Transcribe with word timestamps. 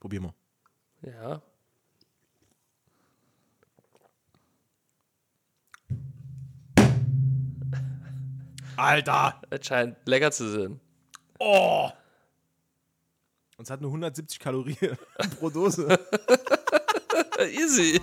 probier 0.00 0.20
mal. 0.22 0.34
Ja. 1.02 1.42
Alter! 8.76 9.42
Es 9.50 9.66
scheint 9.66 9.96
lecker 10.06 10.32
zu 10.32 10.48
sein. 10.50 10.80
Oh! 11.38 11.90
Und 13.58 13.64
es 13.64 13.70
hat 13.70 13.82
nur 13.82 13.90
170 13.90 14.38
Kalorien 14.38 14.96
pro 15.38 15.50
Dose. 15.50 15.86
Easy. 17.38 18.00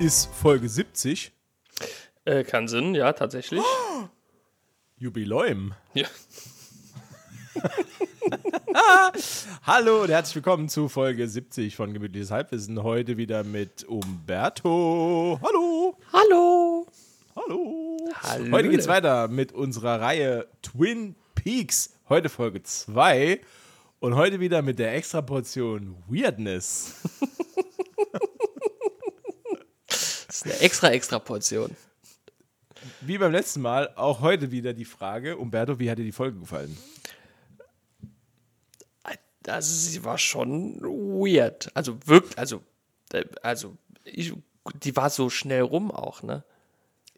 Ist 0.00 0.30
Folge 0.34 0.66
70. 0.66 1.30
Äh, 2.24 2.42
kann 2.44 2.68
Sinn, 2.68 2.94
ja, 2.94 3.12
tatsächlich. 3.12 3.60
Jubiläum. 4.96 5.74
Ja. 5.92 6.06
Hallo 9.66 10.04
und 10.04 10.08
herzlich 10.08 10.36
willkommen 10.36 10.70
zu 10.70 10.88
Folge 10.88 11.28
70 11.28 11.76
von 11.76 11.92
Gemütliches 11.92 12.30
Halbwissen. 12.30 12.82
Heute 12.82 13.18
wieder 13.18 13.44
mit 13.44 13.84
Umberto. 13.84 15.38
Hallo. 15.42 15.98
Hallo. 16.14 16.86
Hallo. 17.36 17.98
Hallo. 18.22 18.52
Heute 18.52 18.70
geht's 18.70 18.88
weiter 18.88 19.28
mit 19.28 19.52
unserer 19.52 20.00
Reihe 20.00 20.48
Twin 20.62 21.14
Peaks. 21.34 21.92
Heute 22.08 22.30
Folge 22.30 22.62
2 22.62 23.38
und 23.98 24.14
heute 24.14 24.40
wieder 24.40 24.62
mit 24.62 24.78
der 24.78 24.94
extra 24.94 25.20
Portion 25.20 25.94
Weirdness. 26.08 26.94
Ist 30.40 30.44
eine 30.46 30.60
extra, 30.60 30.90
extra 30.90 31.18
Portion. 31.18 31.76
Wie 33.02 33.18
beim 33.18 33.30
letzten 33.32 33.60
Mal, 33.60 33.92
auch 33.96 34.20
heute 34.20 34.50
wieder 34.50 34.72
die 34.72 34.86
Frage, 34.86 35.36
Umberto, 35.36 35.78
wie 35.78 35.90
hat 35.90 35.98
dir 35.98 36.04
die 36.04 36.12
Folge 36.12 36.38
gefallen? 36.38 36.76
Also, 39.46 39.74
sie 39.74 40.04
war 40.04 40.18
schon 40.18 40.80
weird. 40.82 41.70
Also, 41.74 41.98
wirkt, 42.06 42.38
also, 42.38 42.62
äh, 43.12 43.24
also, 43.42 43.76
ich, 44.04 44.34
die 44.82 44.94
war 44.96 45.08
so 45.10 45.30
schnell 45.30 45.62
rum 45.62 45.90
auch, 45.90 46.22
ne? 46.22 46.44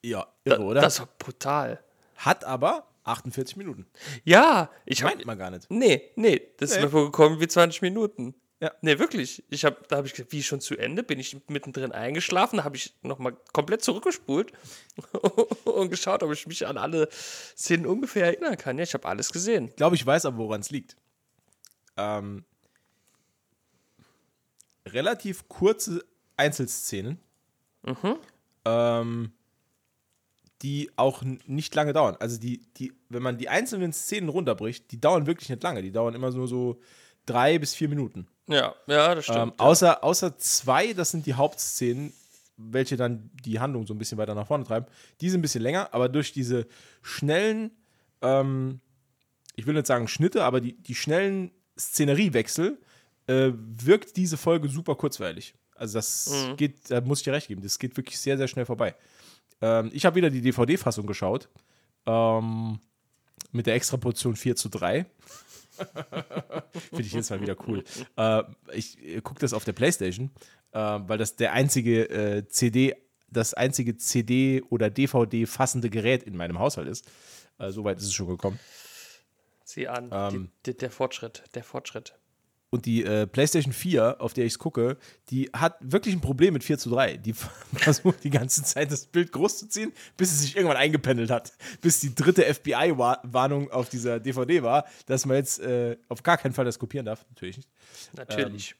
Ja, 0.02 0.26
Da- 0.44 0.54
irre, 0.56 0.62
oder? 0.62 0.80
Das 0.80 1.00
war 1.00 1.08
brutal. 1.18 1.82
hat 2.16 2.44
aber 2.44 2.86
48 3.04 3.56
Minuten. 3.56 3.86
Ja, 4.24 4.70
ich 4.84 5.02
habe 5.02 5.14
Meint 5.16 5.26
man 5.26 5.36
gar 5.38 5.50
nicht. 5.50 5.68
Nee, 5.68 6.10
nee, 6.14 6.40
das 6.58 6.70
ist 6.70 6.76
Nee. 6.76 6.84
mir 6.84 6.90
vorgekommen 6.90 7.40
wie 7.40 7.48
20 7.48 7.82
Minuten. 7.82 8.34
Ja. 8.62 8.70
Nee, 8.80 9.00
wirklich. 9.00 9.42
Ich 9.50 9.64
hab, 9.64 9.88
da 9.88 9.96
habe 9.96 10.06
ich 10.06 10.12
gesagt, 10.12 10.30
wie 10.30 10.40
schon 10.40 10.60
zu 10.60 10.76
Ende? 10.76 11.02
Bin 11.02 11.18
ich 11.18 11.36
mittendrin 11.48 11.90
eingeschlafen? 11.90 12.58
Da 12.58 12.64
habe 12.64 12.76
ich 12.76 12.94
nochmal 13.02 13.36
komplett 13.52 13.82
zurückgespult 13.82 14.52
und 15.64 15.90
geschaut, 15.90 16.22
ob 16.22 16.30
ich 16.30 16.46
mich 16.46 16.64
an 16.64 16.78
alle 16.78 17.08
Szenen 17.10 17.86
ungefähr 17.86 18.26
erinnern 18.26 18.56
kann. 18.56 18.78
Ja, 18.78 18.84
ich 18.84 18.94
habe 18.94 19.08
alles 19.08 19.32
gesehen. 19.32 19.66
Ich 19.66 19.74
glaube, 19.74 19.96
ich 19.96 20.06
weiß 20.06 20.26
aber, 20.26 20.38
woran 20.38 20.60
es 20.60 20.70
liegt. 20.70 20.96
Ähm, 21.96 22.44
relativ 24.86 25.48
kurze 25.48 26.04
Einzelszenen, 26.36 27.18
ähm, 28.64 29.32
die 30.62 30.88
auch 30.94 31.24
nicht 31.46 31.74
lange 31.74 31.92
dauern. 31.92 32.16
Also 32.20 32.38
die, 32.38 32.62
die, 32.76 32.92
wenn 33.08 33.24
man 33.24 33.38
die 33.38 33.48
einzelnen 33.48 33.92
Szenen 33.92 34.28
runterbricht, 34.28 34.92
die 34.92 35.00
dauern 35.00 35.26
wirklich 35.26 35.48
nicht 35.48 35.64
lange. 35.64 35.82
Die 35.82 35.90
dauern 35.90 36.14
immer 36.14 36.30
nur 36.30 36.46
so 36.46 36.80
drei 37.26 37.58
bis 37.58 37.74
vier 37.74 37.88
Minuten. 37.88 38.26
Ja, 38.48 38.74
ja, 38.86 39.14
das 39.14 39.24
stimmt. 39.24 39.38
Ähm, 39.38 39.52
außer, 39.56 40.02
außer 40.02 40.36
zwei, 40.38 40.92
das 40.92 41.10
sind 41.10 41.26
die 41.26 41.34
Hauptszenen, 41.34 42.12
welche 42.56 42.96
dann 42.96 43.30
die 43.44 43.60
Handlung 43.60 43.86
so 43.86 43.94
ein 43.94 43.98
bisschen 43.98 44.18
weiter 44.18 44.34
nach 44.34 44.46
vorne 44.46 44.64
treiben. 44.64 44.86
Die 45.20 45.30
sind 45.30 45.40
ein 45.40 45.42
bisschen 45.42 45.62
länger, 45.62 45.92
aber 45.92 46.08
durch 46.08 46.32
diese 46.32 46.66
schnellen, 47.02 47.70
ähm, 48.20 48.80
ich 49.56 49.66
will 49.66 49.74
nicht 49.74 49.86
sagen 49.86 50.08
Schnitte, 50.08 50.44
aber 50.44 50.60
die, 50.60 50.74
die 50.74 50.94
schnellen 50.94 51.50
Szeneriewechsel 51.78 52.78
äh, 53.26 53.50
wirkt 53.54 54.16
diese 54.16 54.36
Folge 54.36 54.68
super 54.68 54.94
kurzweilig. 54.96 55.54
Also 55.74 55.94
das 55.94 56.32
geht, 56.56 56.90
da 56.90 57.00
muss 57.00 57.20
ich 57.20 57.24
dir 57.24 57.32
recht 57.32 57.48
geben, 57.48 57.62
das 57.62 57.78
geht 57.78 57.96
wirklich 57.96 58.18
sehr, 58.18 58.36
sehr 58.36 58.48
schnell 58.48 58.66
vorbei. 58.66 58.94
Ähm, 59.60 59.90
ich 59.92 60.04
habe 60.04 60.16
wieder 60.16 60.30
die 60.30 60.42
DVD-Fassung 60.42 61.06
geschaut. 61.06 61.48
Ähm, 62.06 62.78
mit 63.52 63.66
der 63.66 63.74
extra 63.74 63.96
Portion 63.96 64.34
4 64.36 64.56
zu 64.56 64.68
3. 64.68 65.06
Finde 66.90 67.02
ich 67.02 67.12
jetzt 67.12 67.30
mal 67.30 67.40
wieder 67.40 67.56
cool. 67.66 67.84
Äh, 68.16 68.42
ich 68.72 69.22
gucke 69.22 69.40
das 69.40 69.52
auf 69.52 69.64
der 69.64 69.72
Playstation, 69.72 70.30
äh, 70.72 70.78
weil 70.78 71.18
das 71.18 71.36
der 71.36 71.52
einzige 71.52 72.08
äh, 72.10 72.46
CD, 72.48 72.94
das 73.28 73.54
einzige 73.54 73.96
CD 73.96 74.62
oder 74.70 74.90
DVD 74.90 75.46
fassende 75.46 75.90
Gerät 75.90 76.22
in 76.22 76.36
meinem 76.36 76.58
Haushalt 76.58 76.88
ist. 76.88 77.10
Äh, 77.58 77.70
Soweit 77.70 77.98
ist 77.98 78.04
es 78.04 78.12
schon 78.12 78.28
gekommen. 78.28 78.58
Sieh 79.64 79.88
an, 79.88 80.10
ähm, 80.12 80.50
die, 80.66 80.72
die, 80.72 80.78
der 80.78 80.90
Fortschritt, 80.90 81.44
der 81.54 81.64
Fortschritt. 81.64 82.14
Und 82.72 82.86
die 82.86 83.04
äh, 83.04 83.26
PlayStation 83.26 83.74
4, 83.74 84.22
auf 84.22 84.32
der 84.32 84.46
ich 84.46 84.54
es 84.54 84.58
gucke, 84.58 84.96
die 85.28 85.50
hat 85.52 85.76
wirklich 85.80 86.14
ein 86.14 86.22
Problem 86.22 86.54
mit 86.54 86.64
4 86.64 86.78
zu 86.78 86.88
3. 86.88 87.18
Die 87.18 87.34
versucht 87.74 88.24
die 88.24 88.30
ganze 88.30 88.62
Zeit 88.64 88.90
das 88.90 89.04
Bild 89.04 89.30
groß 89.30 89.58
zu 89.58 89.68
ziehen, 89.68 89.92
bis 90.16 90.32
es 90.32 90.40
sich 90.40 90.56
irgendwann 90.56 90.78
eingependelt 90.78 91.30
hat. 91.30 91.52
Bis 91.82 92.00
die 92.00 92.14
dritte 92.14 92.42
FBI-Warnung 92.42 93.70
auf 93.70 93.90
dieser 93.90 94.20
DVD 94.20 94.62
war, 94.62 94.86
dass 95.04 95.26
man 95.26 95.36
jetzt 95.36 95.60
äh, 95.60 95.98
auf 96.08 96.22
gar 96.22 96.38
keinen 96.38 96.54
Fall 96.54 96.64
das 96.64 96.78
kopieren 96.78 97.04
darf. 97.04 97.26
Natürlich 97.28 97.58
nicht. 97.58 97.68
Natürlich. 98.14 98.74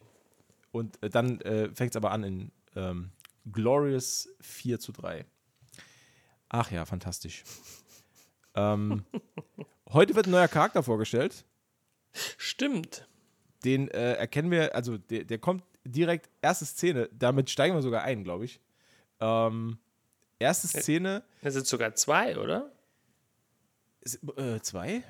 Und 0.71 1.03
äh, 1.03 1.11
dann 1.11 1.43
äh, 1.43 1.69
fängt 1.75 1.91
es 1.91 1.97
aber 1.97 2.13
an 2.13 2.25
in 2.25 2.51
ähm, 2.75 3.11
Glorious 3.53 4.27
4 4.41 4.81
zu 4.81 4.93
3. 4.93 5.27
Ach 6.49 6.71
ja, 6.71 6.87
fantastisch. 6.87 7.45
ähm, 8.55 9.05
heute 9.93 10.15
wird 10.15 10.29
ein 10.29 10.31
neuer 10.31 10.49
Charakter 10.49 10.83
vorgestellt. 10.83 11.45
Stimmt. 12.39 13.07
Den 13.65 13.89
äh, 13.89 14.15
erkennen 14.15 14.51
wir, 14.51 14.75
also 14.75 14.99
der, 14.99 15.25
der 15.25 15.39
kommt 15.39 15.63
direkt, 15.85 16.29
erste 16.43 16.65
Szene, 16.65 17.09
damit 17.13 17.51
steigen 17.51 17.75
wir 17.75 17.83
sogar 17.83 18.03
ein, 18.03 18.25
glaube 18.25 18.45
ich. 18.45 18.61
Ähm, 19.21 19.79
erste 20.39 20.67
Szene, 20.69 21.23
Es 21.43 21.55
sind 21.55 21.67
sogar 21.67 21.95
zwei, 21.95 22.37
oder? 22.39 22.73
ist, 24.01 24.21
äh, 24.37 24.61
zwei? 24.63 25.03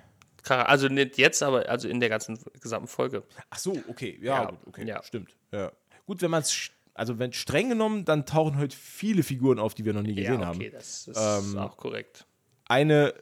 Also 0.49 0.89
nicht 0.89 1.19
jetzt, 1.19 1.43
aber 1.43 1.69
also 1.69 1.89
in 1.89 2.01
der 2.01 2.09
ganzen 2.09 2.39
gesamten 2.61 2.89
Folge. 2.89 3.23
Ach 3.49 3.59
so, 3.59 3.73
okay, 3.89 4.19
ja, 4.21 4.43
Ja, 4.43 4.51
gut, 4.51 4.59
okay, 4.67 4.87
ja. 4.87 5.03
stimmt. 5.03 5.37
Ja. 5.53 5.71
Gut, 6.05 6.21
wenn 6.21 6.31
man 6.33 6.43
es, 6.43 6.71
also 6.95 7.19
wenn 7.19 7.33
streng 7.33 7.69
genommen, 7.69 8.05
dann 8.05 8.27
tauchen 8.27 8.59
heute 8.59 8.77
viele 8.77 9.23
Figuren 9.23 9.59
auf, 9.61 9.75
die 9.75 9.85
wir 9.85 9.93
noch 9.95 10.03
nie 10.03 10.15
gesehen 10.15 10.41
ja, 10.41 10.47
haben. 10.47 10.57
okay, 10.59 10.71
das 10.71 11.07
ist 11.07 11.17
Ähm, 11.17 11.57
auch 11.59 11.77
korrekt. 11.77 12.27
eine 12.67 13.15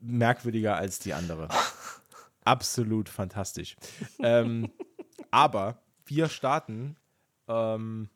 merkwürdiger 0.00 0.76
als 0.76 0.98
die 0.98 1.12
andere. 1.12 1.48
Absolut 2.44 3.08
fantastisch. 3.08 3.76
ähm, 4.20 4.70
aber 5.30 5.78
wir 6.06 6.28
starten 6.28 6.96
ähm, 7.48 8.08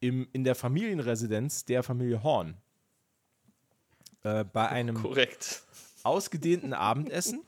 im, 0.00 0.28
in 0.32 0.44
der 0.44 0.54
Familienresidenz 0.54 1.64
der 1.64 1.82
Familie 1.82 2.22
Horn. 2.22 2.56
Äh, 4.22 4.44
bei 4.44 4.68
einem 4.70 4.96
Korrekt. 5.02 5.62
ausgedehnten 6.02 6.72
Abendessen. 6.72 7.42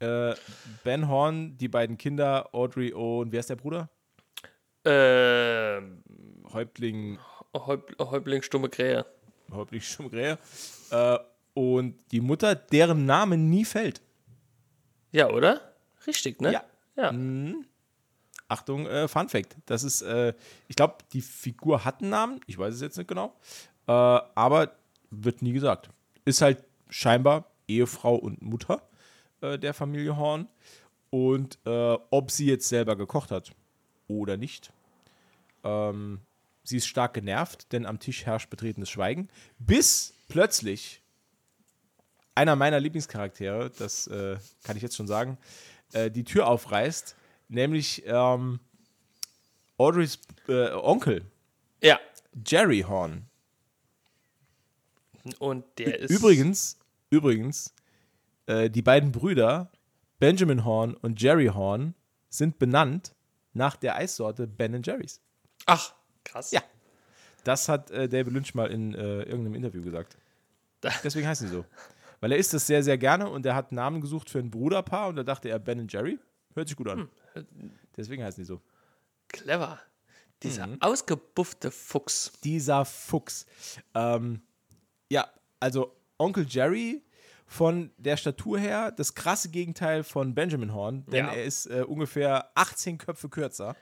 Äh, 0.00 0.34
ben 0.82 1.08
Horn, 1.08 1.56
die 1.56 1.68
beiden 1.68 1.96
Kinder, 1.96 2.50
Audrey 2.52 2.92
und 2.92 3.32
wer 3.32 3.40
ist 3.40 3.48
der 3.50 3.56
Bruder? 3.56 3.88
Ähm, 4.84 6.02
Häuptling, 6.52 7.18
Häub 7.54 7.94
Häuptling 7.98 8.42
Stumme 8.42 8.68
Krähe. 8.68 9.06
Häuptling 9.50 9.80
Schumgrähe. 9.80 10.38
Äh, 10.90 11.18
und 11.54 11.96
die 12.10 12.20
Mutter, 12.20 12.54
deren 12.54 13.06
Name 13.06 13.36
nie 13.38 13.64
fällt. 13.64 14.02
Ja, 15.14 15.30
oder? 15.30 15.60
Richtig, 16.08 16.40
ne? 16.40 16.52
Ja. 16.52 16.64
Ja. 16.96 17.14
Achtung, 18.48 18.86
äh, 18.86 19.06
Fun 19.06 19.28
Fact. 19.28 19.56
Das 19.66 19.84
ist, 19.84 20.02
äh, 20.02 20.34
ich 20.66 20.74
glaube, 20.74 20.96
die 21.12 21.22
Figur 21.22 21.84
hat 21.84 22.00
einen 22.00 22.10
Namen, 22.10 22.40
ich 22.48 22.58
weiß 22.58 22.74
es 22.74 22.80
jetzt 22.80 22.98
nicht 22.98 23.06
genau, 23.06 23.32
äh, 23.86 23.92
aber 23.92 24.72
wird 25.10 25.40
nie 25.40 25.52
gesagt. 25.52 25.90
Ist 26.24 26.42
halt 26.42 26.64
scheinbar 26.90 27.44
Ehefrau 27.68 28.16
und 28.16 28.42
Mutter 28.42 28.82
äh, 29.40 29.56
der 29.56 29.72
Familie 29.72 30.16
Horn. 30.16 30.48
Und 31.10 31.58
äh, 31.64 31.96
ob 32.10 32.32
sie 32.32 32.46
jetzt 32.46 32.68
selber 32.68 32.96
gekocht 32.96 33.30
hat 33.30 33.52
oder 34.08 34.36
nicht. 34.36 34.72
Ähm, 35.62 36.22
sie 36.64 36.78
ist 36.78 36.88
stark 36.88 37.14
genervt, 37.14 37.72
denn 37.72 37.86
am 37.86 38.00
Tisch 38.00 38.26
herrscht 38.26 38.50
betretenes 38.50 38.90
Schweigen. 38.90 39.28
Bis 39.60 40.12
plötzlich 40.26 41.03
einer 42.34 42.56
meiner 42.56 42.80
Lieblingscharaktere, 42.80 43.70
das 43.78 44.06
äh, 44.06 44.36
kann 44.64 44.76
ich 44.76 44.82
jetzt 44.82 44.96
schon 44.96 45.06
sagen, 45.06 45.38
äh, 45.92 46.10
die 46.10 46.24
Tür 46.24 46.46
aufreißt, 46.48 47.14
nämlich 47.48 48.02
ähm, 48.06 48.60
Audreys 49.78 50.18
äh, 50.48 50.70
Onkel, 50.72 51.24
Ja. 51.82 51.98
Jerry 52.46 52.80
Horn. 52.88 53.26
Und 55.38 55.64
der 55.78 56.00
ist. 56.00 56.10
Übrigens, 56.10 56.78
übrigens, 57.10 57.72
äh, 58.46 58.68
die 58.68 58.82
beiden 58.82 59.12
Brüder 59.12 59.70
Benjamin 60.18 60.64
Horn 60.64 60.94
und 60.94 61.20
Jerry 61.20 61.46
Horn 61.46 61.94
sind 62.28 62.58
benannt 62.58 63.14
nach 63.52 63.76
der 63.76 63.96
Eissorte 63.96 64.46
Ben 64.46 64.82
Jerry's. 64.82 65.20
Ach, 65.66 65.94
krass. 66.24 66.50
Ja. 66.50 66.62
Das 67.44 67.68
hat 67.68 67.90
äh, 67.90 68.08
David 68.08 68.32
Lynch 68.32 68.54
mal 68.54 68.70
in 68.70 68.94
äh, 68.94 69.22
irgendeinem 69.22 69.54
Interview 69.54 69.82
gesagt. 69.82 70.16
Deswegen 71.02 71.26
heißen 71.26 71.48
sie 71.48 71.54
so. 71.54 71.64
Weil 72.24 72.32
er 72.32 72.38
isst 72.38 72.54
das 72.54 72.66
sehr, 72.66 72.82
sehr 72.82 72.96
gerne 72.96 73.28
und 73.28 73.44
er 73.44 73.54
hat 73.54 73.70
einen 73.70 73.76
Namen 73.76 74.00
gesucht 74.00 74.30
für 74.30 74.38
ein 74.38 74.50
Bruderpaar 74.50 75.08
und 75.08 75.16
da 75.16 75.22
dachte 75.22 75.50
er 75.50 75.58
Ben 75.58 75.86
Jerry. 75.88 76.18
Hört 76.54 76.68
sich 76.68 76.76
gut 76.78 76.88
an. 76.88 77.10
Deswegen 77.94 78.24
heißen 78.24 78.42
die 78.42 78.46
so. 78.46 78.62
Clever. 79.28 79.78
Dieser 80.42 80.66
Mhm. 80.68 80.80
ausgebuffte 80.80 81.70
Fuchs. 81.70 82.32
Dieser 82.42 82.86
Fuchs. 82.86 83.44
Ähm, 83.94 84.40
ja, 85.10 85.28
also 85.60 85.94
Onkel 86.16 86.46
Jerry 86.48 87.02
von 87.44 87.90
der 87.98 88.16
Statur 88.16 88.58
her 88.58 88.90
das 88.90 89.14
krasse 89.14 89.50
Gegenteil 89.50 90.02
von 90.02 90.34
Benjamin 90.34 90.72
Horn, 90.72 91.04
denn 91.04 91.26
Ja. 91.26 91.32
er 91.34 91.44
ist 91.44 91.66
äh, 91.66 91.82
ungefähr 91.86 92.50
18 92.54 92.96
Köpfe 92.96 93.28
kürzer. 93.28 93.76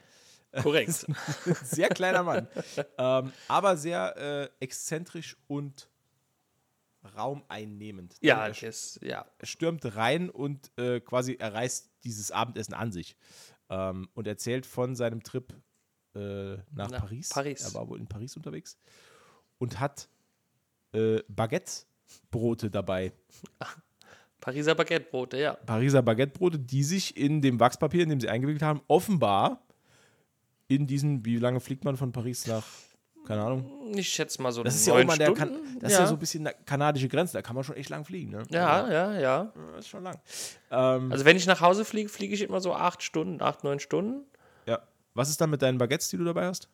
Korrekt. 0.65 1.07
Sehr 1.63 1.91
kleiner 1.91 2.25
Mann. 2.25 2.49
ähm, 2.99 3.33
aber 3.47 3.77
sehr 3.77 4.17
äh, 4.17 4.49
exzentrisch 4.59 5.37
und 5.47 5.89
raumeinnehmend. 7.03 8.17
ja, 8.21 8.47
er 8.47 8.53
das, 8.53 8.99
ja. 9.03 9.27
er 9.39 9.47
stürmt 9.47 9.97
rein 9.97 10.31
und 10.31 10.71
äh, 10.79 11.01
quasi 11.01 11.37
er 11.39 11.55
reißt 11.55 11.91
dieses 12.05 12.31
Abendessen 12.31 12.75
an 12.75 12.93
sich 12.93 13.17
ähm, 13.69 14.09
und 14.15 14.27
erzählt 14.27 14.67
von 14.67 14.95
seinem 14.95 15.23
Trip 15.23 15.53
äh, 16.15 16.57
nach, 16.71 16.91
Nach 16.91 17.01
Paris. 17.01 17.29
Paris. 17.31 17.63
Er 17.63 17.75
war 17.75 17.89
wohl 17.89 17.99
in 17.99 18.07
Paris 18.07 18.37
unterwegs 18.37 18.79
und 19.59 19.81
hat 19.81 20.09
äh, 20.93 21.23
Baguette-Brote 21.29 22.71
dabei. 22.71 23.13
Pariser 24.41 24.75
Baguettebrote, 24.75 25.39
ja. 25.39 25.55
Pariser 25.55 26.03
Baguettebrote, 26.03 26.59
die 26.59 26.83
sich 26.83 27.17
in 27.17 27.41
dem 27.41 27.61
Wachspapier, 27.61 28.03
in 28.03 28.09
dem 28.09 28.21
sie 28.21 28.29
eingewickelt 28.29 28.63
haben, 28.63 28.83
offenbar 28.89 29.65
in 30.67 30.89
diesen, 30.89 31.25
wie 31.25 31.37
lange 31.37 31.61
fliegt 31.61 31.85
man 31.85 31.97
von 31.97 32.11
Paris 32.11 32.49
nach, 32.49 32.67
keine 33.27 33.43
Ahnung. 33.43 33.93
Ich 33.97 34.09
schätze 34.09 34.41
mal 34.43 34.53
so 34.53 34.63
Das 34.63 34.75
ist 34.75 34.87
ja 34.87 34.95
auch 34.95 35.05
mal 35.05 35.17
der, 35.19 35.33
kan 35.35 35.57
das 35.81 35.93
ist 35.93 35.99
ja 35.99 36.07
so 36.07 36.15
ein 36.15 36.19
bisschen 36.19 36.49
kanadische 36.67 37.09
Grenze, 37.09 37.35
da 37.35 37.43
kann 37.43 37.55
man 37.55 37.65
schon 37.65 37.77
echt 37.77 37.89
lang 37.91 38.05
fliegen, 38.05 38.31
ne? 38.31 38.43
ja, 38.51 38.91
ja, 38.91 39.19
ja. 39.19 39.53
Das 39.75 39.85
ist 39.85 39.89
schon 39.89 40.03
lang. 40.03 40.19
Ähm, 40.71 41.13
Also 41.13 41.25
wenn 41.25 41.37
ich 41.37 41.47
nach 41.47 41.61
Hause 41.61 41.85
fliege, 41.85 42.09
fliege 42.09 42.35
ich 42.35 42.43
immer 42.43 42.61
so 42.61 42.75
acht 42.75 43.03
Stunden, 43.03 43.43
acht, 43.43 43.65
neun 43.65 43.81
Stunden. 43.81 44.25
ja. 44.67 44.81
Was 45.15 45.29
ist 45.29 45.41
dann 45.43 45.51
mit 45.51 45.61
deinen 45.61 45.77
Baguettes, 45.77 46.09
die 46.09 46.17
du 46.17 46.25
dabei 46.25 46.47
hast? 46.47 46.69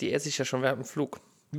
Die 0.00 0.12
esse 0.12 0.28
ich 0.28 0.38
ja 0.38 0.44
schon 0.44 0.60
während 0.62 0.82
dem 0.82 0.84
Flug. 0.86 1.20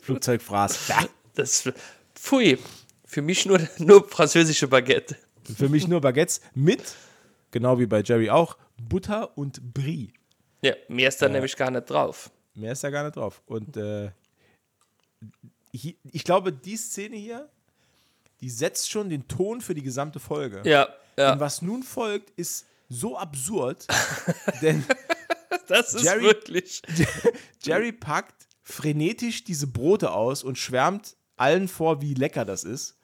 Flugzeugfraß. 0.00 0.88
Ja. 0.88 0.98
Das, 1.34 1.66
pfui, 2.14 2.58
für 3.06 3.22
mich 3.22 3.46
nur, 3.46 3.58
nur 3.78 4.06
französische 4.06 4.68
Baguette. 4.68 5.16
Für 5.56 5.70
mich 5.70 5.88
nur 5.88 6.02
Baguettes 6.02 6.42
mit, 6.54 6.82
genau 7.50 7.78
wie 7.78 7.86
bei 7.86 8.02
Jerry 8.02 8.28
auch, 8.28 8.58
Butter 8.76 9.38
und 9.38 9.72
Brie. 9.72 10.12
Ja, 10.62 10.74
mehr 10.88 11.08
ist 11.08 11.20
da 11.20 11.28
nämlich 11.28 11.56
gar 11.56 11.70
nicht 11.70 11.90
drauf. 11.90 12.30
Mehr 12.54 12.72
ist 12.72 12.84
da 12.84 12.90
gar 12.90 13.02
nicht 13.04 13.16
drauf. 13.16 13.42
Und 13.46 13.76
äh, 13.76 14.10
hi- 15.74 15.96
ich 16.12 16.24
glaube, 16.24 16.52
die 16.52 16.76
Szene 16.76 17.16
hier, 17.16 17.48
die 18.40 18.50
setzt 18.50 18.90
schon 18.90 19.08
den 19.10 19.26
Ton 19.28 19.60
für 19.60 19.74
die 19.74 19.82
gesamte 19.82 20.20
Folge. 20.20 20.62
Ja, 20.64 20.88
ja. 21.16 21.32
Und 21.32 21.40
was 21.40 21.62
nun 21.62 21.82
folgt, 21.82 22.30
ist 22.38 22.66
so 22.88 23.16
absurd, 23.18 23.86
denn 24.62 24.84
Das 25.66 25.94
ist 25.94 26.04
Jerry- 26.04 26.22
wirklich. 26.22 26.82
Jerry 27.62 27.92
packt 27.92 28.46
frenetisch 28.62 29.44
diese 29.44 29.66
Brote 29.66 30.12
aus 30.12 30.44
und 30.44 30.58
schwärmt 30.58 31.16
allen 31.36 31.66
vor, 31.68 32.00
wie 32.02 32.14
lecker 32.14 32.44
das 32.44 32.64
ist. 32.64 32.96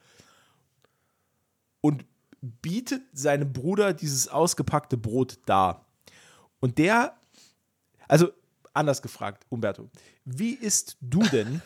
Und 1.80 2.04
bietet 2.40 3.02
seinem 3.12 3.52
Bruder 3.52 3.92
dieses 3.92 4.28
ausgepackte 4.28 4.96
Brot 4.96 5.38
dar. 5.46 5.86
Und 6.60 6.78
der, 6.78 7.16
also 8.08 8.32
anders 8.72 9.02
gefragt, 9.02 9.44
Umberto, 9.48 9.90
wie 10.24 10.54
isst 10.54 10.96
du 11.00 11.20
denn 11.20 11.62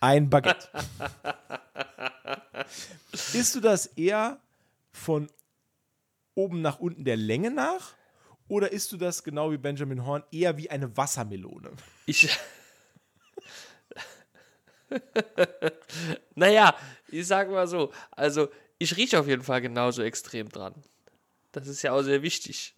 ein 0.00 0.28
Baguette? 0.28 0.68
Isst 3.32 3.54
du 3.54 3.60
das 3.60 3.86
eher 3.86 4.40
von 4.92 5.30
oben 6.34 6.60
nach 6.62 6.78
unten 6.78 7.04
der 7.04 7.16
Länge 7.16 7.50
nach? 7.50 7.94
Oder 8.48 8.72
isst 8.72 8.92
du 8.92 8.96
das 8.96 9.22
genau 9.22 9.50
wie 9.52 9.58
Benjamin 9.58 10.06
Horn 10.06 10.24
eher 10.32 10.56
wie 10.56 10.70
eine 10.70 10.96
Wassermelone? 10.96 11.70
Ich. 12.06 12.28
naja, 16.34 16.74
ich 17.08 17.26
sag 17.26 17.50
mal 17.50 17.66
so. 17.66 17.92
Also, 18.10 18.48
ich 18.78 18.96
rieche 18.96 19.20
auf 19.20 19.26
jeden 19.26 19.42
Fall 19.42 19.60
genauso 19.60 20.02
extrem 20.02 20.48
dran. 20.48 20.74
Das 21.52 21.66
ist 21.66 21.82
ja 21.82 21.92
auch 21.92 22.02
sehr 22.02 22.22
wichtig. 22.22 22.74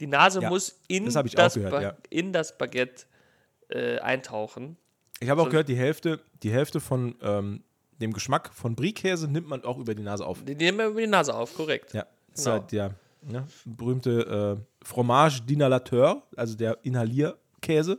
Die 0.00 0.06
Nase 0.06 0.40
Ja, 0.40 0.48
muss 0.48 0.80
in 0.88 1.04
das 1.06 1.14
das, 1.32 1.54
gehört, 1.54 1.72
Ba- 1.72 1.82
ja. 1.82 1.96
in 2.10 2.32
das 2.32 2.56
Baguette 2.56 3.04
äh, 3.68 3.98
eintauchen. 3.98 4.76
Ich 5.20 5.28
habe 5.28 5.40
auch 5.40 5.46
So- 5.46 5.50
gehört, 5.50 5.68
die 5.68 5.76
Hälfte, 5.76 6.20
die 6.42 6.52
Hälfte 6.52 6.80
von 6.80 7.16
ähm, 7.22 7.64
dem 8.00 8.12
Geschmack 8.12 8.54
von 8.54 8.76
Brie-Käse 8.76 9.26
nimmt 9.28 9.48
man 9.48 9.64
auch 9.64 9.78
über 9.78 9.94
die 9.94 10.02
Nase 10.02 10.24
auf. 10.24 10.44
Die 10.44 10.54
nehmen 10.54 10.78
wir 10.78 10.86
über 10.86 11.00
die 11.00 11.06
Nase 11.08 11.34
auf, 11.34 11.54
korrekt. 11.54 11.92
Ja, 11.94 12.06
das 12.32 12.44
Genau. 12.44 12.56
ist 12.56 12.60
halt 12.62 12.72
der 12.72 12.94
ne, 13.22 13.46
berühmte 13.64 14.58
äh, 14.80 14.84
Fromage 14.86 15.40
d'inhalateur, 15.42 16.22
also 16.36 16.56
der 16.56 16.78
Inhalierkäse. 16.84 17.98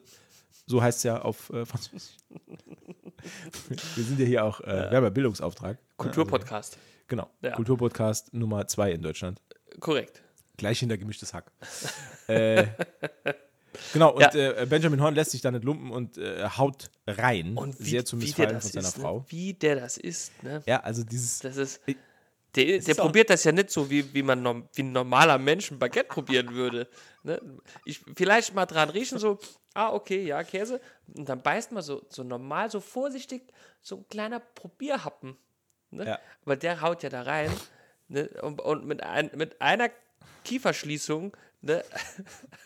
So 0.65 0.81
heißt 0.81 0.99
es 0.99 1.03
ja 1.03 1.21
auf 1.21 1.49
äh, 1.49 1.65
Französisch. 1.65 2.15
wir 3.95 4.03
sind 4.03 4.19
ja 4.19 4.25
hier 4.25 4.45
auch, 4.45 4.61
äh, 4.61 4.67
wir 4.89 4.97
haben 4.97 5.03
ja 5.03 5.09
Bildungsauftrag. 5.09 5.77
Kulturpodcast. 5.97 6.77
Genau, 7.07 7.29
Ja. 7.41 7.51
Kulturpodcast 7.55 8.33
Nummer 8.33 8.67
zwei 8.67 8.91
in 8.91 9.01
Deutschland. 9.01 9.41
Korrekt. 9.79 10.21
Gleich 10.59 10.79
hinter 10.79 10.97
gemischtes 10.97 11.33
Hack. 11.33 11.51
äh, 12.27 12.65
genau, 13.93 14.11
und 14.13 14.21
Ja. 14.21 14.33
äh, 14.33 14.65
Benjamin 14.69 15.01
Horn 15.01 15.15
lässt 15.15 15.31
sich 15.31 15.41
da 15.41 15.51
nicht 15.51 15.63
lumpen 15.63 15.91
und 15.91 16.17
äh, 16.17 16.47
haut 16.57 16.89
rein. 17.07 17.55
Und 17.57 17.79
wie, 17.79 17.89
sehr 17.91 18.05
zum 18.05 18.19
Missfallen 18.19 18.53
das 18.53 18.63
von 18.63 18.71
seiner 18.73 18.87
ist, 18.87 18.97
Frau. 19.01 19.19
Ne? 19.19 19.25
Wie 19.29 19.53
der 19.53 19.75
das 19.77 19.97
ist, 19.97 20.43
ne? 20.43 20.61
Ja, 20.65 20.81
also 20.81 21.03
dieses. 21.03 21.39
Das 21.39 21.57
ist. 21.57 21.81
Der, 22.55 22.79
der 22.79 22.95
probiert 22.95 23.29
das 23.29 23.43
ja 23.43 23.51
nicht 23.51 23.69
so, 23.69 23.89
wie, 23.91 24.11
wie 24.13 24.23
man 24.23 24.63
wie 24.73 24.81
ein 24.81 24.91
normaler 24.91 25.37
Mensch 25.37 25.69
ein 25.69 25.77
Baguette 25.77 26.07
probieren 26.07 26.53
würde. 26.55 26.87
Ne? 27.21 27.39
Ich, 27.85 28.01
vielleicht 28.15 28.55
mal 28.55 28.65
dran 28.65 28.89
riechen, 28.89 29.19
so, 29.19 29.37
ah, 29.75 29.93
okay, 29.93 30.25
ja, 30.25 30.43
Käse. 30.43 30.81
Und 31.15 31.29
dann 31.29 31.43
beißt 31.43 31.71
man 31.71 31.83
so, 31.83 32.03
so 32.09 32.23
normal, 32.23 32.71
so 32.71 32.79
vorsichtig, 32.79 33.43
so 33.83 33.97
ein 33.97 34.07
kleiner 34.09 34.39
Probierhappen. 34.39 35.37
Ne? 35.91 36.07
Ja. 36.07 36.19
Weil 36.43 36.57
der 36.57 36.81
haut 36.81 37.03
ja 37.03 37.09
da 37.09 37.21
rein. 37.21 37.51
Ne? 38.07 38.27
Und, 38.41 38.61
und 38.61 38.85
mit, 38.87 39.03
ein, 39.03 39.29
mit 39.35 39.61
einer 39.61 39.91
Kieferschließung 40.43 41.35
ne? 41.61 41.83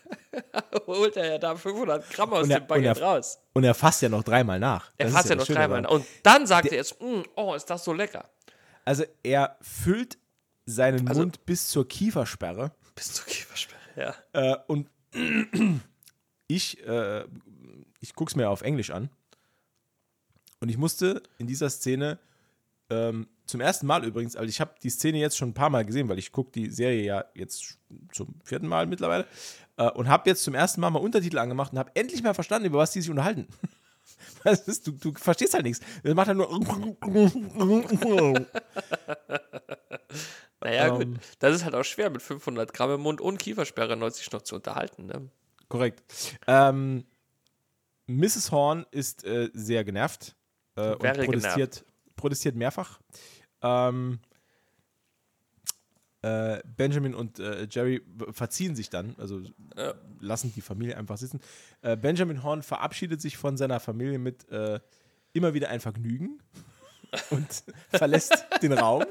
holt 0.87 1.17
er 1.17 1.25
ja 1.33 1.37
da 1.37 1.55
500 1.55 2.09
Gramm 2.11 2.33
aus 2.33 2.47
er- 2.49 2.59
dem 2.59 2.67
Baguette 2.67 2.89
und 2.91 2.97
er- 2.97 3.03
raus. 3.15 3.39
Und 3.53 3.63
er 3.63 3.73
fasst 3.73 4.01
ja 4.01 4.09
noch 4.09 4.23
dreimal 4.23 4.59
nach. 4.59 4.91
Er 4.97 5.05
Das 5.07 5.15
fasst 5.15 5.29
ja 5.29 5.35
das 5.35 5.47
noch 5.49 5.55
dreimal. 5.55 5.81
daran. 5.83 5.97
Und 5.97 6.05
dann 6.23 6.47
sagt 6.47 6.67
er 6.67 6.77
jetzt, 6.77 6.99
"Mm, 7.01 7.21
oh, 7.35 7.53
ist 7.55 7.65
das 7.69 7.83
so 7.83 7.93
lecker. 7.93 8.29
Also 8.85 9.03
er 9.23 9.57
füllt 9.61 10.17
seinen 10.65 11.07
Also- 11.07 11.21
Mund 11.21 11.45
bis 11.45 11.67
zur 11.69 11.87
Kiefersperre 11.87 12.71
Bis 12.95 13.13
zur 13.13 13.25
Kiefersperre, 13.25 13.79
ja. 13.95 14.15
äh, 14.33 14.57
und 14.67 14.89
ich, 16.47 16.85
äh, 16.85 17.25
ich 17.99 18.13
gucke 18.15 18.29
es 18.31 18.35
mir 18.35 18.49
auf 18.49 18.61
Englisch 18.61 18.91
an 18.91 19.09
und 20.59 20.69
ich 20.69 20.77
musste 20.77 21.23
in 21.37 21.47
dieser 21.47 21.69
Szene 21.69 22.19
ähm, 22.89 23.27
zum 23.45 23.61
ersten 23.61 23.85
Mal 23.87 24.05
übrigens, 24.05 24.35
also 24.35 24.49
ich 24.49 24.61
habe 24.61 24.75
die 24.81 24.89
Szene 24.89 25.17
jetzt 25.19 25.37
schon 25.37 25.49
ein 25.49 25.53
paar 25.53 25.69
Mal 25.69 25.85
gesehen, 25.85 26.09
weil 26.09 26.19
ich 26.19 26.31
gucke 26.31 26.51
die 26.51 26.69
Serie 26.69 27.03
ja 27.03 27.25
jetzt 27.35 27.77
zum 28.11 28.35
vierten 28.43 28.67
Mal 28.67 28.85
mittlerweile 28.87 29.25
äh, 29.77 29.89
und 29.91 30.07
habe 30.07 30.29
jetzt 30.29 30.43
zum 30.43 30.53
ersten 30.53 30.81
Mal 30.81 30.89
mal 30.89 30.99
Untertitel 30.99 31.37
angemacht 31.37 31.73
und 31.73 31.79
habe 31.79 31.91
endlich 31.95 32.23
mal 32.23 32.33
verstanden, 32.33 32.67
über 32.67 32.79
was 32.79 32.91
die 32.91 33.01
sich 33.01 33.09
unterhalten. 33.09 33.47
Ist, 34.43 34.85
du, 34.85 34.91
du 34.91 35.13
verstehst 35.13 35.53
halt 35.53 35.63
nichts. 35.63 35.83
Das 36.03 36.13
macht 36.13 36.27
halt 36.27 36.37
nur. 36.37 36.49
Naja, 40.63 40.87
Ähm. 40.87 40.95
gut. 41.13 41.19
Das 41.39 41.55
ist 41.55 41.65
halt 41.65 41.75
auch 41.75 41.83
schwer, 41.83 42.09
mit 42.09 42.21
500 42.21 42.73
Gramm 42.73 42.91
im 42.91 43.01
Mund 43.01 43.19
und 43.19 43.37
Kiefersperre 43.37 43.97
noch 43.97 44.09
sich 44.11 44.31
noch 44.31 44.41
zu 44.41 44.55
unterhalten. 44.55 45.07
Ne? 45.07 45.29
Korrekt. 45.67 46.01
Ähm, 46.47 47.05
Mrs. 48.07 48.51
Horn 48.51 48.85
ist 48.91 49.25
äh, 49.25 49.49
sehr 49.53 49.83
genervt 49.83 50.35
äh, 50.75 50.91
und 50.91 50.99
protestiert, 51.25 51.83
protestiert 52.23 52.55
mehrfach. 52.55 53.01
Ähm, 53.61 54.19
äh, 56.21 56.61
Benjamin 56.77 57.13
und 57.13 57.37
äh, 57.39 57.67
Jerry 57.69 58.01
verziehen 58.31 58.77
sich 58.77 58.89
dann, 58.89 59.13
also 59.17 59.41
lassen 60.21 60.53
die 60.55 60.61
Familie 60.61 60.95
einfach 60.95 61.17
sitzen. 61.17 61.41
Äh, 61.81 61.97
Benjamin 61.97 62.41
Horn 62.43 62.63
verabschiedet 62.63 63.19
sich 63.19 63.35
von 63.35 63.57
seiner 63.57 63.81
Familie 63.81 64.19
mit 64.19 64.49
äh, 64.49 64.79
immer 65.33 65.53
wieder 65.53 65.67
ein 65.67 65.81
Vergnügen 65.81 66.39
und 67.29 67.65
verlässt 67.89 68.45
den 68.61 68.71
Raum. 68.71 69.03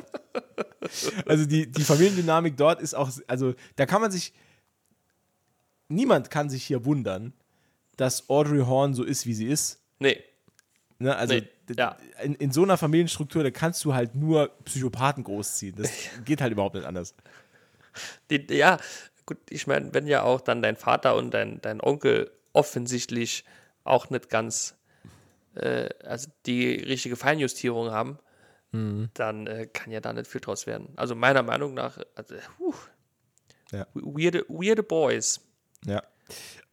Also 1.26 1.44
die, 1.44 1.70
die 1.70 1.84
Familiendynamik 1.84 2.56
dort 2.56 2.80
ist 2.80 2.94
auch, 2.94 3.10
also 3.26 3.54
da 3.76 3.84
kann 3.84 4.00
man 4.00 4.10
sich, 4.10 4.32
niemand 5.88 6.30
kann 6.30 6.48
sich 6.48 6.64
hier 6.64 6.86
wundern, 6.86 7.34
dass 7.98 8.30
Audrey 8.30 8.60
Horn 8.60 8.94
so 8.94 9.04
ist, 9.04 9.26
wie 9.26 9.34
sie 9.34 9.48
ist. 9.48 9.82
Nee. 9.98 10.18
Ne, 11.02 11.16
also 11.16 11.34
Nee, 11.34 11.48
ja. 11.76 11.96
in, 12.22 12.34
in 12.36 12.52
so 12.52 12.62
einer 12.62 12.76
Familienstruktur, 12.76 13.42
da 13.42 13.50
kannst 13.50 13.84
du 13.84 13.94
halt 13.94 14.14
nur 14.14 14.48
Psychopathen 14.64 15.24
großziehen. 15.24 15.74
Das 15.76 15.90
geht 16.24 16.40
halt 16.40 16.52
überhaupt 16.52 16.74
nicht 16.74 16.86
anders. 16.86 17.14
Die, 18.30 18.46
ja, 18.54 18.78
gut, 19.26 19.38
ich 19.50 19.66
meine, 19.66 19.92
wenn 19.94 20.06
ja 20.06 20.22
auch 20.22 20.40
dann 20.40 20.62
dein 20.62 20.76
Vater 20.76 21.16
und 21.16 21.32
dein, 21.32 21.60
dein 21.60 21.80
Onkel 21.80 22.30
offensichtlich 22.52 23.44
auch 23.84 24.10
nicht 24.10 24.28
ganz 24.30 24.76
äh, 25.54 25.88
also 26.04 26.30
die 26.46 26.74
richtige 26.74 27.16
Feinjustierung 27.16 27.90
haben, 27.90 28.18
Mhm. 28.74 29.10
dann 29.12 29.46
äh, 29.46 29.66
kann 29.66 29.92
ja 29.92 30.00
da 30.00 30.14
nicht 30.14 30.26
viel 30.26 30.40
draus 30.40 30.66
werden. 30.66 30.94
Also 30.96 31.14
meiner 31.14 31.42
Meinung 31.42 31.74
nach, 31.74 31.98
also, 32.14 32.36
puh, 32.56 32.72
Ja. 33.70 33.86
weirde, 33.92 34.46
weirde 34.48 34.82
Boys. 34.82 35.42
Ja. 35.84 36.02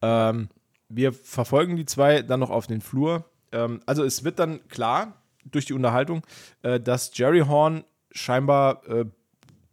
Ähm, 0.00 0.48
wir 0.88 1.12
verfolgen 1.12 1.76
die 1.76 1.84
zwei 1.84 2.22
dann 2.22 2.40
noch 2.40 2.48
auf 2.48 2.66
den 2.66 2.80
Flur. 2.80 3.29
Ähm, 3.52 3.80
also 3.86 4.04
es 4.04 4.24
wird 4.24 4.38
dann 4.38 4.66
klar 4.68 5.20
durch 5.44 5.66
die 5.66 5.72
Unterhaltung, 5.72 6.22
äh, 6.62 6.80
dass 6.80 7.16
Jerry 7.16 7.40
Horn 7.40 7.84
scheinbar, 8.10 8.86
äh, 8.88 9.04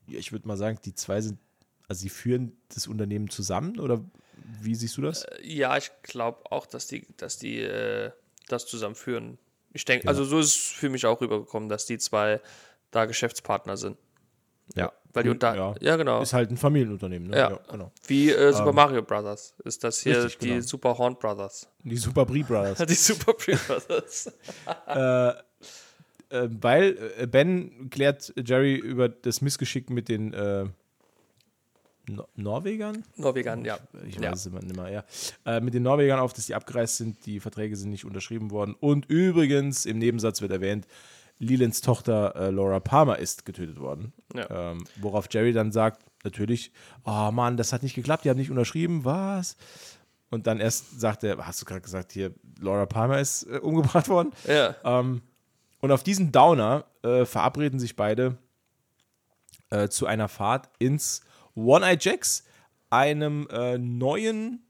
ja, 0.07 0.19
ich 0.19 0.31
würde 0.31 0.48
mal 0.48 0.57
sagen, 0.57 0.79
die 0.84 0.93
zwei 0.93 1.22
sind, 1.22 1.39
also 1.88 2.01
sie 2.01 2.10
führen 2.10 2.57
das 2.69 2.88
Unternehmen 2.88 3.29
zusammen 3.29 3.79
oder 3.79 4.03
wie 4.62 4.75
siehst 4.75 4.98
du 4.98 5.01
das? 5.01 5.25
Ja, 5.41 5.77
ich 5.77 5.91
glaube 6.03 6.51
auch, 6.51 6.65
dass 6.65 6.88
die, 6.88 7.05
dass 7.17 7.38
die 7.38 7.60
äh, 7.62 8.12
das 8.48 8.65
zusammenführen. 8.65 9.38
Ich 9.74 9.86
denke, 9.86 10.07
also 10.07 10.24
so 10.24 10.39
ist 10.39 10.48
es 10.48 10.55
für 10.55 10.89
mich 10.89 11.05
auch 11.05 11.19
rübergekommen, 11.22 11.69
dass 11.69 11.86
die 11.86 11.98
zwei 11.98 12.41
da 12.91 13.05
Geschäftspartner 13.05 13.77
sind. 13.77 13.98
Ja. 14.75 14.91
Weil 15.13 15.24
die 15.24 15.29
unter 15.29 15.55
ja. 15.55 15.75
ja 15.81 15.95
genau. 15.95 16.21
Ist 16.21 16.33
halt 16.33 16.51
ein 16.51 16.57
Familienunternehmen, 16.57 17.29
ne? 17.29 17.38
Ja. 17.38 17.59
genau. 17.71 17.91
Wie 18.05 18.29
äh, 18.29 18.53
Super 18.53 18.74
Mario 18.74 19.01
Brothers 19.01 19.55
ist 19.63 19.83
das 19.83 20.00
hier 20.00 20.24
Richtig, 20.24 20.39
die 20.39 20.47
genau. 20.50 20.62
Super 20.62 20.97
Horn 20.97 21.17
Brothers. 21.17 21.67
Die 21.83 21.97
Super 21.97 22.25
Brie 22.25 22.43
Brothers. 22.43 22.77
Die 22.88 22.93
Super 22.93 23.33
Brothers. 23.33 24.31
äh, 26.29 26.47
weil 26.62 26.97
äh, 27.17 27.25
Ben 27.25 27.89
klärt 27.89 28.33
Jerry 28.36 28.75
über 28.75 29.09
das 29.09 29.41
Missgeschick 29.41 29.89
mit 29.89 30.09
den 30.09 30.33
äh, 30.33 30.65
no 32.07 32.27
Norwegern. 32.36 33.03
Norwegern, 33.15 33.65
ja. 33.65 33.79
Ich 34.07 34.15
ja. 34.15 34.31
weiß 34.31 34.41
es 34.41 34.45
immer 34.45 34.62
nicht 34.62 34.75
mehr, 34.75 34.89
ja. 34.89 35.03
Äh, 35.45 35.62
mit 35.62 35.74
den 35.74 35.83
Norwegern 35.83 36.19
auf, 36.19 36.33
dass 36.33 36.45
die 36.45 36.55
abgereist 36.55 36.97
sind, 36.97 37.25
die 37.25 37.39
Verträge 37.39 37.75
sind 37.75 37.89
nicht 37.89 38.05
unterschrieben 38.05 38.51
worden. 38.51 38.75
Und 38.79 39.05
übrigens, 39.07 39.86
im 39.86 40.00
Nebensatz 40.00 40.41
wird 40.41 40.51
erwähnt, 40.51 40.86
Lelands 41.39 41.82
Tochter 41.82 42.36
äh, 42.36 42.50
Laura 42.50 42.79
Palmer 42.79 43.20
ist 43.20 43.46
getötet 43.46 43.79
worden. 43.79 44.13
Ja. 44.34 44.72
Ähm, 44.72 44.84
worauf 45.00 45.27
Jerry 45.32 45.53
dann 45.53 45.72
sagt, 45.72 46.03
natürlich, 46.24 46.72
oh 47.06 47.32
Mann, 47.32 47.58
das 47.58 47.74
hat 47.74 47.84
nicht 47.84 47.96
geklappt, 47.96 48.25
die 48.25 48.29
haben 48.29 48.38
nicht 48.38 48.50
unterschrieben, 48.51 49.06
was? 49.06 49.56
Und 50.29 50.48
dann 50.48 50.60
erst 50.60 51.00
sagt 51.00 51.24
er, 51.24 51.38
hast 51.46 51.62
du 51.62 51.65
gerade 51.65 51.82
gesagt, 51.82 52.12
hier, 52.12 52.34
Laura 52.60 52.86
Palmer 52.86 53.20
ist 53.20 53.44
äh, 53.44 53.60
umgebracht 53.60 54.10
worden. 54.10 54.32
Ja. 54.48 54.75
Ähm, 54.84 55.22
und 55.79 55.91
auf 55.91 56.03
diesen 56.03 56.32
Downer 56.32 56.86
äh, 57.03 57.24
verabreden 57.25 57.79
sich 57.79 57.96
beide 57.96 58.38
äh, 59.70 59.88
zu 59.89 60.06
einer 60.08 60.27
Fahrt 60.27 60.70
ins 60.79 61.22
One-Eye 61.56 61.98
Jacks, 62.00 62.44
einem 62.89 63.48
äh, 63.51 63.77
neuen 63.77 64.63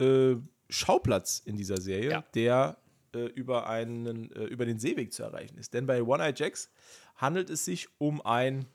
äh, 0.00 0.34
Schauplatz 0.68 1.42
in 1.44 1.56
dieser 1.56 1.80
Serie, 1.80 2.10
Ja. 2.10 2.24
der 2.34 2.76
äh, 3.14 3.26
über, 3.26 3.68
einen, 3.68 4.30
äh, 4.32 4.44
über 4.44 4.64
den 4.66 4.78
Seeweg 4.78 5.12
zu 5.12 5.22
erreichen 5.22 5.58
ist. 5.58 5.74
Denn 5.74 5.86
bei 5.86 6.02
One-Eye 6.02 6.32
Jacks 6.36 6.70
handelt 7.16 7.50
es 7.50 7.64
sich 7.64 7.88
um 7.98 8.20
ein 8.24 8.66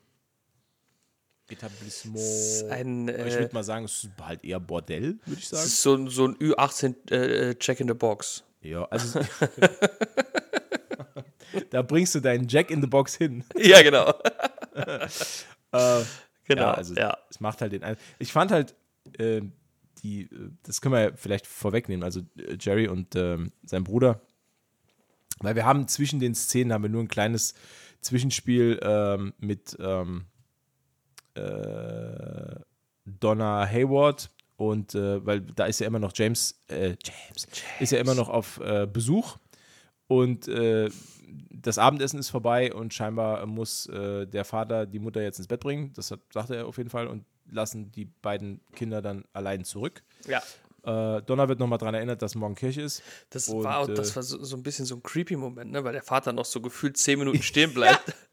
Etablissement. 1.50 2.70
ein, 2.70 3.08
ich 3.08 3.14
äh, 3.14 3.40
würde 3.40 3.54
mal 3.54 3.64
sagen, 3.64 3.86
es 3.86 4.04
ist 4.04 4.10
halt 4.20 4.44
eher 4.44 4.60
Bordell, 4.60 5.18
würde 5.24 5.40
ich 5.40 5.48
sagen. 5.48 5.64
ist 5.64 5.82
so, 5.82 5.94
ein- 5.94 6.08
so 6.10 6.26
ein 6.26 6.36
Ü18 6.36 7.10
äh, 7.10 7.54
Check 7.56 7.80
in 7.80 7.88
the 7.88 7.94
Box. 7.94 8.44
Ja, 8.60 8.84
also. 8.86 9.20
da 11.70 11.82
bringst 11.82 12.14
du 12.14 12.20
deinen 12.20 12.48
Jack 12.48 12.70
in 12.70 12.80
the 12.80 12.86
Box 12.86 13.14
hin. 13.16 13.44
Ja, 13.56 13.82
genau. 13.82 14.12
Äh, 15.70 16.02
genau. 16.46 16.62
Ja, 16.62 16.72
also 16.72 16.94
ja. 16.94 17.18
es 17.28 17.40
macht 17.40 17.60
halt 17.60 17.72
den 17.72 17.84
ein 17.84 17.98
Ich 18.18 18.32
fand 18.32 18.50
halt 18.52 18.74
äh, 19.18 19.42
die, 20.02 20.22
äh, 20.22 20.50
das 20.62 20.80
können 20.80 20.94
wir 20.94 21.02
ja 21.02 21.10
vielleicht 21.14 21.46
vorwegnehmen, 21.46 22.02
also 22.04 22.20
äh, 22.38 22.56
Jerry 22.58 22.88
und 22.88 23.14
ähm, 23.16 23.52
sein 23.66 23.84
Bruder, 23.84 24.22
weil 25.40 25.54
wir 25.54 25.64
haben 25.64 25.88
zwischen 25.88 26.20
den 26.20 26.34
Szenen 26.34 26.72
haben 26.72 26.82
wir 26.82 26.90
nur 26.90 27.02
ein 27.02 27.08
kleines 27.08 27.54
Zwischenspiel 28.00 28.78
ähm, 28.82 29.34
mit 29.38 29.76
ähm, 29.80 30.26
äh, 31.34 32.60
Donna 33.04 33.66
Hayward 33.66 34.30
und 34.56 34.94
äh, 34.94 35.24
weil 35.24 35.40
da 35.40 35.66
ist 35.66 35.80
ja 35.80 35.86
immer 35.86 35.98
noch 35.98 36.12
James, 36.14 36.60
äh, 36.68 36.96
James, 37.04 37.46
ist 37.80 37.92
ja 37.92 37.98
immer 37.98 38.14
noch 38.14 38.28
auf 38.28 38.60
äh, 38.60 38.86
Besuch 38.86 39.36
und 40.06 40.48
äh, 40.48 40.90
das 41.50 41.78
Abendessen 41.78 42.18
ist 42.18 42.30
vorbei 42.30 42.72
und 42.72 42.94
scheinbar 42.94 43.44
muss 43.46 43.86
äh, 43.86 44.26
der 44.26 44.44
Vater 44.44 44.86
die 44.86 44.98
Mutter 44.98 45.22
jetzt 45.22 45.38
ins 45.38 45.48
Bett 45.48 45.60
bringen. 45.60 45.92
Das 45.94 46.10
hat, 46.10 46.20
sagte 46.32 46.56
er 46.56 46.66
auf 46.66 46.78
jeden 46.78 46.90
Fall 46.90 47.06
und 47.06 47.24
lassen 47.50 47.90
die 47.92 48.04
beiden 48.04 48.60
Kinder 48.74 49.02
dann 49.02 49.24
allein 49.32 49.64
zurück. 49.64 50.02
ja. 50.26 50.42
Äh, 50.88 51.22
Donna 51.22 51.48
wird 51.48 51.58
nochmal 51.58 51.78
daran 51.78 51.94
erinnert, 51.94 52.22
dass 52.22 52.34
morgen 52.34 52.54
Kirche 52.54 52.80
ist. 52.80 53.02
Das 53.28 53.48
Und, 53.48 53.64
war, 53.64 53.80
auch, 53.80 53.88
äh, 53.88 53.94
das 53.94 54.16
war 54.16 54.22
so, 54.22 54.42
so 54.42 54.56
ein 54.56 54.62
bisschen 54.62 54.86
so 54.86 54.94
ein 54.94 55.02
creepy 55.02 55.36
Moment, 55.36 55.70
ne? 55.70 55.84
weil 55.84 55.92
der 55.92 56.02
Vater 56.02 56.32
noch 56.32 56.46
so 56.46 56.62
gefühlt 56.62 56.96
zehn 56.96 57.18
Minuten 57.18 57.42
stehen 57.42 57.74
bleibt. 57.74 58.14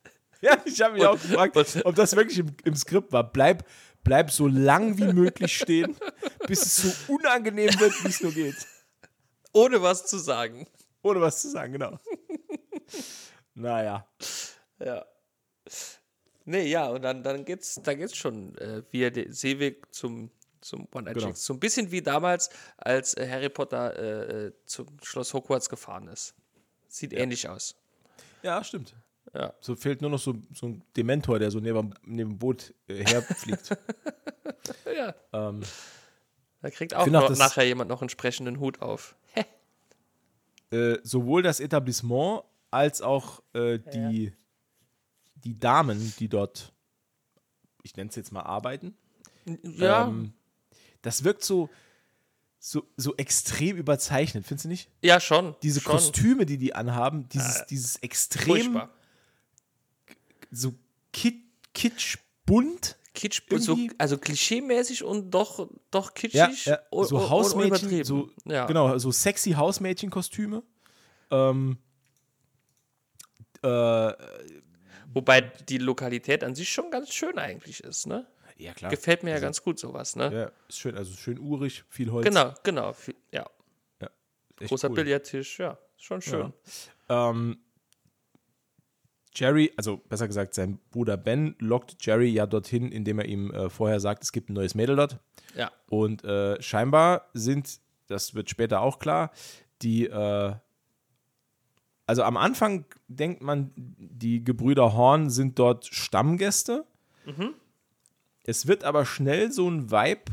Ja, 0.42 0.58
ich 0.66 0.80
habe 0.82 0.94
mich 0.94 1.06
auch 1.06 1.20
gefragt, 1.20 1.58
ob 1.86 1.96
das 1.96 2.16
wirklich 2.16 2.40
im, 2.40 2.56
im 2.66 2.76
Skript 2.76 3.12
war. 3.12 3.24
Bleib, 3.24 3.66
bleib 4.04 4.30
so 4.30 4.48
lang 4.48 4.98
wie 4.98 5.12
möglich 5.12 5.56
stehen, 5.58 5.96
bis 6.48 6.66
es 6.66 6.76
so 6.76 7.14
unangenehm 7.14 7.70
wird, 7.80 8.04
wie 8.04 8.10
es 8.10 8.22
nur 8.22 8.34
geht. 8.34 8.56
ohne 9.54 9.82
was 9.82 10.06
zu 10.06 10.20
sagen. 10.20 10.68
Ohne 11.02 11.22
was 11.22 11.42
zu 11.42 11.50
sagen, 11.50 11.72
genau. 11.74 11.98
naja. 13.56 14.08
Ja. 14.78 15.06
Nee, 16.44 16.68
ja, 16.68 16.90
und 16.90 17.02
dann, 17.02 17.24
dann 17.24 17.46
geht's, 17.46 17.80
da 17.82 17.94
geht's 17.96 18.16
schon 18.16 18.56
äh, 18.58 18.84
via 18.92 19.10
den 19.10 19.32
Seeweg 19.32 19.94
zum, 19.96 20.30
zum 20.66 20.88
One 20.94 21.10
Eye 21.10 21.14
Genau. 21.14 21.32
So 21.34 21.54
ein 21.54 21.60
bisschen 21.60 21.92
wie 21.92 22.02
damals, 22.02 22.50
als 22.78 23.16
äh, 23.16 23.30
Harry 23.30 23.50
Potter 23.50 23.98
äh, 23.98 24.48
äh, 24.48 24.54
zum 24.66 24.88
Schloss 25.04 25.34
Hogwarts 25.34 25.70
gefahren 25.70 26.08
ist. 26.08 26.34
Sieht 26.88 27.14
ähnlich 27.14 27.48
aus. 27.48 27.76
Ja, 28.42 28.64
stimmt. 28.64 28.96
Ja. 29.34 29.54
So 29.60 29.76
fehlt 29.76 30.02
nur 30.02 30.10
noch 30.10 30.20
so, 30.20 30.36
so 30.54 30.68
ein 30.68 30.84
Dementor, 30.98 31.40
der 31.40 31.52
so 31.52 31.60
neben, 31.60 31.94
neben 32.04 32.32
dem 32.32 32.38
Boot 32.40 32.74
äh, 32.88 33.06
herfliegt. 33.06 33.78
Ja. 34.86 35.14
ähm, 35.34 35.62
Da 36.62 36.72
kriegt 36.72 36.96
auch, 36.96 37.06
noch, 37.06 37.30
nachher 37.38 37.66
jemand 37.66 37.90
noch 37.90 38.02
einen 38.02 38.10
sprechenden 38.10 38.60
Hut 38.60 38.82
auf. 38.82 39.16
äh, 40.72 40.98
sowohl 41.04 41.44
das 41.44 41.60
Etablissement 41.60 42.44
als 42.72 43.02
auch 43.02 43.44
äh, 43.54 43.78
die, 43.78 44.34
die 45.36 45.60
Damen, 45.60 46.14
die 46.18 46.30
dort, 46.30 46.74
ich 47.84 47.96
nenne 47.96 48.10
es 48.10 48.16
jetzt 48.16 48.32
mal 48.32 48.42
arbeiten, 48.42 48.98
Ja, 49.64 50.08
ähm, 50.08 50.34
das 51.06 51.24
wirkt 51.24 51.44
so, 51.44 51.70
so, 52.60 52.84
so 52.98 53.16
extrem 53.18 53.78
überzeichnet, 53.78 54.46
findest 54.46 54.66
du 54.66 54.70
nicht? 54.70 54.90
ja 55.04 55.20
schon. 55.20 55.56
Diese 55.62 55.80
schon. 55.82 55.92
Kostüme, 55.92 56.46
die 56.46 56.58
die 56.58 56.74
anhaben, 56.74 57.30
dieses, 57.30 57.60
Ja, 57.60 57.66
dieses 57.66 57.96
extrem 57.98 58.46
Furchtbar. 58.74 58.90
so 60.52 60.74
kit, 61.14 61.36
kitsch 61.74 62.18
bunt. 62.46 62.98
Kitsch, 63.14 63.44
so, 63.60 63.78
also 63.98 64.18
klischeemäßig 64.18 65.04
und 65.04 65.32
doch, 65.32 65.70
doch 65.90 66.14
kitschig. 66.16 66.66
Ja, 66.66 66.74
ja. 66.74 66.80
und- 66.90 67.08
so 67.08 67.30
Hausmädchen, 67.30 68.04
so, 68.04 68.30
ja. 68.44 68.66
genau, 68.66 68.98
so 68.98 69.10
sexy 69.12 69.52
Hausmädchenkostüme. 69.52 70.64
Ähm, 71.32 71.78
äh, 73.64 74.14
Wobei 75.14 75.40
die 75.42 75.78
Lokalität 75.78 76.44
an 76.44 76.56
sich 76.56 76.70
schon 76.70 76.92
ganz 76.92 77.14
schön 77.14 77.38
eigentlich 77.40 77.82
ist, 77.86 78.06
ne? 78.06 78.28
Ja, 78.58 78.74
klar. 78.74 78.92
Gefällt 78.92 79.24
mir 79.24 79.32
ja 79.32 79.40
ganz 79.40 79.62
gut 79.62 79.80
sowas, 79.80 80.16
ne? 80.16 80.34
Ja, 80.34 80.52
ist 80.70 80.80
schön, 80.80 80.96
also 80.98 81.14
schön 81.14 81.40
urig, 81.40 81.84
viel 81.90 82.12
Holz. 82.12 82.26
Genau, 82.26 82.54
genau. 82.64 82.94
Viel- 82.94 83.16
Ja. 83.32 83.46
echt 84.60 84.70
Großer 84.70 84.90
cool. 84.90 84.96
Billardtisch, 84.96 85.60
ja. 85.60 85.78
Schon 85.98 86.22
schön. 86.22 86.54
Ähm, 87.10 87.58
Jerry, 89.34 89.74
also 89.76 89.98
besser 89.98 90.28
gesagt, 90.28 90.54
sein 90.54 90.80
Bruder 90.92 91.18
Ben 91.18 91.56
lockt 91.60 91.98
Jerry 92.06 92.30
ja 92.30 92.46
dorthin, 92.46 92.92
indem 92.92 93.20
er 93.20 93.26
ihm 93.26 93.52
äh, 93.52 93.70
vorher 93.70 94.00
sagt, 94.00 94.24
es 94.24 94.32
gibt 94.32 94.50
ein 94.50 94.54
neues 94.54 94.76
Mädel 94.76 94.96
dort. 94.96 95.20
Ja. 95.56 95.72
Und 95.88 96.24
äh, 96.24 96.62
scheinbar 96.62 97.28
sind, 97.34 97.80
das 98.08 98.34
wird 98.34 98.50
später 98.50 98.82
auch 98.82 98.98
klar, 99.00 99.32
die, 99.82 100.06
äh, 100.06 100.54
also 102.06 102.24
am 102.24 102.38
Anfang 102.38 102.86
denkt 103.10 103.42
man, 103.42 103.72
die 103.76 104.42
Gebrüder 104.44 104.94
Horn 104.94 105.30
sind 105.30 105.60
dort 105.60 105.86
Stammgäste. 105.86 106.86
Es 108.48 108.68
wird 108.68 108.84
aber 108.84 109.06
schnell 109.06 109.52
so 109.52 109.70
ein 109.70 109.92
Vibe 109.92 110.32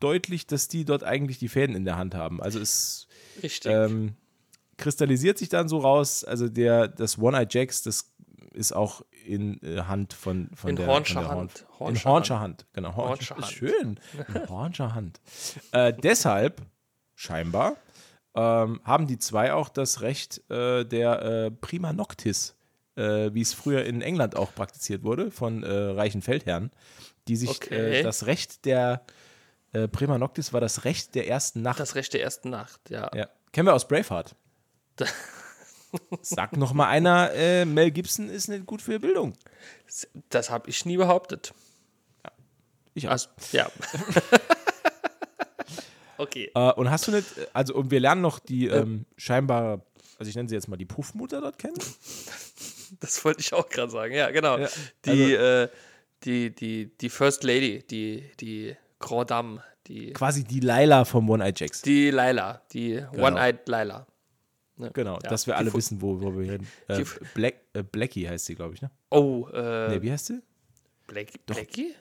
deutlich, 0.00 0.46
dass 0.46 0.68
die 0.68 0.84
dort 0.84 1.02
eigentlich 1.04 1.38
die 1.38 1.48
Fäden 1.48 1.74
in 1.74 1.84
der 1.84 1.96
Hand 1.96 2.14
haben. 2.14 2.42
Also 2.42 2.60
es 2.60 3.08
ähm, 3.64 4.14
kristallisiert 4.76 5.38
sich 5.38 5.48
dann 5.48 5.68
so 5.68 5.78
raus, 5.78 6.24
also 6.24 6.48
der, 6.48 6.88
das 6.88 7.18
One-Eye 7.18 7.46
Jacks, 7.48 7.82
das 7.82 8.12
ist 8.52 8.72
auch 8.74 9.02
in 9.24 9.60
äh, 9.62 9.82
Hand 9.82 10.12
von, 10.12 10.50
von 10.54 10.70
In 10.70 10.76
der 10.76 10.86
Hornscher 10.86 11.20
der 11.20 11.30
Hand. 11.30 11.60
in 11.60 11.78
Hornscher 11.78 12.10
Hornscher 12.10 12.40
Hand, 12.40 12.66
genau. 12.72 12.96
Hornscher 12.96 13.36
Hornscher 13.36 13.48
ist 13.48 13.52
schön. 13.52 14.00
In 14.34 14.48
Hornscher 14.48 14.94
Hand. 14.94 15.20
äh, 15.72 15.92
deshalb, 15.92 16.62
scheinbar, 17.14 17.76
ähm, 18.34 18.80
haben 18.84 19.06
die 19.06 19.18
zwei 19.18 19.52
auch 19.52 19.68
das 19.68 20.02
Recht 20.02 20.42
äh, 20.50 20.84
der 20.84 21.22
äh, 21.22 21.50
Prima 21.50 21.92
Noctis, 21.92 22.55
äh, 22.96 23.32
wie 23.32 23.42
es 23.42 23.52
früher 23.52 23.84
in 23.84 24.02
England 24.02 24.36
auch 24.36 24.54
praktiziert 24.54 25.02
wurde, 25.02 25.30
von 25.30 25.62
äh, 25.62 25.70
reichen 25.70 26.22
Feldherren, 26.22 26.70
die 27.28 27.36
sich 27.36 27.50
Okay. 27.50 28.00
äh, 28.00 28.02
das 28.02 28.26
Recht 28.26 28.64
der 28.64 29.04
äh, 29.72 29.88
Prima 29.88 30.18
Noctis 30.18 30.52
war 30.52 30.60
das 30.60 30.84
Recht 30.84 31.14
der 31.14 31.28
ersten 31.28 31.62
Nacht. 31.62 31.80
Das 31.80 31.94
Recht 31.94 32.14
der 32.14 32.22
ersten 32.22 32.50
Nacht, 32.50 32.80
ja. 32.90 33.10
ja. 33.14 33.28
Kennen 33.52 33.68
wir 33.68 33.74
aus 33.74 33.86
Braveheart. 33.86 34.34
Sagt 36.22 36.56
noch 36.56 36.72
mal 36.72 36.88
einer, 36.88 37.32
äh, 37.32 37.64
Mel 37.64 37.90
Gibson 37.90 38.28
ist 38.28 38.48
nicht 38.48 38.66
gut 38.66 38.82
für 38.82 38.98
Bildung. 38.98 39.34
Das 40.30 40.50
habe 40.50 40.68
ich 40.68 40.84
nie 40.84 40.96
behauptet. 40.96 41.54
Ich 42.94 43.06
auch. 43.08 43.12
Also, 43.12 43.28
ja. 43.52 43.70
okay. 46.18 46.50
Äh, 46.54 46.72
und 46.72 46.90
hast 46.90 47.08
du 47.08 47.12
nicht, 47.12 47.26
also 47.52 47.74
und 47.74 47.90
wir 47.90 48.00
lernen 48.00 48.22
noch 48.22 48.38
die 48.38 48.68
ähm, 48.68 49.04
scheinbare, 49.16 49.82
also 50.18 50.28
ich 50.28 50.34
nenne 50.34 50.48
sie 50.48 50.54
jetzt 50.54 50.68
mal 50.68 50.76
die 50.76 50.86
Puffmutter 50.86 51.42
dort 51.42 51.58
kennen. 51.58 51.78
Das 53.00 53.24
wollte 53.24 53.40
ich 53.40 53.52
auch 53.52 53.68
gerade 53.68 53.90
sagen. 53.90 54.14
Ja, 54.14 54.30
genau. 54.30 54.58
Ja, 54.58 54.68
die, 55.04 55.32
äh, 55.34 55.68
die, 56.24 56.54
die, 56.54 56.96
die 56.98 57.08
First 57.08 57.44
Lady, 57.44 57.82
die, 57.90 58.30
die 58.40 58.76
Grand 58.98 59.30
Dame, 59.30 59.62
die, 59.86 60.12
Quasi 60.12 60.44
die 60.44 60.60
Laila 60.60 61.04
vom 61.04 61.28
One 61.30 61.44
Eye 61.44 61.52
Jacks. 61.54 61.82
die 61.82 62.10
Laila, 62.10 62.62
die 62.72 62.98
One-Eyed 63.16 63.68
Laila. 63.68 64.06
Ne? 64.78 64.90
Genau, 64.92 65.14
Ja, 65.22 65.30
dass 65.30 65.46
wir 65.46 65.56
alle 65.56 65.70
Fu- 65.70 65.78
wissen, 65.78 66.00
wo, 66.02 66.20
wo 66.20 66.36
wir 66.36 66.52
reden. 66.52 66.66
Äh, 66.88 67.04
Black, 67.34 67.54
äh, 67.72 67.82
Blackie 67.82 68.28
heißt 68.28 68.44
sie, 68.46 68.54
glaube 68.54 68.74
ich, 68.74 68.82
ne? 68.82 68.90
Oh, 69.10 69.46
äh, 69.52 69.88
Nee, 69.90 70.02
wie 70.02 70.10
heißt 70.12 70.26
sie? 70.26 70.42
Black, 71.06 71.28
Blackie? 71.46 71.94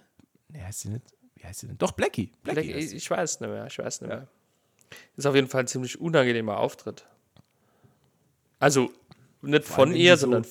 Nee, 0.49 0.61
heißt 0.61 0.79
sie 0.81 0.89
nicht? 0.89 1.05
Wie 1.35 1.43
heißt 1.45 1.59
sie 1.61 1.67
denn? 1.67 1.77
Doch, 1.77 1.91
Blackie. 1.91 2.31
Blackie. 2.43 2.61
Black, 2.67 2.75
heißt 2.75 2.89
sie. 2.89 2.95
ich 2.97 3.09
weiß 3.11 3.39
nicht 3.39 3.49
mehr, 3.49 3.65
ich 3.67 3.77
weiß 3.77 4.01
nicht 4.01 4.09
mehr. 4.09 4.27
Ist 5.15 5.25
auf 5.25 5.35
jeden 5.35 5.47
Fall 5.47 5.61
ein 5.61 5.67
ziemlich 5.67 5.99
unangenehmer 6.01 6.57
Auftritt. 6.57 7.05
Also 8.59 8.91
nicht 9.41 9.53
allem, 9.53 9.63
von 9.63 9.95
ihr, 9.95 10.13
die 10.13 10.19
so- 10.19 10.21
sondern 10.31 10.45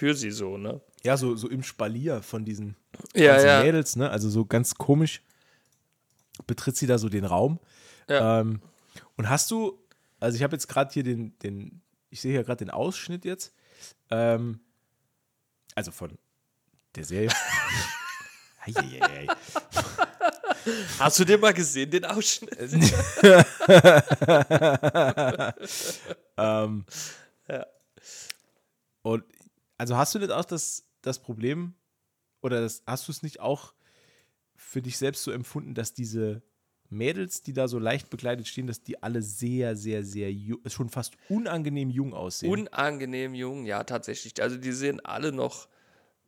für 0.00 0.14
sie 0.14 0.30
so, 0.30 0.56
ne? 0.56 0.80
Ja, 1.04 1.18
so, 1.18 1.36
so 1.36 1.46
im 1.46 1.62
Spalier 1.62 2.22
von 2.22 2.46
diesen 2.46 2.74
Ja, 3.14 3.38
ja. 3.38 3.62
Mädels, 3.62 3.96
ne? 3.96 4.08
Also 4.08 4.30
so 4.30 4.46
ganz 4.46 4.76
komisch 4.76 5.20
betritt 6.46 6.74
sie 6.74 6.86
da 6.86 6.96
so 6.96 7.10
den 7.10 7.26
Raum. 7.26 7.60
Ja. 8.08 8.40
Ähm, 8.40 8.62
und 9.18 9.28
hast 9.28 9.50
du, 9.50 9.78
also 10.18 10.36
ich 10.36 10.42
habe 10.42 10.56
jetzt 10.56 10.68
gerade 10.68 10.90
hier 10.90 11.02
den, 11.02 11.38
den, 11.40 11.82
ich 12.08 12.22
sehe 12.22 12.32
hier 12.32 12.44
gerade 12.44 12.64
den 12.64 12.70
Ausschnitt 12.70 13.26
jetzt, 13.26 13.52
ähm, 14.10 14.60
also 15.74 15.92
von 15.92 16.16
der 16.96 17.04
Serie. 17.04 17.28
Hast 20.98 21.18
du 21.18 21.26
den 21.26 21.40
mal 21.40 21.52
gesehen, 21.52 21.90
den 21.90 22.06
Ausschnitt? 22.06 22.58
ähm, 26.38 26.86
Ja. 27.48 27.66
Und 29.02 29.24
also 29.80 29.96
hast 29.96 30.14
du 30.14 30.18
nicht 30.18 30.30
auch 30.30 30.44
das, 30.44 30.84
das 31.00 31.18
Problem, 31.22 31.72
oder 32.42 32.60
das, 32.60 32.82
hast 32.86 33.08
du 33.08 33.12
es 33.12 33.22
nicht 33.22 33.40
auch 33.40 33.72
für 34.54 34.82
dich 34.82 34.98
selbst 34.98 35.22
so 35.22 35.30
empfunden, 35.30 35.74
dass 35.74 35.94
diese 35.94 36.42
Mädels, 36.90 37.42
die 37.42 37.52
da 37.54 37.66
so 37.66 37.78
leicht 37.78 38.10
bekleidet 38.10 38.46
stehen, 38.46 38.66
dass 38.66 38.82
die 38.82 39.02
alle 39.02 39.22
sehr, 39.22 39.76
sehr, 39.76 40.04
sehr 40.04 40.30
schon 40.66 40.90
fast 40.90 41.14
unangenehm 41.30 41.88
jung 41.88 42.12
aussehen? 42.12 42.50
Unangenehm 42.52 43.32
jung, 43.34 43.64
ja, 43.64 43.84
tatsächlich. 43.84 44.42
Also 44.42 44.58
die 44.58 44.72
sehen 44.72 45.00
alle 45.00 45.32
noch 45.32 45.66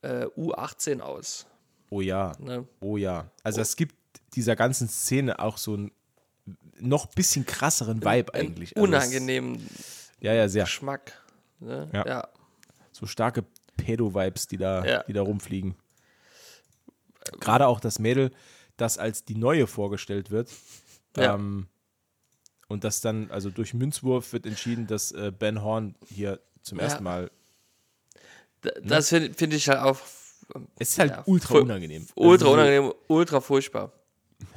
äh, 0.01 0.25
U18 0.27 1.01
aus. 1.01 1.47
oh 1.91 2.01
ja, 2.01 2.33
Ne? 2.39 2.67
oh 2.81 2.97
ja. 2.97 3.31
Also 3.43 3.61
es 3.61 3.77
gibt 3.77 3.95
dieser 4.35 4.57
ganzen 4.57 4.89
Szene 4.89 5.39
auch 5.41 5.59
so 5.59 5.75
einen 5.75 5.93
noch 6.81 7.07
bisschen 7.07 7.45
krasseren 7.45 8.01
Vibe 8.03 8.33
eigentlich. 8.35 8.75
Also 8.77 8.87
es- 8.87 8.89
Unangenehmen 8.89 9.69
ja, 10.21 10.33
ja, 10.33 10.49
sehr. 10.49 10.65
Geschmack. 10.65 11.21
Ne? 11.61 11.91
Ja. 11.93 12.07
ja. 12.07 12.29
So 12.93 13.07
starke 13.07 13.45
Pedo-Vibes, 13.77 14.47
die 14.49 14.57
da, 14.59 14.85
Ja. 14.85 15.03
die 15.05 15.13
da 15.13 15.23
rumfliegen. 15.23 15.75
Gerade 17.41 17.67
auch 17.67 17.81
das 17.81 17.99
Mädel, 17.99 18.31
das 18.77 18.99
als 18.99 19.25
die 19.25 19.35
Neue 19.37 19.67
vorgestellt 19.67 20.31
wird. 20.31 20.51
Ja. 21.17 21.35
Ähm, 21.35 21.67
und 22.69 22.85
das 22.85 23.01
dann, 23.01 23.31
also 23.31 23.51
durch 23.51 23.75
Münzwurf 23.75 24.33
wird 24.33 24.47
entschieden, 24.47 24.87
dass 24.87 25.13
äh, 25.13 25.31
Ben 25.37 25.63
Horn 25.63 25.95
hier 26.09 26.41
zum 26.63 26.79
Ja. 26.79 26.85
ersten 26.85 27.05
Mal. 27.05 27.31
D- 28.65 28.71
Das 28.83 29.09
finde 29.11 29.35
find 29.35 29.53
ich 29.55 29.69
halt 29.69 29.81
auch 29.81 30.01
Es 30.79 30.91
ist 30.91 30.99
halt 30.99 31.23
ultra 31.27 31.59
unangenehm. 31.59 32.07
ultra 32.15 32.47
Also, 32.47 32.53
unangenehm, 32.55 32.93
ultra 33.09 33.41
furchtbar. 33.41 33.93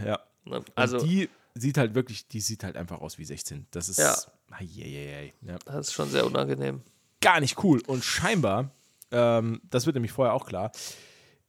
Ja. 0.03 0.19
Ne? 0.45 0.63
Also 0.75 0.97
Also, 0.97 1.05
die 1.05 1.29
sieht 1.55 1.77
halt 1.77 1.93
wirklich, 1.95 2.27
die 2.27 2.41
sieht 2.41 2.63
halt 2.63 2.75
einfach 2.77 3.01
aus 3.01 3.17
wie 3.17 3.25
16. 3.25 3.67
Das 3.71 3.89
ist 3.89 3.99
Ja. 3.99 4.15
Eieiei. 4.51 5.33
ja. 5.41 5.57
das 5.65 5.87
ist 5.87 5.93
schon 5.93 6.09
sehr 6.09 6.25
unangenehm. 6.25 6.81
Gar 7.21 7.39
nicht 7.39 7.63
cool. 7.63 7.81
Und 7.87 8.03
scheinbar, 8.03 8.71
ähm, 9.11 9.61
das 9.69 9.85
wird 9.85 9.95
nämlich 9.95 10.11
vorher 10.11 10.33
auch 10.33 10.45
klar, 10.45 10.71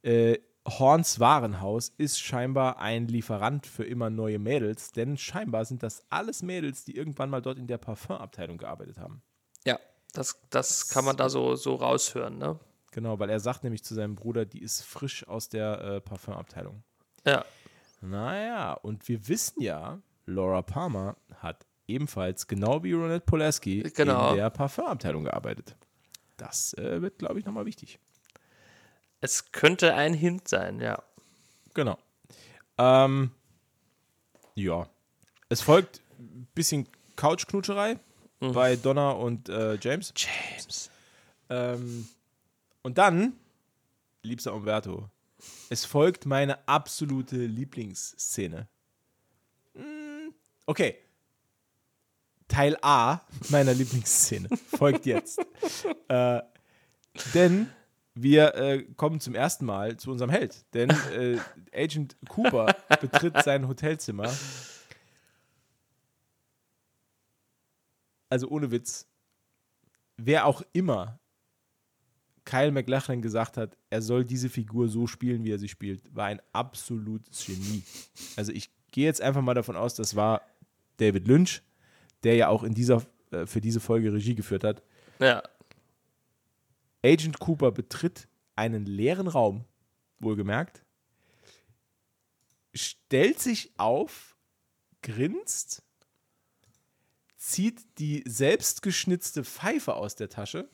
äh, 0.01 0.37
Horns 0.67 1.19
Warenhaus 1.21 1.89
ist 1.97 2.19
scheinbar 2.19 2.79
ein 2.79 3.07
Lieferant 3.07 3.65
für 3.65 3.85
immer 3.85 4.09
neue 4.09 4.37
Mädels, 4.37 4.91
denn 4.91 5.17
scheinbar 5.17 5.63
sind 5.63 5.81
das 5.81 6.03
alles 6.09 6.43
Mädels, 6.43 6.83
die 6.83 6.95
irgendwann 6.95 7.29
mal 7.29 7.41
dort 7.41 7.57
in 7.57 7.67
der 7.67 7.77
Parfumabteilung 7.77 8.57
gearbeitet 8.57 8.97
haben. 8.97 9.21
Ja, 9.65 9.79
das, 10.11 10.41
das 10.49 10.89
kann 10.89 11.05
man 11.05 11.15
da 11.15 11.29
so, 11.29 11.55
so 11.55 11.75
raushören, 11.75 12.37
ne? 12.37 12.59
Genau, 12.91 13.19
weil 13.19 13.29
er 13.29 13.39
sagt 13.39 13.63
nämlich 13.63 13.83
zu 13.83 13.93
seinem 13.93 14.15
Bruder, 14.15 14.45
die 14.45 14.61
ist 14.61 14.81
frisch 14.81 15.27
aus 15.27 15.49
der 15.49 15.81
äh, 15.81 16.01
Parfumabteilung. 16.01 16.83
Ja. 17.25 17.45
Naja, 18.01 18.73
und 18.73 19.07
wir 19.07 19.27
wissen 19.27 19.61
ja, 19.61 19.99
Laura 20.25 20.61
Palmer 20.61 21.15
hat 21.35 21.65
ebenfalls, 21.87 22.47
genau 22.47 22.83
wie 22.83 22.93
Ronette 22.93 23.25
Polaski, 23.25 23.83
Genau. 23.95 24.31
in 24.31 24.37
der 24.37 24.49
Parfumabteilung 24.49 25.23
gearbeitet. 25.23 25.75
Das 26.37 26.73
äh, 26.75 27.01
wird, 27.01 27.17
glaube 27.19 27.39
ich, 27.39 27.45
nochmal 27.45 27.65
wichtig. 27.65 27.99
Es 29.21 29.51
könnte 29.51 29.95
ein 29.95 30.13
Hint 30.13 30.47
sein, 30.47 30.79
ja. 30.79 31.01
Genau. 31.73 31.97
Ähm, 32.77 33.31
ja. 34.55 34.87
Es 35.49 35.61
folgt 35.61 36.01
ein 36.19 36.47
bisschen 36.53 36.87
Couchknutscherei 37.15 37.99
bei 38.39 38.75
Donna 38.75 39.11
und 39.11 39.49
äh, 39.49 39.75
James. 39.81 40.13
James. 40.15 40.91
Ähm, 41.49 42.07
und 42.83 42.97
dann, 42.99 43.33
liebster 44.21 44.53
Umberto, 44.53 45.09
es 45.69 45.85
folgt 45.85 46.25
meine 46.25 46.67
absolute 46.67 47.37
Lieblingsszene. 47.37 48.67
Mm, 49.73 50.29
Okay. 50.67 50.97
Teil 52.47 52.77
A 52.81 53.21
meiner 53.49 53.73
Lieblingsszene 53.73 54.49
folgt 54.77 55.05
jetzt. 55.05 55.39
äh, 56.07 56.41
denn 57.33 57.69
wir 58.15 58.55
äh, 58.55 58.83
kommen 58.95 59.19
zum 59.19 59.35
ersten 59.35 59.65
Mal 59.65 59.97
zu 59.97 60.11
unserem 60.11 60.29
Held. 60.29 60.65
Denn 60.73 60.89
äh, 60.89 61.37
Agent 61.73 62.15
Cooper 62.29 62.75
betritt 63.01 63.43
sein 63.43 63.67
Hotelzimmer. 63.67 64.31
Also 68.29 68.47
ohne 68.49 68.71
Witz. 68.71 69.07
Wer 70.17 70.45
auch 70.45 70.63
immer 70.73 71.19
Kyle 72.47 72.71
McLachlan 72.71 73.21
gesagt 73.21 73.57
hat, 73.57 73.77
er 73.89 74.01
soll 74.01 74.23
diese 74.23 74.49
Figur 74.49 74.87
so 74.87 75.05
spielen, 75.05 75.43
wie 75.43 75.51
er 75.51 75.59
sie 75.59 75.67
spielt, 75.67 76.15
war 76.15 76.25
ein 76.27 76.41
absolutes 76.53 77.45
Genie. 77.45 77.83
Also 78.37 78.53
ich 78.53 78.71
gehe 78.91 79.05
jetzt 79.05 79.21
einfach 79.21 79.41
mal 79.41 79.53
davon 79.53 79.75
aus, 79.75 79.95
das 79.95 80.15
war 80.15 80.41
David 80.95 81.27
Lynch, 81.27 81.61
der 82.23 82.35
ja 82.35 82.47
auch 82.49 82.63
in 82.63 82.73
dieser, 82.73 83.05
äh, 83.31 83.45
für 83.45 83.61
diese 83.61 83.79
Folge 83.79 84.13
Regie 84.13 84.35
geführt 84.35 84.63
hat. 84.63 84.83
Ja. 85.19 85.43
Agent 87.03 87.39
Cooper 87.39 87.71
betritt 87.71 88.27
einen 88.55 88.85
leeren 88.85 89.27
Raum, 89.27 89.65
wohlgemerkt, 90.19 90.83
stellt 92.73 93.39
sich 93.39 93.71
auf, 93.77 94.35
grinst, 95.01 95.83
zieht 97.37 97.85
die 97.99 98.23
selbstgeschnitzte 98.25 99.43
Pfeife 99.43 99.93
aus 99.93 100.15
der 100.15 100.29
Tasche, 100.29 100.69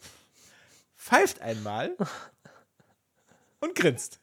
pfeift 0.95 1.41
einmal 1.41 1.95
und 3.59 3.75
grinst. 3.75 4.21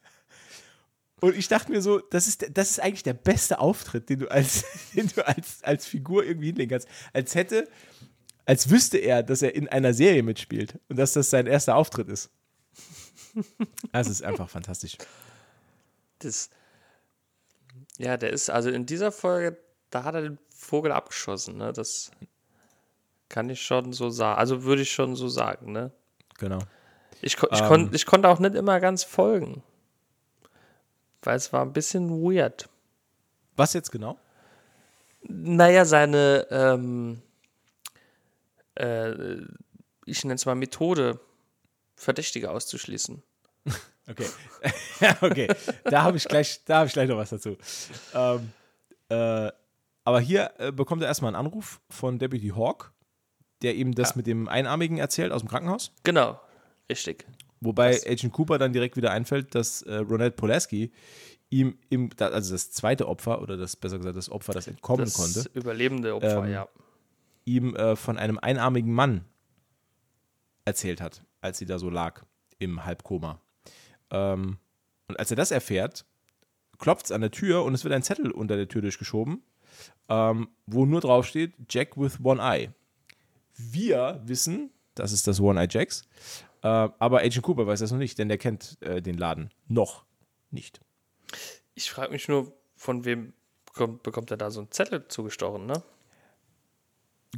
Und 1.20 1.36
ich 1.36 1.48
dachte 1.48 1.70
mir 1.70 1.82
so, 1.82 1.98
das 1.98 2.26
ist, 2.26 2.46
das 2.56 2.70
ist 2.70 2.80
eigentlich 2.80 3.02
der 3.02 3.14
beste 3.14 3.58
Auftritt, 3.58 4.08
den 4.08 4.20
du 4.20 4.30
als, 4.30 4.64
den 4.94 5.08
du 5.08 5.26
als, 5.26 5.62
als 5.62 5.86
Figur 5.86 6.24
irgendwie 6.24 6.46
hinlegen 6.46 6.70
kannst. 6.70 6.88
Als 7.12 7.34
hätte, 7.34 7.68
als 8.46 8.70
wüsste 8.70 8.98
er, 8.98 9.22
dass 9.22 9.42
er 9.42 9.54
in 9.54 9.68
einer 9.68 9.92
Serie 9.92 10.22
mitspielt 10.22 10.78
und 10.88 10.98
dass 10.98 11.12
das 11.12 11.30
sein 11.30 11.46
erster 11.46 11.76
Auftritt 11.76 12.08
ist. 12.08 12.30
Das 13.92 14.08
ist 14.08 14.24
einfach 14.24 14.48
fantastisch. 14.50 14.98
Das, 16.18 16.50
ja, 17.96 18.16
der 18.16 18.30
ist, 18.30 18.50
also 18.50 18.70
in 18.70 18.86
dieser 18.86 19.12
Folge, 19.12 19.56
da 19.90 20.02
hat 20.02 20.16
er 20.16 20.22
den 20.22 20.38
Vogel 20.52 20.90
abgeschossen, 20.90 21.56
ne? 21.56 21.72
Das 21.72 22.10
kann 23.28 23.48
ich 23.48 23.62
schon 23.62 23.92
so 23.92 24.10
sagen. 24.10 24.38
Also 24.38 24.64
würde 24.64 24.82
ich 24.82 24.90
schon 24.90 25.14
so 25.14 25.28
sagen, 25.28 25.70
ne? 25.70 25.92
Genau. 26.38 26.58
Ich, 27.22 27.36
ich, 27.36 27.60
Ähm. 27.60 27.68
kon 27.68 27.90
ich 27.94 28.04
konnte 28.04 28.28
auch 28.28 28.40
nicht 28.40 28.56
immer 28.56 28.80
ganz 28.80 29.04
folgen. 29.04 29.62
Weil 31.22 31.36
es 31.36 31.52
war 31.52 31.62
ein 31.62 31.72
bisschen 31.72 32.10
weird. 32.22 32.68
Was 33.56 33.72
jetzt 33.74 33.90
genau? 33.92 34.18
Naja, 35.22 35.84
seine, 35.84 36.46
ähm, 36.50 37.20
äh, 38.74 39.10
ich 40.06 40.24
nenne 40.24 40.34
es 40.34 40.46
mal 40.46 40.54
Methode, 40.54 41.20
Verdächtige 41.96 42.50
auszuschließen. 42.50 43.22
Okay. 44.08 44.26
okay. 45.20 45.48
Da 45.84 46.02
habe 46.02 46.16
ich, 46.16 46.24
gleich, 46.24 46.64
da 46.64 46.80
hab 46.80 46.86
ich 46.88 46.92
gleich 46.94 47.08
noch 47.08 47.16
was 47.16 47.30
dazu. 47.30 47.56
Ähm, 48.12 48.50
äh, 49.08 49.52
aber 50.02 50.18
hier 50.18 50.50
äh, 50.58 50.72
bekommt 50.72 51.02
er 51.02 51.06
erstmal 51.06 51.28
einen 51.28 51.46
Anruf 51.46 51.80
von 51.90 52.18
Deputy 52.18 52.48
Hawk, 52.48 52.92
der 53.62 53.76
ihm 53.76 53.94
das 53.94 54.10
Ja. 54.10 54.16
mit 54.16 54.26
dem 54.26 54.48
Einarmigen 54.48 54.98
erzählt 54.98 55.30
aus 55.30 55.42
dem 55.42 55.48
Krankenhaus. 55.48 55.92
Genau, 56.02 56.40
richtig. 56.88 57.24
Wobei 57.60 57.92
Das- 57.92 58.06
Agent 58.06 58.32
Cooper 58.32 58.58
dann 58.58 58.72
direkt 58.72 58.96
wieder 58.96 59.10
einfällt, 59.10 59.54
dass 59.54 59.82
äh, 59.82 59.96
Ronette 59.96 60.36
Polaski 60.36 60.92
ihm 61.50 61.76
im, 61.88 62.10
also 62.18 62.54
das 62.54 62.70
zweite 62.70 63.08
Opfer, 63.08 63.42
oder 63.42 63.56
das 63.56 63.76
besser 63.76 63.98
gesagt 63.98 64.16
das 64.16 64.30
Opfer, 64.30 64.52
das 64.52 64.66
entkommen 64.68 65.04
Das 65.04 65.14
konnte, 65.14 65.50
überlebende 65.54 66.14
Opfer, 66.14 66.44
Ähm, 66.44 66.52
ja. 66.52 66.68
ihm 67.44 67.74
äh, 67.76 67.96
von 67.96 68.18
einem 68.18 68.38
einarmigen 68.38 68.92
Mann 68.92 69.24
erzählt 70.64 71.00
hat, 71.00 71.22
als 71.40 71.58
sie 71.58 71.66
da 71.66 71.78
so 71.78 71.90
lag 71.90 72.22
im 72.58 72.84
Halbkoma. 72.84 73.40
Ähm, 74.10 74.58
und 75.08 75.18
als 75.18 75.30
er 75.30 75.36
das 75.36 75.50
erfährt, 75.50 76.04
klopft 76.78 77.06
es 77.06 77.12
an 77.12 77.20
der 77.20 77.30
Tür 77.30 77.64
und 77.64 77.74
es 77.74 77.84
wird 77.84 77.92
ein 77.94 78.02
Zettel 78.02 78.30
unter 78.30 78.56
der 78.56 78.68
Tür 78.68 78.82
durchgeschoben, 78.82 79.42
ähm, 80.08 80.48
wo 80.66 80.86
nur 80.86 81.00
drauf 81.00 81.26
steht, 81.26 81.54
Jack 81.68 81.96
with 81.98 82.18
one 82.22 82.40
eye. 82.40 82.70
Wir 83.56 84.20
wissen, 84.24 84.70
das 84.94 85.12
ist 85.12 85.26
das 85.26 85.40
One 85.40 85.60
Eye 85.60 85.68
Jacks, 85.70 86.02
äh, 86.62 86.66
aber 86.66 87.20
Agent 87.20 87.42
Cooper 87.42 87.66
weiß 87.66 87.80
das 87.80 87.90
noch 87.92 87.98
nicht, 87.98 88.18
denn 88.18 88.28
der 88.28 88.38
kennt 88.38 88.76
äh, 88.82 89.00
den 89.02 89.16
Laden 89.18 89.50
noch 89.68 90.04
nicht. 90.50 90.80
Ich 91.74 91.90
frage 91.90 92.12
mich 92.12 92.28
nur, 92.28 92.52
von 92.76 93.04
wem 93.04 93.32
bekommt, 93.66 94.02
bekommt 94.02 94.30
er 94.30 94.36
da 94.36 94.50
so 94.50 94.60
einen 94.60 94.70
Zettel 94.70 95.06
zugestochen, 95.08 95.66
ne? 95.66 95.82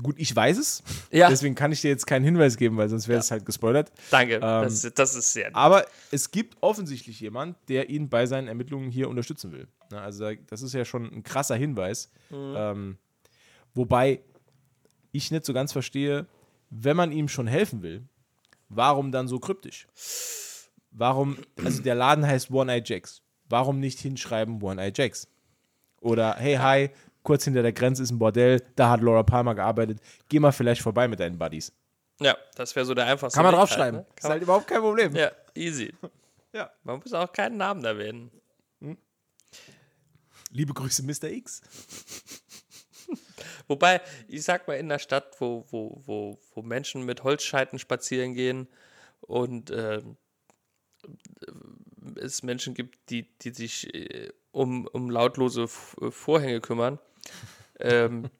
Gut, 0.02 0.14
ich 0.18 0.34
weiß 0.34 0.56
es, 0.56 0.82
Ja, 1.12 1.28
deswegen 1.28 1.54
kann 1.54 1.70
ich 1.70 1.82
dir 1.82 1.88
jetzt 1.88 2.06
keinen 2.06 2.24
Hinweis 2.24 2.56
geben, 2.56 2.78
weil 2.78 2.88
sonst 2.88 3.08
wäre 3.08 3.20
es 3.20 3.30
halt 3.30 3.44
gespoilert. 3.44 3.92
danke. 4.10 4.36
ähm, 4.36 4.40
das, 4.40 4.80
das 4.94 5.14
ist 5.14 5.32
sehr. 5.34 5.54
Aber 5.54 5.84
es 6.10 6.30
gibt 6.30 6.56
offensichtlich 6.62 7.20
jemand, 7.20 7.56
der 7.68 7.90
ihn 7.90 8.08
bei 8.08 8.24
seinen 8.24 8.48
Ermittlungen 8.48 8.90
hier 8.90 9.10
unterstützen 9.10 9.52
will. 9.52 9.68
Na, 9.90 10.00
also 10.02 10.24
da- 10.30 10.40
das 10.48 10.62
ist 10.62 10.72
ja 10.72 10.86
schon 10.86 11.04
ein 11.12 11.22
krasser 11.22 11.56
Hinweis. 11.56 12.10
Ähm, 12.30 12.96
wobei 13.74 14.22
ich 15.12 15.30
nicht 15.30 15.44
so 15.44 15.52
ganz 15.52 15.72
verstehe, 15.72 16.26
wenn 16.70 16.96
man 16.96 17.12
ihm 17.12 17.28
schon 17.28 17.46
helfen 17.46 17.82
will, 17.82 18.02
warum 18.74 19.12
dann 19.12 19.28
so 19.28 19.38
kryptisch? 19.38 19.86
Warum, 20.90 21.38
also 21.64 21.82
der 21.82 21.94
Laden 21.94 22.26
heißt 22.26 22.50
One 22.50 22.72
Eye 22.72 22.82
Jacks. 22.84 23.22
Warum 23.48 23.80
nicht 23.80 23.98
hinschreiben 24.00 24.62
One 24.62 24.82
Eye 24.82 24.92
Jacks? 24.94 25.28
Oder 26.00 26.34
hey, 26.34 26.56
hi, 26.56 26.90
kurz 27.22 27.44
hinter 27.44 27.62
der 27.62 27.72
Grenze 27.72 28.02
ist 28.02 28.10
ein 28.10 28.18
Bordell, 28.18 28.62
da 28.76 28.90
hat 28.90 29.00
Laura 29.00 29.22
Palmer 29.22 29.54
gearbeitet, 29.54 30.00
geh 30.28 30.40
mal 30.40 30.52
vielleicht 30.52 30.82
vorbei 30.82 31.08
mit 31.08 31.20
deinen 31.20 31.38
Buddies. 31.38 31.72
Ja, 32.20 32.36
das 32.54 32.74
wäre 32.76 32.84
so 32.84 32.94
der 32.94 33.06
einfachste 33.06 33.36
Kann 33.36 33.44
man 33.44 33.52
Weg 33.52 33.58
draufschreiben. 33.60 33.96
Halt, 33.98 34.08
ne? 34.08 34.14
Ist 34.14 34.22
Kann 34.22 34.30
halt 34.32 34.42
überhaupt 34.42 34.66
kein 34.66 34.80
Problem. 34.80 35.14
ja, 35.14 35.30
easy. 35.54 35.92
Ja. 36.54 36.70
Man 36.84 36.98
muss 36.98 37.14
auch 37.14 37.32
keinen 37.32 37.56
Namen 37.56 37.82
erwähnen. 37.82 38.30
Liebe 40.50 40.74
Grüße, 40.74 41.02
Mr. 41.02 41.30
X. 41.30 41.62
Wobei, 43.68 44.00
ich 44.28 44.42
sag 44.42 44.66
mal, 44.68 44.74
in 44.74 44.88
der 44.88 44.98
Stadt, 44.98 45.40
wo, 45.40 45.66
wo, 45.70 46.02
wo, 46.04 46.38
wo 46.54 46.62
Menschen 46.62 47.04
mit 47.04 47.24
Holzscheiten 47.24 47.78
spazieren 47.78 48.34
gehen 48.34 48.68
und 49.20 49.70
ähm, 49.70 50.16
es 52.16 52.42
Menschen 52.42 52.74
gibt, 52.74 53.10
die, 53.10 53.28
die 53.38 53.50
sich 53.50 53.92
äh, 53.94 54.30
um, 54.50 54.86
um 54.86 55.10
lautlose 55.10 55.62
äh, 55.62 56.10
Vorhänge 56.10 56.60
kümmern, 56.60 56.98
ähm, 57.80 58.30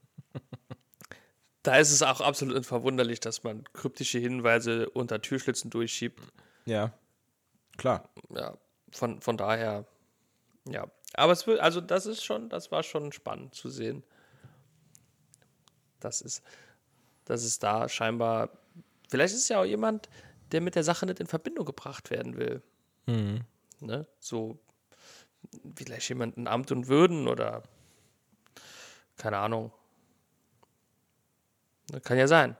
da 1.63 1.77
ist 1.77 1.93
es 1.93 2.03
auch 2.03 2.21
absolut 2.21 2.57
unverwunderlich, 2.57 3.21
dass 3.21 3.45
man 3.45 3.65
kryptische 3.73 4.19
Hinweise 4.19 4.91
unter 4.91 5.23
Türschlitzen 5.23 5.71
durchschiebt. 5.71 6.21
Ja, 6.65 6.93
klar. 7.77 8.09
Ja, 8.31 8.59
von, 8.91 9.21
von 9.21 9.37
daher, 9.37 9.87
ja. 10.69 10.87
Aber 11.15 11.33
es 11.33 11.47
wird, 11.47 11.61
also 11.61 11.81
das 11.81 12.07
ist 12.07 12.25
schon, 12.25 12.49
das 12.49 12.73
war 12.73 12.83
schon 12.83 13.13
spannend 13.13 13.55
zu 13.55 13.69
sehen. 13.69 14.03
Das 16.05 16.21
ist, 16.21 16.43
das 17.25 17.45
ist 17.45 17.62
da 17.62 17.88
scheinbar, 17.88 18.51
vielleicht 19.09 19.35
ist 19.35 19.43
es 19.43 19.49
ja 19.49 19.61
auch 19.61 19.65
jemand, 19.65 20.09
der 20.53 20.61
mit 20.61 20.75
der 20.75 20.85
Sache 20.85 21.07
nicht 21.07 21.21
in 21.21 21.27
Verbindung 21.27 21.65
gebracht 21.65 22.11
werden 22.11 22.37
will. 22.37 22.62
Ne? 23.81 24.07
So, 24.19 24.59
vielleicht 25.77 26.09
jemand 26.09 26.37
in 26.37 26.47
Amt 26.47 26.71
und 26.73 26.88
Würden 26.88 27.29
oder 27.29 27.62
keine 29.17 29.38
Ahnung. 29.38 29.73
Ne, 31.91 32.01
Kann 32.01 32.19
ja 32.19 32.27
sein. 32.27 32.57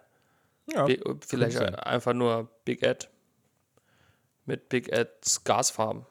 Ja, 0.73 0.87
Vielleicht 1.27 1.57
sein. 1.59 1.75
einfach 1.75 2.13
nur 2.13 2.49
Big 2.65 2.83
Ed 2.83 3.11
mit 4.45 4.69
Big 4.69 4.89
Ed's 4.89 5.43
Gasfarm. 5.45 6.07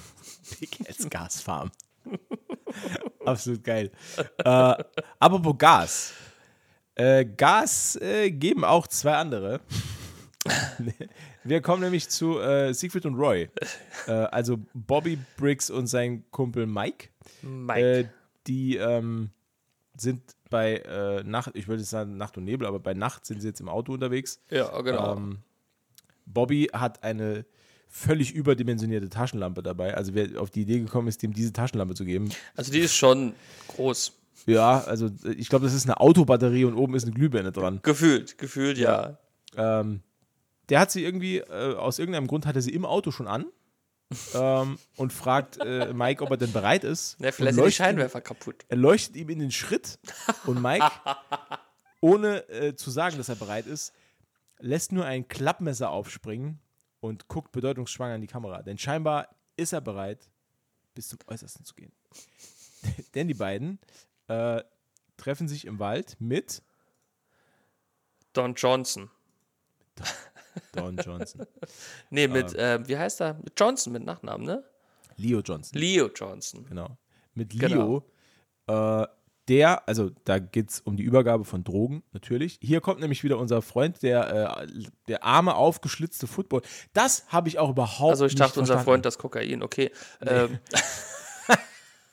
Big 0.60 0.78
als 0.88 1.08
Gasfarm. 1.08 1.70
Absolut 3.24 3.62
geil. 3.64 3.90
äh, 4.38 4.84
apropos 5.18 5.54
Gas. 5.58 6.12
Äh, 6.94 7.24
Gas 7.24 7.96
äh, 7.96 8.30
geben 8.30 8.64
auch 8.64 8.86
zwei 8.86 9.14
andere. 9.14 9.60
Wir 11.44 11.60
kommen 11.60 11.82
nämlich 11.82 12.08
zu 12.08 12.38
äh, 12.38 12.72
Siegfried 12.72 13.06
und 13.06 13.14
Roy. 13.14 13.48
Äh, 14.06 14.12
also 14.12 14.58
Bobby 14.74 15.18
Briggs 15.36 15.70
und 15.70 15.86
sein 15.86 16.24
Kumpel 16.30 16.66
Mike. 16.66 17.08
Mike. 17.42 17.80
Äh, 17.80 18.04
die 18.46 18.76
ähm, 18.76 19.30
sind 19.96 20.22
bei 20.48 20.76
äh, 20.76 21.22
Nacht, 21.22 21.52
ich 21.54 21.68
würde 21.68 21.82
sagen 21.82 22.16
Nacht 22.16 22.36
und 22.36 22.44
Nebel, 22.44 22.66
aber 22.66 22.80
bei 22.80 22.94
Nacht 22.94 23.26
sind 23.26 23.40
sie 23.40 23.48
jetzt 23.48 23.60
im 23.60 23.68
Auto 23.68 23.92
unterwegs. 23.92 24.40
ja, 24.50 24.80
genau. 24.80 25.16
Ähm, 25.16 25.38
Bobby 26.26 26.68
hat 26.72 27.02
eine 27.02 27.44
völlig 27.88 28.32
überdimensionierte 28.32 29.08
Taschenlampe 29.08 29.62
dabei. 29.62 29.94
Also 29.94 30.14
wer 30.14 30.40
auf 30.40 30.50
die 30.50 30.62
Idee 30.62 30.78
gekommen 30.78 31.08
ist, 31.08 31.22
dem 31.22 31.32
diese 31.32 31.52
Taschenlampe 31.52 31.94
zu 31.94 32.04
geben. 32.04 32.30
also 32.54 32.72
die 32.72 32.78
ist 32.80 32.94
schon 32.94 33.34
groß. 33.68 34.12
Ja, 34.46 34.80
also 34.80 35.10
ich 35.36 35.48
glaube, 35.48 35.64
das 35.64 35.74
ist 35.74 35.84
eine 35.86 36.00
Autobatterie 36.00 36.64
und 36.64 36.74
oben 36.74 36.94
ist 36.94 37.04
eine 37.04 37.12
Glühbirne 37.12 37.52
dran. 37.52 37.80
Gefühlt, 37.82 38.38
gefühlt, 38.38 38.78
ja. 38.78 39.18
Ähm, 39.56 40.02
der 40.68 40.80
hat 40.80 40.90
sie 40.90 41.04
irgendwie, 41.04 41.38
äh, 41.38 41.74
aus 41.74 41.98
irgendeinem 41.98 42.26
Grund 42.26 42.46
hat 42.46 42.56
er 42.56 42.62
sie 42.62 42.72
im 42.72 42.84
Auto 42.84 43.10
schon 43.10 43.26
an 43.26 43.46
ähm, 44.34 44.78
und 44.96 45.12
fragt 45.12 45.58
äh, 45.58 45.92
Mike, 45.92 46.22
ob 46.22 46.30
er 46.30 46.36
denn 46.36 46.52
bereit 46.52 46.84
ist. 46.84 47.16
ja 47.18 47.28
Und 47.28 47.34
vielleicht 47.34 47.54
sind 47.56 47.66
die 47.66 47.72
Scheinwerfer 47.72 48.20
kaputt. 48.20 48.64
Er 48.68 48.76
leuchtet 48.76 49.16
ihm 49.16 49.28
in 49.30 49.38
den 49.38 49.50
Schritt 49.50 49.98
und 50.46 50.60
Mike, 50.62 50.90
ohne 52.00 52.48
äh, 52.48 52.74
zu 52.74 52.90
sagen, 52.90 53.16
dass 53.18 53.28
er 53.28 53.36
bereit 53.36 53.66
ist, 53.66 53.92
lässt 54.58 54.92
nur 54.92 55.04
ein 55.04 55.28
Klappmesser 55.28 55.90
aufspringen 55.90 56.60
und 57.00 57.28
guckt 57.28 57.52
bedeutungsschwanger 57.52 58.14
in 58.16 58.20
die 58.20 58.26
Kamera. 58.26 58.62
Denn 58.62 58.78
scheinbar 58.78 59.28
ist 59.56 59.72
er 59.72 59.80
bereit, 59.80 60.28
bis 60.94 61.08
zum 61.08 61.18
Äußersten 61.26 61.64
zu 61.64 61.74
gehen. 61.74 61.92
Denn 63.14 63.28
die 63.28 63.34
beiden 63.34 63.78
äh, 64.30 64.62
treffen 65.16 65.48
sich 65.48 65.66
im 65.66 65.78
Wald 65.78 66.16
mit 66.20 66.62
Don 68.32 68.54
Johnson. 68.54 69.10
Don 70.72 70.96
Johnson. 70.96 71.46
Nee, 72.10 72.28
mit, 72.28 72.54
äh, 72.54 72.86
wie 72.88 72.96
heißt 72.96 73.20
er? 73.20 73.34
Mit 73.34 73.58
Johnson 73.58 73.92
mit 73.92 74.04
Nachnamen, 74.04 74.46
ne? 74.46 74.64
Leo 75.16 75.40
Johnson. 75.40 75.78
Leo 75.78 76.08
Johnson. 76.14 76.64
Genau. 76.64 76.96
Mit 77.34 77.58
Genau. 77.58 78.02
Leo, 78.66 79.02
äh, 79.02 79.06
der, 79.48 79.88
also 79.88 80.10
da 80.24 80.38
geht 80.38 80.70
es 80.70 80.80
um 80.80 80.96
die 80.96 81.02
Übergabe 81.02 81.44
von 81.44 81.64
Drogen, 81.64 82.02
natürlich. 82.12 82.58
Hier 82.62 82.80
kommt 82.80 83.00
nämlich 83.00 83.24
wieder 83.24 83.38
unser 83.38 83.62
Freund, 83.62 84.02
der, 84.02 84.62
äh, 84.62 84.68
der 85.08 85.24
arme, 85.24 85.54
aufgeschlitzte 85.56 86.26
Football. 86.28 86.62
Das 86.92 87.26
habe 87.28 87.48
ich 87.48 87.58
auch 87.58 87.70
überhaupt 87.70 88.10
Also 88.10 88.26
ich 88.26 88.32
nicht 88.32 88.40
dachte, 88.40 88.60
unser 88.60 88.74
verstanden. 88.74 88.84
Freund 88.84 89.06
das 89.06 89.18
Kokain, 89.18 89.62
okay. 89.62 89.90
Ähm, 90.20 90.58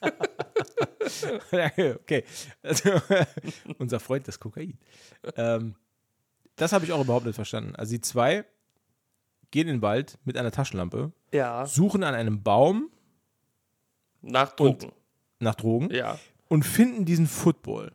okay. 1.51 2.23
Also, 2.61 3.01
unser 3.77 3.99
Freund, 3.99 4.27
das 4.27 4.39
Kokain. 4.39 4.77
Ähm, 5.35 5.75
das 6.55 6.73
habe 6.73 6.85
ich 6.85 6.91
auch 6.91 7.01
überhaupt 7.01 7.25
nicht 7.25 7.35
verstanden. 7.35 7.75
Also 7.75 7.91
die 7.91 8.01
zwei 8.01 8.45
gehen 9.51 9.67
in 9.67 9.77
den 9.77 9.81
Wald 9.81 10.17
mit 10.25 10.37
einer 10.37 10.51
Taschenlampe, 10.51 11.13
ja, 11.31 11.65
suchen 11.65 12.03
an 12.03 12.15
einem 12.15 12.43
Baum 12.43 12.89
nach 14.21 14.55
Drogen. 14.55 14.91
nach 15.39 15.55
Drogen 15.55 15.89
ja. 15.91 16.19
und 16.49 16.63
finden 16.63 17.05
diesen 17.05 17.27
Football. 17.27 17.93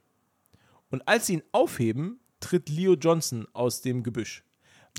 Und 0.90 1.06
als 1.08 1.26
sie 1.26 1.34
ihn 1.34 1.42
aufheben, 1.52 2.20
tritt 2.40 2.68
Leo 2.68 2.94
Johnson 2.94 3.46
aus 3.52 3.80
dem 3.80 4.02
Gebüsch. 4.02 4.44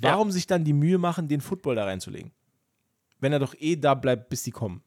Warum 0.02 0.32
sich 0.32 0.48
dann 0.48 0.64
die 0.64 0.74
Mühe 0.74 0.98
machen, 0.98 1.28
den 1.28 1.42
Football 1.42 1.76
da 1.76 1.86
reinzulegen? 1.86 2.32
Wenn 3.20 3.32
er 3.32 3.40
doch 3.40 3.56
eh 3.58 3.76
da 3.76 3.94
bleibt, 3.94 4.30
bis 4.30 4.44
die 4.44 4.52
kommen. 4.52 4.84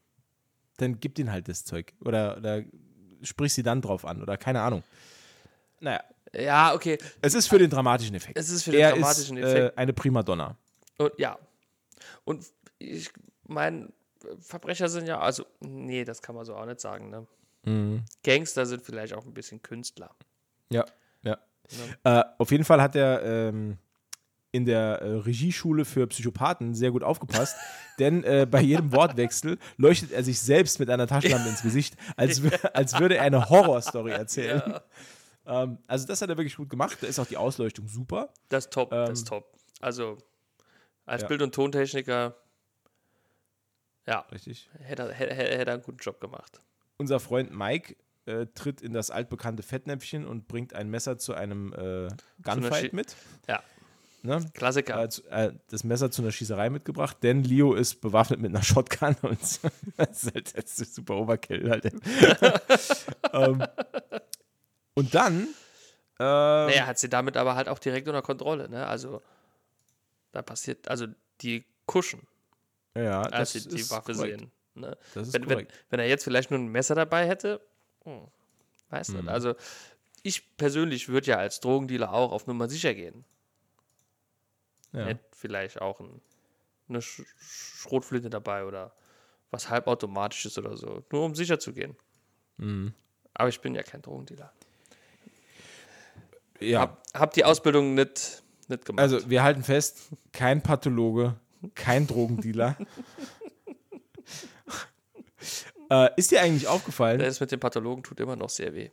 Dann 0.77 0.99
gib 0.99 1.15
den 1.15 1.31
halt 1.31 1.47
das 1.47 1.65
Zeug. 1.65 1.93
Oder, 2.03 2.37
oder 2.37 2.63
sprich 3.21 3.53
sie 3.53 3.63
dann 3.63 3.81
drauf 3.81 4.05
an. 4.05 4.21
Oder 4.21 4.37
keine 4.37 4.61
Ahnung. 4.61 4.83
Naja, 5.79 6.03
Ja, 6.33 6.73
okay. 6.73 6.97
es 7.21 7.33
ist 7.33 7.47
für 7.47 7.59
den 7.59 7.69
dramatischen 7.69 8.15
Effekt. 8.15 8.37
Es 8.37 8.49
ist 8.49 8.63
für 8.63 8.71
den 8.71 8.81
er 8.81 8.91
dramatischen 8.91 9.37
ist, 9.37 9.45
Effekt. 9.45 9.77
Äh, 9.77 9.79
eine 9.79 9.93
Primadonna. 9.93 10.55
Und 10.97 11.11
ja. 11.17 11.37
Und 12.25 12.45
ich 12.79 13.09
meine, 13.47 13.89
Verbrecher 14.39 14.89
sind 14.89 15.07
ja, 15.07 15.19
also, 15.19 15.45
nee, 15.59 16.03
das 16.03 16.21
kann 16.21 16.35
man 16.35 16.45
so 16.45 16.55
auch 16.55 16.65
nicht 16.65 16.79
sagen, 16.81 17.09
ne? 17.09 17.27
Mhm. 17.63 18.03
Gangster 18.23 18.65
sind 18.65 18.83
vielleicht 18.83 19.13
auch 19.13 19.25
ein 19.25 19.33
bisschen 19.33 19.61
Künstler. 19.61 20.15
Ja, 20.71 20.85
ja. 21.23 21.37
Äh, 22.03 22.23
auf 22.37 22.51
jeden 22.51 22.63
Fall 22.63 22.81
hat 22.81 22.95
er 22.95 23.23
ähm, 23.23 23.77
in 24.51 24.65
der 24.65 25.01
äh, 25.01 25.13
Regieschule 25.15 25.85
für 25.85 26.07
Psychopathen 26.07 26.73
sehr 26.73 26.91
gut 26.91 27.03
aufgepasst, 27.03 27.55
denn 27.99 28.23
äh, 28.23 28.47
bei 28.49 28.61
jedem 28.61 28.91
Wortwechsel 28.91 29.57
leuchtet 29.77 30.11
er 30.11 30.23
sich 30.23 30.39
selbst 30.39 30.79
mit 30.79 30.89
einer 30.89 31.07
Taschenlampe 31.07 31.49
ins 31.49 31.61
Gesicht, 31.61 31.95
als, 32.15 32.41
als 32.73 32.99
würde 32.99 33.17
er 33.17 33.23
eine 33.23 33.49
Horrorstory 33.49 34.11
erzählen. 34.11 34.61
Ja. 34.65 35.63
Ähm, 35.63 35.77
also 35.87 36.05
das 36.05 36.21
hat 36.21 36.29
er 36.29 36.37
wirklich 36.37 36.57
gut 36.57 36.69
gemacht. 36.69 36.97
Da 37.01 37.07
ist 37.07 37.19
auch 37.19 37.25
die 37.25 37.37
Ausleuchtung 37.37 37.87
super. 37.87 38.33
Das 38.49 38.65
ist 38.65 38.73
top, 38.73 38.89
das 38.89 39.09
Ähm, 39.09 39.13
ist 39.13 39.27
top. 39.27 39.57
Also, 39.79 40.17
als 41.05 41.21
ja. 41.21 41.27
Bild- 41.27 41.41
und 41.41 41.55
Tontechniker, 41.55 42.35
ja, 44.05 44.19
Richtig. 44.31 44.69
hätte 44.79 45.03
er, 45.03 45.13
hätte, 45.13 45.33
hätte 45.35 45.71
einen 45.71 45.83
guten 45.83 45.99
Job 45.99 46.19
gemacht. 46.19 46.61
Unser 46.97 47.19
Freund 47.19 47.51
Mike 47.55 47.95
äh, 48.25 48.47
tritt 48.55 48.81
in 48.81 48.93
das 48.93 49.11
altbekannte 49.11 49.63
Fettnäpfchen 49.63 50.25
und 50.25 50.47
bringt 50.47 50.73
ein 50.73 50.89
Messer 50.89 51.17
zu 51.17 51.33
einem 51.33 51.73
äh, 51.73 52.09
Gunfight 52.41 52.93
mit. 52.93 53.15
Ja, 53.47 53.61
Ne? 54.23 54.43
Klassiker. 54.53 55.07
äh, 55.29 55.53
das 55.69 55.83
Messer 55.83 56.11
zu 56.11 56.21
einer 56.21 56.31
Schießerei 56.31 56.69
mitgebracht, 56.69 57.17
denn 57.21 57.43
Leo 57.43 57.73
ist 57.73 58.01
bewaffnet 58.01 58.39
mit 58.39 58.49
einer 58.49 58.63
Shotgun 58.63 59.15
und 59.21 59.39
das 59.97 60.23
ist 60.23 60.33
halt 60.33 60.57
das 60.57 60.79
ist 60.79 60.95
super 60.95 61.15
Overkill 61.17 61.69
halt. 61.69 61.85
ähm, 63.33 63.63
und 64.95 65.13
dann 65.15 65.47
ähm, 66.19 66.67
naja, 66.67 66.87
hat 66.87 66.97
sie 66.97 67.09
damit 67.09 67.37
aber 67.37 67.55
halt 67.55 67.69
auch 67.69 67.77
direkt 67.79 68.07
unter 68.07 68.23
Kontrolle, 68.23 68.67
ne? 68.69 68.87
Also, 68.87 69.21
da 70.31 70.41
passiert, 70.41 70.87
also 70.87 71.05
die 71.41 71.63
kuschen, 71.85 72.27
ja, 72.97 73.21
als 73.21 73.53
das 73.53 73.63
sie 73.63 73.69
die 73.69 73.89
Waffe 73.91 74.13
korrekt. 74.13 74.39
sehen. 74.39 74.51
Ne? 74.73 74.97
Das 75.13 75.27
ist 75.27 75.33
Wenn, 75.35 75.47
wenn, 75.47 75.67
wenn 75.91 75.99
er 75.99 76.07
jetzt 76.07 76.23
vielleicht 76.23 76.49
nur 76.49 76.59
ein 76.59 76.67
Messer 76.69 76.95
dabei 76.95 77.27
hätte, 77.27 77.61
hm, 78.03 78.21
weiß 78.89 79.09
Mhm. 79.09 79.17
nicht. 79.17 79.29
Also, 79.29 79.53
ich 80.23 80.57
persönlich 80.57 81.07
würde 81.07 81.27
ja 81.27 81.37
als 81.37 81.59
Drogendealer 81.59 82.11
auch 82.11 82.31
auf 82.31 82.47
Nummer 82.47 82.67
sicher 82.67 82.95
gehen. 82.95 83.23
Ja. 84.93 85.05
Hätte 85.05 85.23
vielleicht 85.31 85.81
auch 85.81 85.99
ein, 85.99 86.21
eine 86.89 87.01
Sch 87.01 87.23
Schrotflinte 87.39 88.29
dabei 88.29 88.65
oder 88.65 88.93
was 89.51 89.69
halbautomatisches 89.69 90.57
oder 90.57 90.77
so. 90.77 91.03
Nur 91.11 91.23
um 91.23 91.35
sicher 91.35 91.59
zu 91.59 91.73
gehen. 91.73 91.95
Mhm. 92.57 92.93
Aber 93.33 93.49
ich 93.49 93.61
bin 93.61 93.75
ja 93.75 93.83
kein 93.83 94.01
Drogendealer. 94.01 94.51
ja. 96.59 96.81
Hab, 96.81 97.03
hab 97.13 97.33
die 97.33 97.45
Ausbildung 97.45 97.93
nicht, 97.93 98.43
nicht 98.67 98.85
gemacht. 98.85 99.01
Also 99.01 99.29
wir 99.29 99.43
halten 99.43 99.63
fest, 99.63 100.09
kein 100.31 100.61
Pathologe, 100.61 101.35
kein 101.75 102.07
Drogendealer. 102.07 102.77
äh, 105.89 106.09
ist 106.17 106.31
dir 106.31 106.41
eigentlich 106.41 106.67
aufgefallen, 106.67 107.19
das 107.19 107.39
mit 107.39 107.51
dem 107.51 107.59
Pathologen 107.59 108.03
tut 108.03 108.19
immer 108.19 108.35
noch 108.35 108.49
sehr 108.49 108.73
weh. 108.73 108.89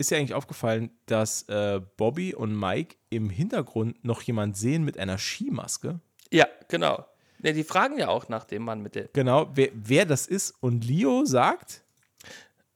Ist 0.00 0.10
dir 0.10 0.16
eigentlich 0.16 0.34
aufgefallen, 0.34 0.90
dass 1.06 1.42
äh, 1.48 1.80
Bobby 1.96 2.34
und 2.34 2.58
Mike 2.58 2.96
im 3.10 3.28
Hintergrund 3.28 4.02
noch 4.04 4.22
jemand 4.22 4.56
sehen 4.56 4.82
mit 4.82 4.98
einer 4.98 5.18
Skimaske? 5.18 6.00
Ja, 6.32 6.46
genau. 6.68 7.04
Ne, 7.38 7.52
die 7.52 7.64
fragen 7.64 7.98
ja 7.98 8.08
auch 8.08 8.28
nach 8.28 8.44
dem 8.44 8.62
Mann 8.64 8.80
mit 8.82 8.94
der. 8.94 9.08
Genau, 9.12 9.50
wer, 9.54 9.68
wer 9.74 10.06
das 10.06 10.26
ist. 10.26 10.54
Und 10.60 10.84
Leo 10.84 11.24
sagt, 11.24 11.82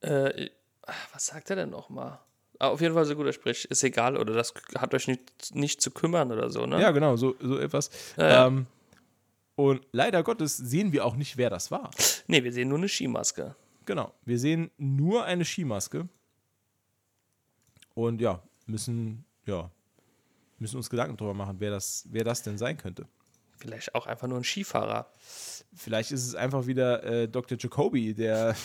Äh, 0.00 0.50
ach, 0.82 1.08
was 1.14 1.26
sagt 1.26 1.48
er 1.50 1.56
denn 1.56 1.70
nochmal? 1.70 2.18
Ah, 2.58 2.68
auf 2.68 2.80
jeden 2.80 2.94
Fall 2.94 3.04
so 3.06 3.16
gut 3.16 3.26
er 3.26 3.32
spricht. 3.32 3.64
Ist 3.66 3.82
egal, 3.82 4.16
oder 4.16 4.34
das 4.34 4.52
hat 4.76 4.92
euch 4.94 5.08
nicht, 5.08 5.54
nicht 5.54 5.80
zu 5.80 5.90
kümmern 5.90 6.30
oder 6.30 6.50
so, 6.50 6.66
ne? 6.66 6.80
ja 6.80 6.90
genau, 6.92 7.16
so, 7.16 7.34
so 7.40 7.58
etwas. 7.58 7.90
Ja, 8.16 8.28
ja. 8.28 8.46
Ähm, 8.46 8.66
und 9.56 9.86
leider 9.92 10.22
Gottes 10.22 10.56
sehen 10.56 10.92
wir 10.92 11.04
auch 11.04 11.16
nicht, 11.16 11.36
wer 11.36 11.48
das 11.48 11.70
war. 11.70 11.90
Ne, 12.26 12.44
wir 12.44 12.52
sehen 12.52 12.68
nur 12.68 12.78
eine 12.78 12.88
Skimaske. 12.88 13.54
Genau, 13.86 14.12
wir 14.24 14.38
sehen 14.38 14.70
nur 14.78 15.24
eine 15.24 15.44
Skimaske. 15.44 16.08
Und 17.94 18.20
ja, 18.20 18.42
müssen, 18.66 19.24
ja, 19.46 19.70
müssen 20.58 20.76
uns 20.76 20.90
Gedanken 20.90 21.16
darüber 21.16 21.34
machen, 21.34 21.56
wer 21.60 21.70
das, 21.70 22.06
wer 22.10 22.24
das 22.24 22.42
denn 22.42 22.58
sein 22.58 22.76
könnte. 22.76 23.06
Vielleicht 23.56 23.94
auch 23.94 24.06
einfach 24.06 24.26
nur 24.26 24.38
ein 24.38 24.44
Skifahrer. 24.44 25.10
Vielleicht 25.74 26.10
ist 26.10 26.26
es 26.26 26.34
einfach 26.34 26.66
wieder 26.66 27.02
äh, 27.04 27.28
Dr. 27.28 27.56
Jacoby, 27.58 28.14
der, 28.14 28.56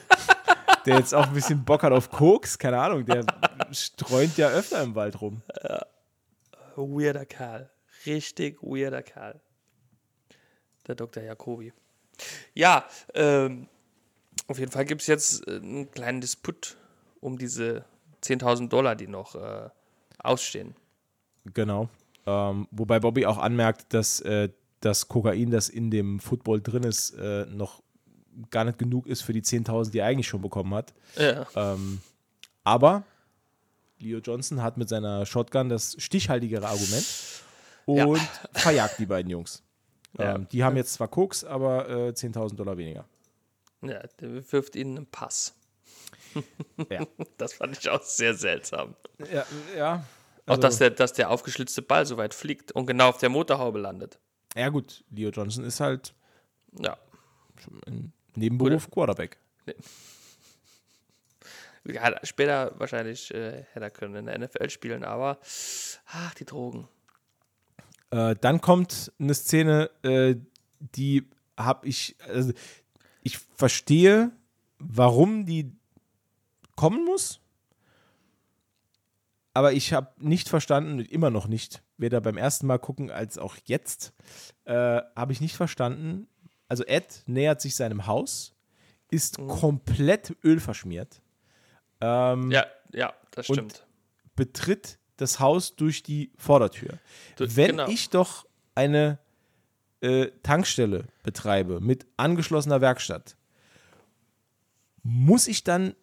der 0.86 0.98
jetzt 0.98 1.14
auch 1.14 1.26
ein 1.26 1.34
bisschen 1.34 1.64
Bock 1.64 1.82
hat 1.82 1.92
auf 1.92 2.10
Koks, 2.10 2.58
keine 2.58 2.80
Ahnung, 2.80 3.04
der 3.04 3.24
streunt 3.72 4.36
ja 4.36 4.48
öfter 4.48 4.82
im 4.82 4.94
Wald 4.94 5.20
rum. 5.20 5.42
Weirder 6.76 7.26
Kerl. 7.26 7.70
Richtig 8.06 8.62
weirder 8.62 9.02
Kerl. 9.02 9.40
Der 10.86 10.94
Dr. 10.94 11.22
Jacobi. 11.22 11.72
Ja, 12.54 12.86
ähm, 13.14 13.68
auf 14.46 14.58
jeden 14.58 14.72
Fall 14.72 14.84
gibt 14.84 15.02
es 15.02 15.06
jetzt 15.06 15.46
äh, 15.46 15.56
einen 15.56 15.90
kleinen 15.90 16.20
Disput 16.20 16.76
um 17.20 17.38
diese 17.38 17.84
10.000 18.22 18.68
Dollar, 18.68 18.96
die 18.96 19.06
noch 19.06 19.34
äh, 19.34 19.68
ausstehen. 20.18 20.74
Genau. 21.54 21.88
Ähm, 22.26 22.68
wobei 22.70 23.00
Bobby 23.00 23.26
auch 23.26 23.38
anmerkt, 23.38 23.92
dass 23.94 24.20
äh, 24.20 24.50
das 24.80 25.08
Kokain, 25.08 25.50
das 25.50 25.68
in 25.68 25.90
dem 25.90 26.20
Football 26.20 26.60
drin 26.60 26.82
ist, 26.84 27.10
äh, 27.12 27.46
noch 27.46 27.82
gar 28.50 28.64
nicht 28.64 28.78
genug 28.78 29.06
ist 29.06 29.22
für 29.22 29.32
die 29.32 29.42
10.000, 29.42 29.90
die 29.90 29.98
er 29.98 30.06
eigentlich 30.06 30.28
schon 30.28 30.42
bekommen 30.42 30.74
hat. 30.74 30.92
Ja. 31.16 31.46
Ähm, 31.56 32.00
aber 32.64 33.02
Leo 33.98 34.18
Johnson 34.18 34.62
hat 34.62 34.76
mit 34.76 34.88
seiner 34.88 35.26
Shotgun 35.26 35.68
das 35.68 35.96
stichhaltigere 35.98 36.66
Argument 36.68 37.06
und 37.86 37.96
Ja. 37.96 38.14
verjagt 38.52 38.98
die 39.00 39.06
beiden 39.06 39.30
Jungs. 39.30 39.62
Ja. 40.18 40.34
Ähm, 40.36 40.46
die 40.52 40.62
haben 40.62 40.76
jetzt 40.76 40.92
zwar 40.94 41.08
Koks, 41.08 41.42
aber 41.44 41.88
äh, 41.88 42.08
10.000 42.10 42.54
Dollar 42.56 42.76
weniger. 42.76 43.04
ja, 43.82 44.00
der 44.20 44.52
wirft 44.52 44.76
ihnen 44.76 44.96
einen 44.98 45.06
Pass. 45.06 45.54
Ja. 46.90 47.06
Das 47.36 47.54
fand 47.54 47.76
ich 47.78 47.88
auch 47.88 48.02
sehr 48.02 48.34
seltsam. 48.34 48.94
Ja, 49.32 49.44
ja. 49.76 50.04
auch, 50.46 50.50
Also- 50.52 50.62
dass 50.62 50.78
der, 50.78 50.90
dass 50.90 51.12
der 51.12 51.30
aufgeschlitzte 51.30 51.82
Ball 51.82 52.06
so 52.06 52.16
weit 52.16 52.34
fliegt 52.34 52.72
und 52.72 52.86
genau 52.86 53.08
auf 53.10 53.18
der 53.18 53.28
Motorhaube 53.28 53.78
landet. 53.78 54.18
Ja, 54.56 54.68
gut, 54.70 55.04
Leo 55.10 55.30
Johnson 55.30 55.64
ist 55.64 55.80
halt 55.80 56.14
Ja. 56.80 56.96
im 57.86 58.12
Nebenberuf 58.34 58.90
Quarterback. 58.90 59.38
Ja, 61.84 62.14
später 62.24 62.72
wahrscheinlich 62.78 63.32
äh, 63.32 63.64
hätte 63.72 63.84
er 63.86 63.90
können 63.90 64.14
in 64.16 64.26
der 64.26 64.38
NFL 64.38 64.68
spielen, 64.68 65.04
aber 65.04 65.38
ach, 66.06 66.34
die 66.34 66.44
Drogen. 66.44 66.86
Äh, 68.10 68.34
dann 68.40 68.60
kommt 68.60 69.12
eine 69.18 69.34
Szene, 69.34 69.90
äh, 70.02 70.36
die 70.80 71.28
habe 71.56 71.86
ich, 71.88 72.16
also 72.26 72.52
ich 73.22 73.38
verstehe, 73.38 74.30
warum 74.78 75.46
die 75.46 75.72
kommen 76.78 77.04
muss, 77.04 77.40
aber 79.54 79.72
ich 79.72 79.92
habe 79.92 80.12
nicht 80.18 80.48
verstanden, 80.48 81.00
immer 81.00 81.30
noch 81.30 81.48
nicht, 81.48 81.82
weder 81.96 82.20
beim 82.20 82.36
ersten 82.36 82.66
Mal 82.68 82.78
gucken 82.78 83.10
als 83.10 83.38
auch 83.38 83.56
jetzt, 83.64 84.12
äh, 84.64 85.00
habe 85.16 85.32
ich 85.32 85.40
nicht 85.40 85.56
verstanden. 85.56 86.28
Also 86.68 86.84
Ed 86.84 87.24
nähert 87.26 87.60
sich 87.60 87.74
seinem 87.74 88.06
Haus, 88.06 88.54
ist 89.10 89.38
komplett 89.38 90.36
ölverschmiert. 90.44 91.20
Ähm, 92.00 92.50
Ja, 92.52 92.66
ja, 92.92 93.12
das 93.32 93.48
Und- 93.48 93.56
stimmt. 93.56 93.86
betritt 94.36 94.98
das 95.16 95.40
Haus 95.40 95.74
durch 95.74 96.04
die 96.04 96.30
Vordertür. 96.36 96.98
Du- 97.36 97.56
Wenn 97.56 97.70
genau. 97.72 97.88
ich 97.88 98.10
doch 98.10 98.46
eine 98.76 99.18
äh, 100.00 100.26
Tankstelle 100.44 101.06
betreibe 101.24 101.80
mit 101.80 102.06
angeschlossener 102.16 102.80
Werkstatt, 102.80 103.36
muss 105.02 105.48
ich 105.48 105.64
dann 105.64 105.96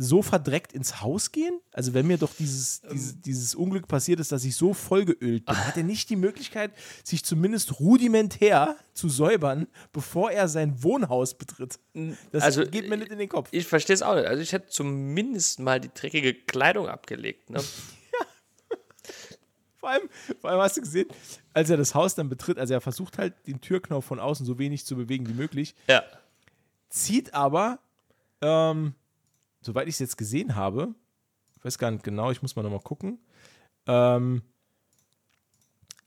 so 0.00 0.22
verdreckt 0.22 0.72
ins 0.72 1.00
Haus 1.02 1.32
gehen? 1.32 1.60
Also 1.72 1.92
wenn 1.92 2.06
mir 2.06 2.18
doch 2.18 2.32
dieses, 2.32 2.82
Ähm. 2.84 2.90
dieses, 2.92 3.20
dieses 3.20 3.54
Unglück 3.56 3.88
passiert 3.88 4.20
ist, 4.20 4.30
dass 4.30 4.44
ich 4.44 4.54
so 4.54 4.72
vollgeölt 4.72 5.44
bin, 5.44 5.56
hat 5.66 5.76
er 5.76 5.82
nicht 5.82 6.08
die 6.08 6.16
Möglichkeit, 6.16 6.70
sich 7.02 7.24
zumindest 7.24 7.80
rudimentär 7.80 8.76
zu 8.94 9.08
säubern, 9.08 9.66
bevor 9.92 10.30
er 10.30 10.46
sein 10.48 10.82
Wohnhaus 10.84 11.34
betritt? 11.34 11.80
Das 12.30 12.42
also, 12.44 12.64
geht 12.64 12.88
mir 12.88 12.96
nicht 12.96 13.10
in 13.10 13.18
den 13.18 13.28
Kopf. 13.28 13.48
Ich 13.50 13.66
verstehe 13.66 13.94
es 13.94 14.02
auch 14.02 14.14
nicht. 14.14 14.26
Also 14.26 14.40
ich 14.40 14.52
hätte 14.52 14.68
zumindest 14.68 15.58
mal 15.58 15.80
die 15.80 15.90
dreckige 15.92 16.32
Kleidung 16.32 16.88
abgelegt. 16.88 17.50
Ne? 17.50 17.60
Vor 19.80 19.90
allem, 19.90 20.08
vor 20.40 20.50
allem 20.50 20.60
hast 20.60 20.76
du 20.76 20.80
gesehen, 20.80 21.06
als 21.54 21.70
er 21.70 21.76
das 21.76 21.94
Haus 21.94 22.16
dann 22.16 22.28
betritt, 22.28 22.58
also 22.58 22.74
er 22.74 22.80
versucht 22.80 23.16
halt 23.16 23.34
den 23.46 23.60
Türknauf 23.60 24.04
von 24.04 24.18
außen 24.18 24.44
so 24.44 24.58
wenig 24.58 24.84
zu 24.84 24.96
bewegen 24.96 25.28
wie 25.28 25.34
möglich, 25.34 25.74
Ja. 25.88 26.02
zieht 26.88 27.32
aber, 27.32 27.78
ähm, 28.42 28.94
soweit 29.60 29.88
ich 29.88 29.94
es 29.94 30.00
jetzt 30.00 30.18
gesehen 30.18 30.54
habe, 30.54 30.94
ich 31.56 31.64
weiß 31.64 31.78
gar 31.78 31.90
nicht 31.90 32.04
genau, 32.04 32.30
ich 32.30 32.42
muss 32.42 32.56
mal 32.56 32.62
nochmal 32.62 32.80
gucken, 32.80 33.18
ähm, 33.86 34.42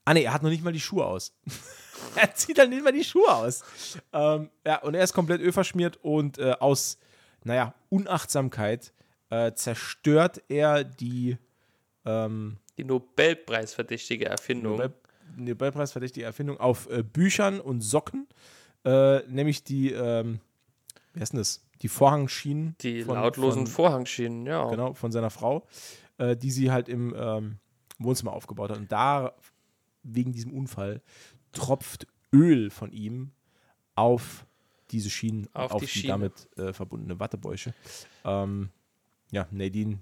ah 0.05 0.13
ne, 0.13 0.23
er 0.23 0.33
hat 0.33 0.43
noch 0.43 0.49
nicht 0.49 0.63
mal 0.63 0.73
die 0.73 0.79
Schuhe 0.79 1.05
aus. 1.05 1.33
er 2.15 2.33
zieht 2.33 2.57
halt 2.59 2.69
nicht 2.69 2.83
mal 2.83 2.93
die 2.93 3.03
Schuhe 3.03 3.29
aus. 3.33 3.63
Ähm, 4.13 4.49
ja, 4.65 4.81
und 4.81 4.93
er 4.93 5.03
ist 5.03 5.13
komplett 5.13 5.41
ölverschmiert 5.41 5.97
und 6.01 6.37
äh, 6.37 6.55
aus, 6.59 6.97
naja, 7.43 7.73
Unachtsamkeit 7.89 8.93
äh, 9.29 9.53
zerstört 9.53 10.41
er 10.47 10.83
die, 10.83 11.37
ähm, 12.05 12.57
Die 12.77 12.83
Nobelpreisverdächtige 12.83 14.25
Erfindung. 14.25 14.73
Nobel 14.73 14.93
Nobelpreisverdächtige 15.37 16.25
Erfindung 16.25 16.59
auf 16.59 16.89
äh, 16.89 17.03
Büchern 17.03 17.61
und 17.61 17.81
Socken, 17.81 18.27
äh, 18.83 19.19
nämlich 19.27 19.63
die, 19.63 19.91
ähm, 19.91 20.39
wer 21.13 21.23
ist 21.23 21.33
denn 21.33 21.39
das? 21.39 21.63
Die 21.81 21.87
Vorhangschienen. 21.87 22.75
Die 22.81 23.03
von- 23.03 23.15
lautlosen 23.15 23.65
von, 23.67 23.73
Vorhangschienen, 23.73 24.45
ja. 24.45 24.69
Genau, 24.69 24.93
von 24.93 25.11
seiner 25.11 25.29
Frau, 25.29 25.65
äh, 26.17 26.35
die 26.37 26.51
sie 26.51 26.71
halt 26.71 26.89
im 26.89 27.13
ähm, 27.17 27.57
Wohnzimmer 27.97 28.33
aufgebaut 28.33 28.71
hat. 28.71 28.77
Und 28.77 28.91
da, 28.91 29.33
wegen 30.03 30.31
diesem 30.31 30.53
Unfall, 30.53 31.01
tropft 31.53 32.07
Öl 32.33 32.69
von 32.69 32.91
ihm 32.91 33.31
auf 33.95 34.45
diese 34.91 35.09
Schienen, 35.09 35.47
Auf 35.53 35.71
auf 35.71 35.81
die 35.81 35.85
die, 35.87 35.91
Schiene. 35.91 36.07
damit 36.13 36.49
äh, 36.57 36.73
verbundene 36.73 37.19
Wattebäusche. 37.19 37.73
Ähm, 38.25 38.69
ja, 39.31 39.47
Nadine 39.51 39.99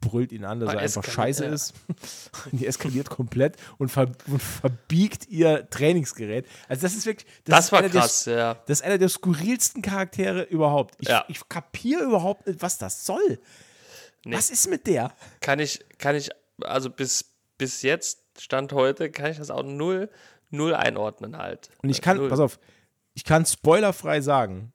brüllt 0.00 0.32
ihn 0.32 0.44
an, 0.44 0.60
dass 0.60 0.70
Ah, 0.70 0.74
er 0.74 0.78
einfach 0.80 1.04
scheiße 1.04 1.44
ja. 1.44 1.52
ist. 1.52 1.74
die 2.52 2.66
eskaliert 2.66 3.10
komplett 3.10 3.56
und, 3.78 3.88
ver 3.90 4.10
und 4.26 4.40
verbiegt 4.42 5.28
ihr 5.28 5.68
Trainingsgerät. 5.70 6.46
Also 6.68 6.82
das 6.82 6.94
ist 6.94 7.06
wirklich, 7.06 7.26
Das 7.44 7.66
ist 7.66 7.72
war 7.72 7.80
einer 7.80 7.88
der 7.88 8.00
krass, 8.02 8.24
ja. 8.26 8.54
das 8.66 8.80
ist 8.80 8.84
einer 8.84 8.98
der 8.98 9.08
skurrilsten 9.08 9.82
Charaktere 9.82 10.42
überhaupt. 10.42 10.96
Ich, 10.98 11.08
Ja. 11.08 11.24
ich 11.28 11.48
kapiere 11.48 12.02
überhaupt 12.04 12.46
nicht, 12.46 12.62
was 12.62 12.78
das 12.78 13.04
soll. 13.06 13.40
Nee. 14.24 14.36
Was 14.36 14.50
ist 14.50 14.68
mit 14.68 14.86
der? 14.86 15.12
Kann 15.40 15.58
ich, 15.60 15.84
kann 15.98 16.14
ich, 16.16 16.30
also 16.62 16.90
bis, 16.90 17.24
bis 17.58 17.82
jetzt, 17.82 18.20
Stand 18.38 18.72
heute, 18.72 19.10
kann 19.10 19.30
ich 19.30 19.38
das 19.38 19.50
auch 19.50 19.62
null, 19.62 20.10
null 20.50 20.74
einordnen 20.74 21.36
halt. 21.38 21.70
Und 21.82 21.88
ich 21.90 22.02
kann, 22.02 22.16
null. 22.18 22.28
pass 22.28 22.40
auf, 22.40 22.58
ich 23.14 23.24
kann 23.24 23.46
spoilerfrei 23.46 24.20
sagen, 24.20 24.72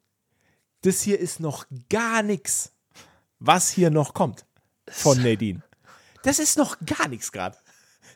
das 0.82 1.00
hier 1.02 1.18
ist 1.20 1.38
noch 1.38 1.66
gar 1.90 2.22
nichts, 2.22 2.72
was 3.38 3.70
hier 3.70 3.90
noch 3.90 4.14
kommt 4.14 4.44
von 4.88 5.16
Nadine. 5.22 5.62
Das 6.22 6.38
ist 6.38 6.56
noch 6.58 6.76
gar 6.84 7.08
nichts 7.08 7.32
gerade. 7.32 7.56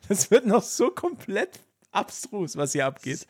Das 0.08 0.30
wird 0.30 0.46
noch 0.46 0.62
so 0.62 0.90
komplett 0.90 1.58
abstrus, 1.92 2.56
was 2.56 2.72
hier 2.72 2.86
abgeht. 2.86 3.26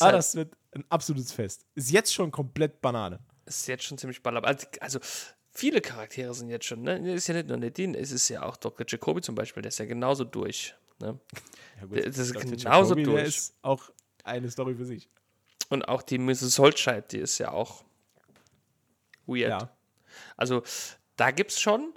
Aber 0.00 0.06
halt- 0.06 0.14
das 0.18 0.34
wird 0.34 0.54
ein 0.74 0.84
absolutes 0.90 1.32
Fest. 1.32 1.64
Ist 1.74 1.90
jetzt 1.90 2.12
schon 2.12 2.30
komplett 2.30 2.80
Banane. 2.82 3.20
ist 3.46 3.66
jetzt 3.68 3.84
schon 3.84 3.96
ziemlich 3.96 4.22
baller. 4.22 4.44
Also, 4.44 4.66
also 4.80 4.98
viele 5.52 5.80
Charaktere 5.80 6.34
sind 6.34 6.50
jetzt 6.50 6.66
schon, 6.66 6.82
ne? 6.82 7.14
Ist 7.14 7.26
ja 7.28 7.34
nicht 7.34 7.48
nur 7.48 7.56
Nadine, 7.56 7.96
es 7.98 8.10
ist 8.10 8.28
ja 8.28 8.42
auch 8.42 8.56
Dr. 8.58 8.84
Jacobi 8.86 9.22
zum 9.22 9.34
Beispiel, 9.34 9.62
der 9.62 9.68
ist 9.70 9.78
ja 9.78 9.86
genauso 9.86 10.24
durch. 10.24 10.74
Ne? 11.00 11.18
Ja, 11.80 11.86
gut, 11.86 12.04
Das 12.06 12.18
ist 12.18 12.34
Dr. 12.34 12.50
genauso 12.50 12.90
Jacobi, 12.94 13.04
Der 13.04 13.14
durch. 13.14 13.28
ist 13.28 13.54
auch 13.62 13.90
eine 14.24 14.50
Story 14.50 14.74
für 14.74 14.84
sich. 14.84 15.08
Und 15.70 15.88
auch 15.88 16.02
die 16.02 16.18
Mrs. 16.18 16.58
Holtscheid, 16.58 17.10
die 17.12 17.18
ist 17.18 17.38
ja 17.38 17.52
auch 17.52 17.84
weird. 19.26 19.50
Ja. 19.50 19.70
Also 20.36 20.62
da 21.16 21.30
gibt 21.30 21.52
es 21.52 21.60
schon 21.60 21.94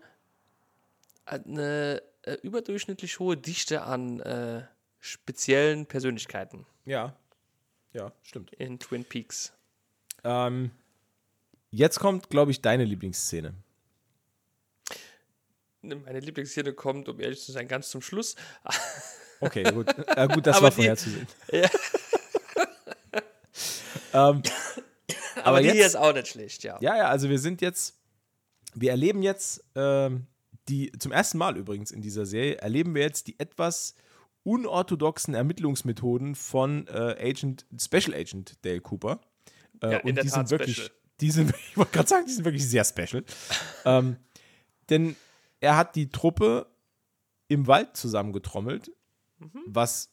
eine 1.26 2.02
äh, 2.24 2.34
überdurchschnittlich 2.42 3.20
hohe 3.20 3.38
Dichte 3.38 3.84
an 3.84 4.20
äh, 4.22 4.64
speziellen 5.00 5.86
Persönlichkeiten 5.86 6.66
Ja. 6.86 7.16
Ja, 7.94 8.14
stimmt. 8.24 8.54
in 8.54 8.80
Twin 8.80 9.04
Peaks. 9.04 9.52
Ähm, 10.24 10.72
jetzt 11.72 12.00
kommt, 12.00 12.30
glaube 12.30 12.52
ich, 12.52 12.62
deine 12.62 12.86
Lieblingsszene. 12.86 13.54
Meine 15.82 16.20
Lieblingsszene 16.20 16.74
kommt, 16.74 17.10
um 17.10 17.20
ehrlich 17.20 17.42
zu 17.44 17.52
sein, 17.52 17.68
ganz 17.68 17.90
zum 17.90 18.02
Schluss. 18.02 18.36
Okay, 19.40 19.64
gut. 19.64 19.88
Äh, 20.16 20.28
gut, 20.28 20.46
das 20.46 20.58
Aber 20.58 20.66
war 20.66 20.72
vorherzusehen. 20.72 21.28
Ja. 21.52 21.70
ähm, 24.14 24.44
Aber, 25.36 25.46
aber 25.46 25.60
die 25.62 25.68
jetzt, 25.68 25.76
hier 25.76 25.86
ist 25.88 25.96
auch 25.96 26.14
nicht 26.14 26.28
schlecht, 26.28 26.64
ja. 26.64 26.78
ja, 26.82 26.96
ja, 26.98 27.08
also 27.08 27.30
wir 27.30 27.40
sind 27.40 27.62
jetzt, 27.62 27.98
wir 28.76 28.92
erleben 28.92 29.24
jetzt 29.24 29.64
ähm, 29.76 30.28
die, 30.72 30.92
zum 30.98 31.12
ersten 31.12 31.38
Mal 31.38 31.58
übrigens 31.58 31.92
in 31.92 32.02
dieser 32.02 32.26
Serie, 32.26 32.56
erleben 32.58 32.96
wir 32.96 33.02
jetzt 33.04 33.28
die 33.28 33.40
etwas 33.40 33.94
unorthodoxen 34.44 35.34
Ermittlungsmethoden 35.36 36.34
von 36.36 36.88
äh, 36.88 37.16
Agent, 37.20 37.66
Special 37.80 38.14
Agent 38.16 38.58
Dale 38.66 38.82
Cooper. 38.82 39.22
Äh, 39.82 39.92
Ja, 39.92 39.98
in 40.00 40.10
und 40.10 40.16
der 40.16 40.24
die 40.24 40.30
Tat 40.30 40.48
sind 40.48 40.60
wirklich, 40.60 40.78
special. 40.78 40.92
die 41.20 41.32
sind, 41.32 41.54
ich 41.70 41.78
wollte 41.78 41.92
gerade 41.92 42.10
sagen, 42.10 42.26
die 42.26 42.34
sind 42.34 42.46
wirklich 42.46 42.68
sehr 42.68 42.84
special. 42.84 43.24
ähm, 43.86 44.16
denn 44.90 45.16
er 45.60 45.78
hat 45.78 45.96
die 45.96 46.10
Truppe 46.10 46.66
im 47.48 47.68
Wald 47.68 47.96
zusammengetrommelt, 47.98 48.92
Mhm. 49.40 49.64
was 49.66 50.12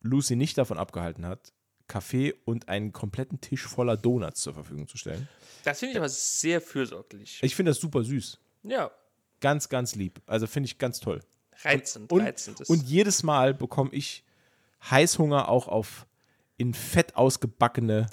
Lucy 0.00 0.36
nicht 0.36 0.56
davon 0.56 0.78
abgehalten 0.78 1.26
hat, 1.26 1.52
Kaffee 1.88 2.32
und 2.44 2.68
einen 2.68 2.92
kompletten 2.92 3.40
Tisch 3.40 3.66
voller 3.66 3.96
Donuts 3.96 4.40
zur 4.42 4.54
Verfügung 4.54 4.86
zu 4.88 4.96
stellen. 4.96 5.28
Das 5.64 5.80
finde 5.80 5.92
ich 5.92 5.98
aber 5.98 6.08
sehr 6.08 6.60
fürsorglich. 6.60 7.40
Ich 7.42 7.54
finde 7.56 7.70
das 7.70 7.78
super 7.80 8.02
süß. 8.04 8.38
Ja, 8.62 8.90
Ganz, 9.42 9.68
ganz 9.68 9.94
lieb. 9.94 10.22
Also 10.26 10.46
finde 10.46 10.68
ich 10.68 10.78
ganz 10.78 11.00
toll. 11.00 11.20
reizend, 11.64 12.10
Und, 12.10 12.22
reizend. 12.22 12.60
ist- 12.60 12.70
und 12.70 12.82
jedes 12.84 13.22
Mal 13.22 13.52
bekomme 13.52 13.90
ich 13.92 14.24
Heißhunger 14.90 15.48
auch 15.50 15.68
auf 15.68 16.06
in 16.56 16.72
Fett 16.74 17.14
ausgebackene 17.16 18.06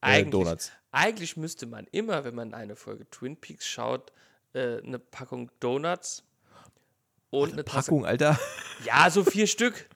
äh, 0.00 0.06
eigentlich, 0.06 0.30
Donuts. 0.30 0.72
eigentlich 0.92 1.36
müsste 1.36 1.66
man 1.66 1.86
immer, 1.92 2.24
wenn 2.24 2.34
man 2.34 2.54
eine 2.54 2.74
Folge 2.76 3.08
Twin 3.10 3.36
Peaks 3.36 3.66
schaut, 3.66 4.12
äh, 4.54 4.78
eine 4.82 4.98
Packung 4.98 5.50
Donuts 5.60 6.24
und 7.30 7.52
eine 7.52 7.64
Tasse 7.64 7.90
Packung, 7.90 8.06
Alter. 8.06 8.38
Ja, 8.84 9.10
so 9.10 9.22
vier 9.24 9.46
Stück. 9.46 9.88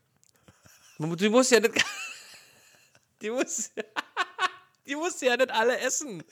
Du 0.99 1.07
musst 1.31 1.51
ja 1.51 1.59
nicht. 1.61 1.75
Die 3.23 3.31
muss, 3.31 3.71
die 4.88 4.97
musst 4.97 5.20
du 5.23 5.27
ja 5.27 5.37
nicht 5.37 5.51
alle 5.51 5.79
essen. 5.81 6.23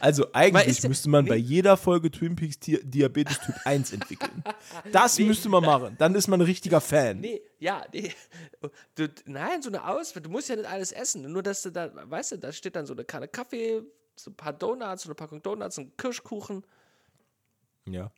Also 0.00 0.32
eigentlich 0.32 0.82
müsste 0.84 1.08
man 1.08 1.24
nee. 1.24 1.30
bei 1.30 1.36
jeder 1.36 1.76
Folge 1.76 2.10
Twin 2.10 2.36
Peaks 2.36 2.58
Di 2.58 2.78
Diabetes 2.82 3.38
Typ 3.40 3.54
1 3.64 3.92
entwickeln. 3.92 4.42
Das 4.92 5.18
müsste 5.18 5.48
man 5.48 5.64
machen. 5.64 5.96
Dann 5.98 6.14
ist 6.14 6.28
man 6.28 6.40
ein 6.40 6.46
richtiger 6.46 6.80
Fan. 6.80 7.20
Nee, 7.20 7.42
ja, 7.58 7.84
nee. 7.92 8.12
Du, 8.94 9.08
nein, 9.26 9.62
so 9.62 9.68
eine 9.68 9.86
Auswahl. 9.86 10.22
Du 10.22 10.30
musst 10.30 10.48
ja 10.48 10.56
nicht 10.56 10.68
alles 10.68 10.92
essen. 10.92 11.30
Nur, 11.30 11.42
dass 11.42 11.62
du 11.62 11.70
da, 11.70 11.90
weißt 11.94 12.32
du, 12.32 12.36
da 12.38 12.52
steht 12.52 12.76
dann 12.76 12.86
so 12.86 12.94
eine 12.94 13.04
Kanne 13.04 13.28
Kaffee, 13.28 13.82
so 14.16 14.30
ein 14.30 14.34
paar 14.34 14.52
Donuts, 14.52 15.02
so 15.02 15.08
eine 15.08 15.14
Packung 15.14 15.42
Donuts, 15.42 15.78
ein 15.78 15.96
Kirschkuchen. 15.96 16.64
Ja, 17.88 18.10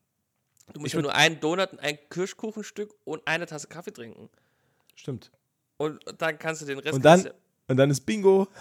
Du 0.72 0.80
musst 0.80 0.94
Ich 0.94 1.00
nur 1.00 1.14
einen 1.14 1.40
Donut, 1.40 1.78
ein 1.80 1.98
Kirschkuchenstück 2.08 2.94
und 3.04 3.26
eine 3.26 3.46
Tasse 3.46 3.68
Kaffee 3.68 3.92
trinken. 3.92 4.28
stimmt. 4.94 5.30
Und 5.76 6.00
dann 6.18 6.38
kannst 6.38 6.62
du 6.62 6.66
den 6.66 6.78
Rest. 6.78 6.94
Und 6.94 7.04
dann, 7.04 7.30
und 7.68 7.76
dann 7.76 7.90
ist 7.90 8.02
Bingo. 8.02 8.48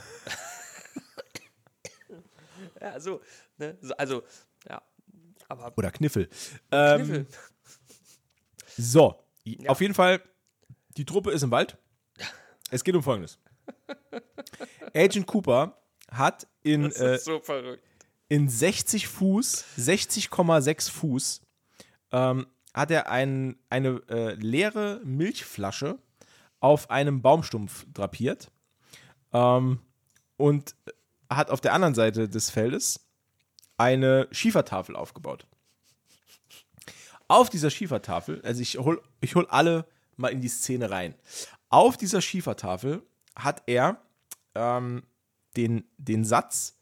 Ja, 2.81 2.99
so, 2.99 3.21
ne? 3.57 3.77
so. 3.81 3.93
Also, 3.95 4.23
ja. 4.69 4.81
Aber 5.47 5.73
Oder 5.77 5.91
Kniffel. 5.91 6.29
Ähm, 6.71 7.03
Kniffel. 7.05 7.27
So, 8.77 9.21
auf 9.67 9.81
jeden 9.81 9.93
Fall, 9.93 10.21
die 10.97 11.05
Truppe 11.05 11.31
ist 11.31 11.43
im 11.43 11.51
Wald. 11.51 11.77
Es 12.71 12.83
geht 12.83 12.95
um 12.95 13.01
Folgendes. 13.01 13.39
Agent 14.93 15.25
Cooper 15.25 15.75
hat 16.11 16.47
in, 16.61 16.83
Das 16.83 16.99
äh, 16.99 17.17
so 17.17 17.39
verrückt. 17.39 17.83
in 18.27 18.47
60 18.47 19.07
Fuß, 19.07 19.65
60,6 19.77 20.91
Fuß, 20.91 21.41
ähm, 22.11 22.45
hat 22.73 22.91
er 22.91 23.09
ein, 23.09 23.57
eine 23.69 24.01
äh, 24.07 24.33
leere 24.35 25.01
Milchflasche 25.03 25.97
auf 26.59 26.91
einem 26.91 27.23
Baumstumpf 27.23 27.85
drapiert 27.91 28.51
ähm, 29.33 29.79
und 30.37 30.75
hat 31.29 31.49
auf 31.49 31.61
der 31.61 31.73
anderen 31.73 31.95
Seite 31.95 32.27
des 32.27 32.49
Feldes 32.49 33.07
eine 33.77 34.27
Schiefertafel 34.31 34.95
aufgebaut. 34.95 35.45
Auf 37.27 37.49
dieser 37.49 37.69
Schiefertafel, 37.69 38.41
also 38.43 38.61
ich 38.61 38.77
hol, 38.77 39.01
ich 39.21 39.35
hol 39.35 39.45
alle 39.47 39.85
mal 40.17 40.29
in 40.29 40.41
die 40.41 40.47
Szene 40.47 40.89
rein. 40.89 41.15
Auf 41.69 41.95
dieser 41.95 42.21
Schiefertafel 42.21 43.03
hat 43.35 43.63
er 43.67 44.01
ähm, 44.55 45.03
den, 45.55 45.85
den 45.97 46.25
Satz 46.25 46.75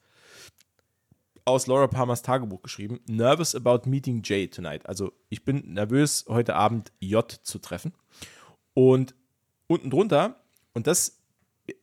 aus 1.46 1.68
Laura 1.68 1.88
Palmers 1.88 2.22
Tagebuch 2.22 2.62
geschrieben: 2.62 3.00
Nervous 3.08 3.56
about 3.56 3.90
meeting 3.90 4.22
Jay 4.24 4.48
tonight. 4.48 4.86
Also, 4.88 5.14
ich 5.30 5.46
bin 5.46 5.74
nervös, 5.74 6.26
heute 6.28 6.56
Abend 6.56 6.92
J 7.00 7.30
zu 7.32 7.60
treffen. 7.60 7.94
Und 8.74 9.16
unten 9.68 9.90
drunter, 9.90 10.36
und 10.74 10.88
das, 10.88 11.20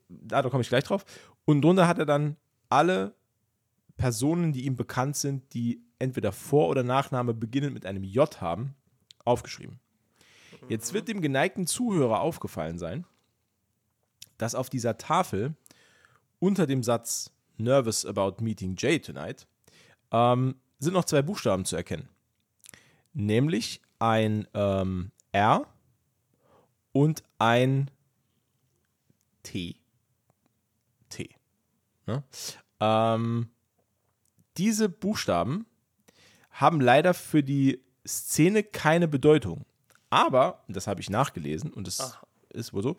da, 0.08 0.42
komme 0.42 0.62
ich 0.62 0.68
gleich 0.68 0.84
drauf, 0.84 1.04
unten 1.44 1.62
drunter 1.62 1.88
hat 1.88 1.98
er 1.98 2.06
dann 2.06 2.36
alle 2.68 3.14
Personen, 3.96 4.52
die 4.52 4.64
ihm 4.64 4.76
bekannt 4.76 5.16
sind, 5.16 5.54
die 5.54 5.82
entweder 5.98 6.32
Vor- 6.32 6.68
oder 6.68 6.82
Nachname 6.82 7.34
beginnend 7.34 7.74
mit 7.74 7.86
einem 7.86 8.04
J 8.04 8.40
haben, 8.40 8.74
aufgeschrieben. 9.24 9.80
Jetzt 10.68 10.92
wird 10.92 11.08
dem 11.08 11.20
geneigten 11.20 11.66
Zuhörer 11.66 12.20
aufgefallen 12.20 12.78
sein, 12.78 13.06
dass 14.38 14.54
auf 14.54 14.70
dieser 14.70 14.96
Tafel 14.96 15.54
unter 16.38 16.66
dem 16.66 16.82
Satz 16.82 17.30
Nervous 17.56 18.04
about 18.04 18.42
meeting 18.42 18.74
Jay 18.76 18.98
tonight 18.98 19.46
ähm, 20.10 20.56
sind 20.78 20.94
noch 20.94 21.04
zwei 21.04 21.22
Buchstaben 21.22 21.64
zu 21.64 21.76
erkennen. 21.76 22.08
Nämlich 23.12 23.80
ein 23.98 24.48
ähm, 24.54 25.12
R 25.32 25.66
und 26.92 27.22
ein 27.38 27.90
T. 29.42 29.76
T. 31.08 31.30
Ne? 32.06 32.22
Ähm, 32.80 33.48
diese 34.56 34.88
Buchstaben 34.88 35.66
haben 36.50 36.80
leider 36.80 37.14
für 37.14 37.42
die 37.42 37.82
Szene 38.06 38.62
keine 38.62 39.08
Bedeutung. 39.08 39.64
Aber, 40.10 40.62
das 40.68 40.86
habe 40.86 41.00
ich 41.00 41.10
nachgelesen 41.10 41.72
und 41.72 41.86
das 41.86 42.00
Aha. 42.00 42.26
ist 42.50 42.72
wohl 42.72 42.82
so, 42.82 42.96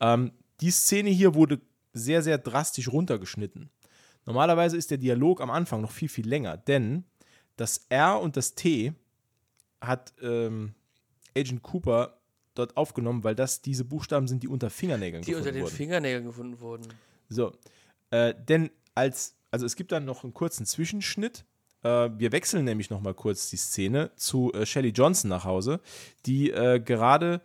ähm, 0.00 0.32
die 0.60 0.70
Szene 0.70 1.10
hier 1.10 1.34
wurde 1.34 1.60
sehr, 1.92 2.22
sehr 2.22 2.38
drastisch 2.38 2.88
runtergeschnitten. 2.88 3.70
Normalerweise 4.24 4.76
ist 4.76 4.90
der 4.90 4.98
Dialog 4.98 5.40
am 5.40 5.50
Anfang 5.50 5.82
noch 5.82 5.90
viel, 5.90 6.08
viel 6.08 6.26
länger, 6.26 6.56
denn 6.56 7.04
das 7.56 7.86
R 7.88 8.20
und 8.20 8.36
das 8.36 8.54
T 8.54 8.94
hat 9.80 10.14
ähm, 10.22 10.74
Agent 11.36 11.62
Cooper 11.62 12.18
dort 12.54 12.76
aufgenommen, 12.76 13.24
weil 13.24 13.34
das 13.34 13.60
diese 13.60 13.84
Buchstaben 13.84 14.28
sind, 14.28 14.42
die 14.42 14.48
unter 14.48 14.70
Fingernägeln 14.70 15.22
Die 15.22 15.32
gefunden 15.32 15.48
unter 15.48 15.52
den 15.52 15.64
wurden. 15.64 15.74
Fingernägeln 15.76 16.24
gefunden 16.24 16.60
wurden. 16.60 16.88
So, 17.28 17.52
äh, 18.14 18.34
denn 18.48 18.70
als, 18.94 19.36
also 19.50 19.66
es 19.66 19.74
gibt 19.74 19.90
dann 19.90 20.04
noch 20.04 20.22
einen 20.22 20.34
kurzen 20.34 20.66
Zwischenschnitt. 20.66 21.44
Äh, 21.82 22.10
wir 22.16 22.30
wechseln 22.30 22.64
nämlich 22.64 22.88
noch 22.88 23.00
mal 23.00 23.14
kurz 23.14 23.50
die 23.50 23.56
Szene 23.56 24.12
zu 24.14 24.52
äh, 24.52 24.64
Shelley 24.64 24.90
Johnson 24.90 25.30
nach 25.30 25.44
Hause, 25.44 25.80
die 26.24 26.50
äh, 26.52 26.78
gerade 26.78 27.40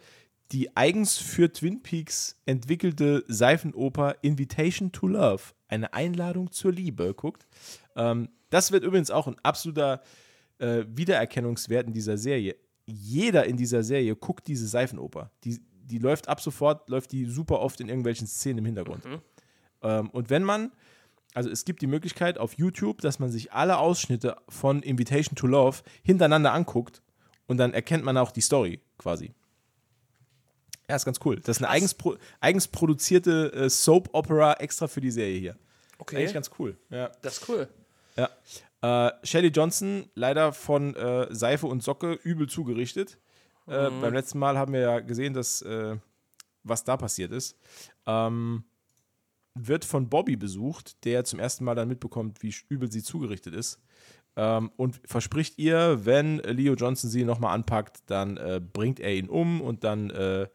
die 0.51 0.75
eigens 0.77 1.17
für 1.17 1.51
Twin 1.51 1.81
Peaks 1.81 2.39
entwickelte 2.45 3.23
Seifenoper 3.27 4.15
Invitation 4.21 4.91
to 4.91 5.07
Love, 5.07 5.41
eine 5.67 5.93
Einladung 5.93 6.51
zur 6.51 6.71
Liebe, 6.71 7.15
guckt. 7.15 7.47
Ähm, 7.95 8.29
das 8.51 8.71
wird 8.71 8.83
übrigens 8.83 9.09
auch 9.09 9.27
ein 9.27 9.37
absoluter 9.41 10.03
äh, 10.59 10.85
Wiedererkennungswert 10.87 11.87
in 11.87 11.93
dieser 11.93 12.17
Serie. 12.17 12.55
Jeder 12.85 13.45
in 13.45 13.57
dieser 13.57 13.81
Serie 13.81 14.15
guckt 14.15 14.47
diese 14.47 14.67
Seifenoper. 14.67 15.31
Die, 15.43 15.59
die 15.83 15.97
läuft 15.97 16.27
ab 16.27 16.41
sofort, 16.41 16.89
läuft 16.89 17.11
die 17.11 17.25
super 17.25 17.59
oft 17.59 17.81
in 17.81 17.89
irgendwelchen 17.89 18.27
Szenen 18.27 18.59
im 18.59 18.65
Hintergrund. 18.65 19.03
Ähm, 19.81 20.09
und 20.09 20.29
wenn 20.29 20.43
man, 20.43 20.71
also 21.33 21.49
es 21.49 21.65
gibt 21.65 21.81
die 21.81 21.87
Möglichkeit 21.87 22.37
auf 22.37 22.53
YouTube, 22.53 23.01
dass 23.01 23.19
man 23.19 23.29
sich 23.29 23.51
alle 23.53 23.77
Ausschnitte 23.77 24.37
von 24.47 24.81
Invitation 24.81 25.35
to 25.35 25.47
Love 25.47 25.79
hintereinander 26.03 26.53
anguckt 26.53 27.01
und 27.47 27.57
dann 27.57 27.73
erkennt 27.73 28.03
man 28.03 28.17
auch 28.17 28.31
die 28.31 28.41
Story 28.41 28.81
quasi. 28.97 29.33
Ja, 30.89 30.95
ist 30.95 31.05
ganz 31.05 31.19
cool. 31.23 31.39
Das 31.39 31.57
ist 31.57 31.63
eine 31.63 31.69
eigens, 31.69 31.93
pro, 31.93 32.17
eigens 32.39 32.67
produzierte 32.67 33.53
äh, 33.53 33.69
Soap-Opera 33.69 34.53
extra 34.53 34.87
für 34.87 35.01
die 35.01 35.11
Serie 35.11 35.39
hier. 35.39 35.55
Okay. 35.99 36.17
Eigentlich 36.17 36.33
ganz 36.33 36.49
cool. 36.57 36.77
Ja. 36.89 37.11
Das 37.21 37.37
ist 37.37 37.49
cool. 37.49 37.67
Ja. 38.15 38.29
Äh, 38.81 39.11
Shelley 39.23 39.49
Johnson, 39.49 40.09
leider 40.15 40.51
von 40.51 40.95
äh, 40.95 41.27
Seife 41.29 41.67
und 41.67 41.83
Socke 41.83 42.13
übel 42.23 42.47
zugerichtet. 42.49 43.19
Äh, 43.67 43.91
beim 44.01 44.13
letzten 44.13 44.39
Mal 44.39 44.57
haben 44.57 44.73
wir 44.73 44.79
ja 44.79 44.99
gesehen, 44.99 45.33
dass, 45.35 45.61
äh, 45.61 45.97
was 46.63 46.83
da 46.85 46.97
passiert 46.97 47.31
ist. 47.31 47.55
Ähm, 48.07 48.63
wird 49.55 49.85
von 49.85 50.09
Bobby 50.09 50.35
besucht, 50.35 51.03
der 51.05 51.25
zum 51.25 51.39
ersten 51.39 51.65
Mal 51.65 51.75
dann 51.75 51.87
mitbekommt, 51.87 52.41
wie 52.41 52.53
übel 52.69 52.91
sie 52.91 53.03
zugerichtet 53.03 53.53
ist. 53.53 53.79
Ähm, 54.35 54.71
und 54.77 55.01
verspricht 55.05 55.57
ihr, 55.57 56.05
wenn 56.05 56.37
Leo 56.37 56.75
Johnson 56.75 57.09
sie 57.09 57.25
nochmal 57.25 57.53
anpackt, 57.55 57.99
dann 58.05 58.37
äh, 58.37 58.61
bringt 58.61 58.99
er 58.99 59.13
ihn 59.13 59.27
um 59.27 59.61
und 59.61 59.83
dann 59.83 60.09
äh, 60.11 60.47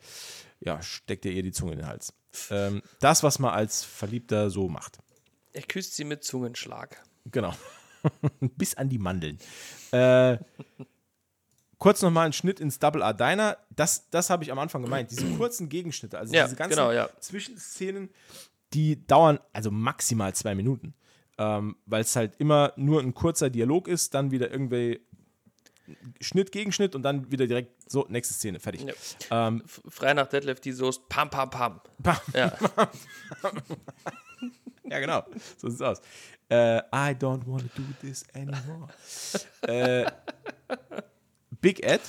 ja, 0.60 0.80
steckt 0.82 1.26
er 1.26 1.32
ihr 1.32 1.42
die 1.42 1.52
Zunge 1.52 1.72
in 1.72 1.78
den 1.78 1.86
Hals. 1.86 2.14
Ähm, 2.50 2.82
das, 3.00 3.22
was 3.22 3.38
man 3.38 3.52
als 3.52 3.84
Verliebter 3.84 4.50
so 4.50 4.68
macht. 4.68 4.98
Er 5.52 5.62
küsst 5.62 5.94
sie 5.94 6.04
mit 6.04 6.24
Zungenschlag. 6.24 7.02
Genau. 7.26 7.54
Bis 8.40 8.74
an 8.74 8.88
die 8.88 8.98
Mandeln. 8.98 9.38
Äh, 9.92 10.38
kurz 11.78 12.02
nochmal 12.02 12.26
ein 12.26 12.32
Schnitt 12.32 12.60
ins 12.60 12.78
Double 12.78 13.02
R 13.02 13.14
Diner. 13.14 13.58
Das, 13.70 14.08
das 14.10 14.30
habe 14.30 14.42
ich 14.44 14.50
am 14.50 14.58
Anfang 14.58 14.82
gemeint. 14.82 15.10
Diese 15.10 15.26
kurzen 15.36 15.68
Gegenschnitte, 15.68 16.18
also 16.18 16.34
Ja, 16.34 16.44
diese 16.44 16.56
ganzen 16.56 16.76
genau, 16.76 16.90
ja. 16.92 17.08
Zwischenszenen, 17.20 18.10
die 18.74 19.06
dauern 19.06 19.38
also 19.52 19.70
maximal 19.70 20.34
zwei 20.34 20.54
Minuten. 20.54 20.94
Ähm, 21.38 21.76
Weil 21.86 22.02
es 22.02 22.14
halt 22.14 22.34
immer 22.38 22.72
nur 22.76 23.00
ein 23.00 23.14
kurzer 23.14 23.50
Dialog 23.50 23.88
ist, 23.88 24.14
dann 24.14 24.30
wieder 24.30 24.50
irgendwie 24.50 25.00
Schnitt, 26.20 26.52
Gegenschnitt 26.52 26.94
und 26.94 27.02
dann 27.02 27.30
wieder 27.30 27.46
direkt 27.46 27.90
so, 27.90 28.06
nächste 28.08 28.34
Szene, 28.34 28.58
fertig. 28.58 28.86
Ja. 29.30 29.48
Ähm, 29.48 29.62
Frei 29.66 30.14
nach 30.14 30.26
Deadlift, 30.26 30.64
die 30.64 30.72
Soße, 30.72 31.00
pam, 31.08 31.30
pam, 31.30 31.50
pam. 31.50 31.80
Bam. 31.98 32.16
Ja. 32.34 32.56
Ja, 34.86 35.00
genau. 35.00 35.24
So 35.56 35.68
sieht's 35.68 35.82
aus. 35.82 36.00
Äh, 36.48 36.78
I 36.78 37.14
don't 37.14 37.46
want 37.46 37.62
to 37.74 37.82
do 37.82 37.88
this 38.00 38.24
anymore. 38.34 38.88
äh, 39.62 40.04
Big 41.60 41.82
Ed 41.82 42.02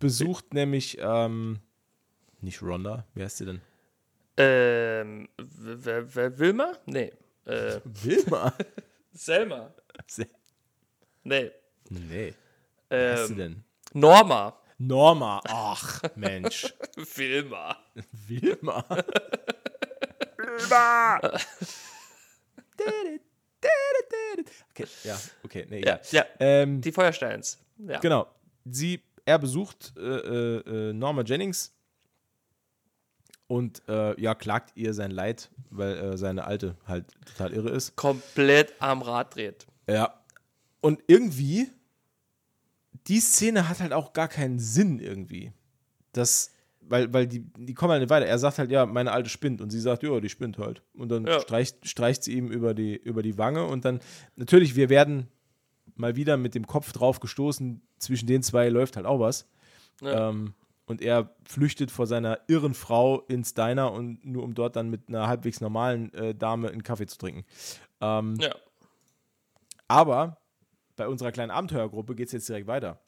besucht 0.00 0.52
nämlich, 0.52 0.98
ähm, 1.00 1.60
nicht 2.40 2.62
Rhonda, 2.62 3.06
wie 3.14 3.22
heißt 3.22 3.36
sie 3.36 3.46
denn? 3.46 3.60
Ähm, 4.40 5.28
Wilma? 5.36 6.72
Nee. 6.86 7.12
Äh, 7.44 7.80
Wilma. 7.84 8.52
Selma? 9.12 9.74
Nee. 11.24 11.50
nee. 11.90 12.30
Sie 12.30 12.34
Ähm, 12.96 13.36
denn? 13.36 13.64
Norma. 13.92 14.56
Norma. 14.78 15.40
Ach, 15.46 16.02
Mensch. 16.16 16.72
Wilma. 17.16 17.76
Wilma. 18.28 18.84
Wilma. 20.38 21.20
Okay, 24.70 24.86
ja, 25.04 25.18
okay, 25.44 25.66
nee, 25.68 25.82
Ja, 25.84 25.96
egal. 25.96 26.00
ja. 26.12 26.24
Ähm, 26.38 26.80
Die 26.80 26.92
Feuersteins. 26.92 27.58
Ja. 27.78 27.98
Genau. 27.98 28.26
Sie, 28.64 29.02
er 29.26 29.38
besucht 29.38 29.92
äh, 29.96 30.00
äh, 30.00 30.88
äh, 30.90 30.92
Norma 30.94 31.22
Jennings 31.22 31.74
und 33.50 33.82
äh, 33.88 34.18
ja, 34.20 34.36
klagt 34.36 34.76
ihr 34.76 34.94
sein 34.94 35.10
Leid, 35.10 35.50
weil 35.70 35.96
äh, 35.96 36.16
seine 36.16 36.44
Alte 36.44 36.76
halt 36.86 37.06
total 37.26 37.52
irre 37.52 37.70
ist. 37.70 37.96
Komplett 37.96 38.72
am 38.78 39.02
Rad 39.02 39.34
dreht. 39.34 39.66
Ja. 39.88 40.14
Und 40.80 41.02
irgendwie, 41.08 41.66
die 43.08 43.18
Szene 43.18 43.68
hat 43.68 43.80
halt 43.80 43.92
auch 43.92 44.12
gar 44.12 44.28
keinen 44.28 44.60
Sinn 44.60 45.00
irgendwie. 45.00 45.52
Das, 46.12 46.52
weil, 46.80 47.12
weil 47.12 47.26
die, 47.26 47.40
die 47.58 47.74
kommen 47.74 47.90
halt 47.90 48.02
nicht 48.02 48.10
weiter. 48.10 48.26
Er 48.26 48.38
sagt 48.38 48.58
halt, 48.60 48.70
ja, 48.70 48.86
meine 48.86 49.10
Alte 49.10 49.28
spinnt. 49.28 49.60
Und 49.60 49.70
sie 49.70 49.80
sagt, 49.80 50.04
ja, 50.04 50.20
die 50.20 50.28
spinnt 50.28 50.56
halt. 50.58 50.82
Und 50.94 51.08
dann 51.08 51.26
Ja. 51.26 51.40
streicht, 51.40 51.88
streicht 51.88 52.22
sie 52.22 52.34
ihm 52.34 52.52
über 52.52 52.72
die, 52.72 52.94
über 52.96 53.24
die 53.24 53.36
Wange. 53.36 53.64
Und 53.64 53.84
dann, 53.84 53.98
natürlich, 54.36 54.76
wir 54.76 54.90
werden 54.90 55.26
mal 55.96 56.14
wieder 56.14 56.36
mit 56.36 56.54
dem 56.54 56.68
Kopf 56.68 56.92
drauf 56.92 57.18
gestoßen. 57.18 57.82
Zwischen 57.98 58.28
den 58.28 58.44
zwei 58.44 58.68
läuft 58.68 58.94
halt 58.94 59.06
auch 59.06 59.18
was. 59.18 59.48
Ja. 60.02 60.28
Ähm, 60.28 60.54
und 60.90 61.00
er 61.02 61.36
flüchtet 61.44 61.92
vor 61.92 62.08
seiner 62.08 62.40
irren 62.48 62.74
Frau 62.74 63.20
ins 63.20 63.54
Diner 63.54 63.92
und 63.92 64.26
nur 64.26 64.42
um 64.42 64.54
dort 64.54 64.74
dann 64.74 64.90
mit 64.90 65.08
einer 65.08 65.28
halbwegs 65.28 65.60
normalen 65.60 66.12
äh, 66.14 66.34
Dame 66.34 66.68
einen 66.68 66.82
Kaffee 66.82 67.06
zu 67.06 67.16
trinken. 67.16 67.44
Ähm, 68.00 68.34
Ja. 68.40 68.52
aber 69.86 70.38
bei 70.96 71.06
unserer 71.06 71.30
kleinen 71.30 71.52
Abenteuergruppe 71.52 72.16
geht 72.16 72.26
es 72.26 72.32
jetzt 72.32 72.48
direkt 72.48 72.66
weiter. 72.66 72.98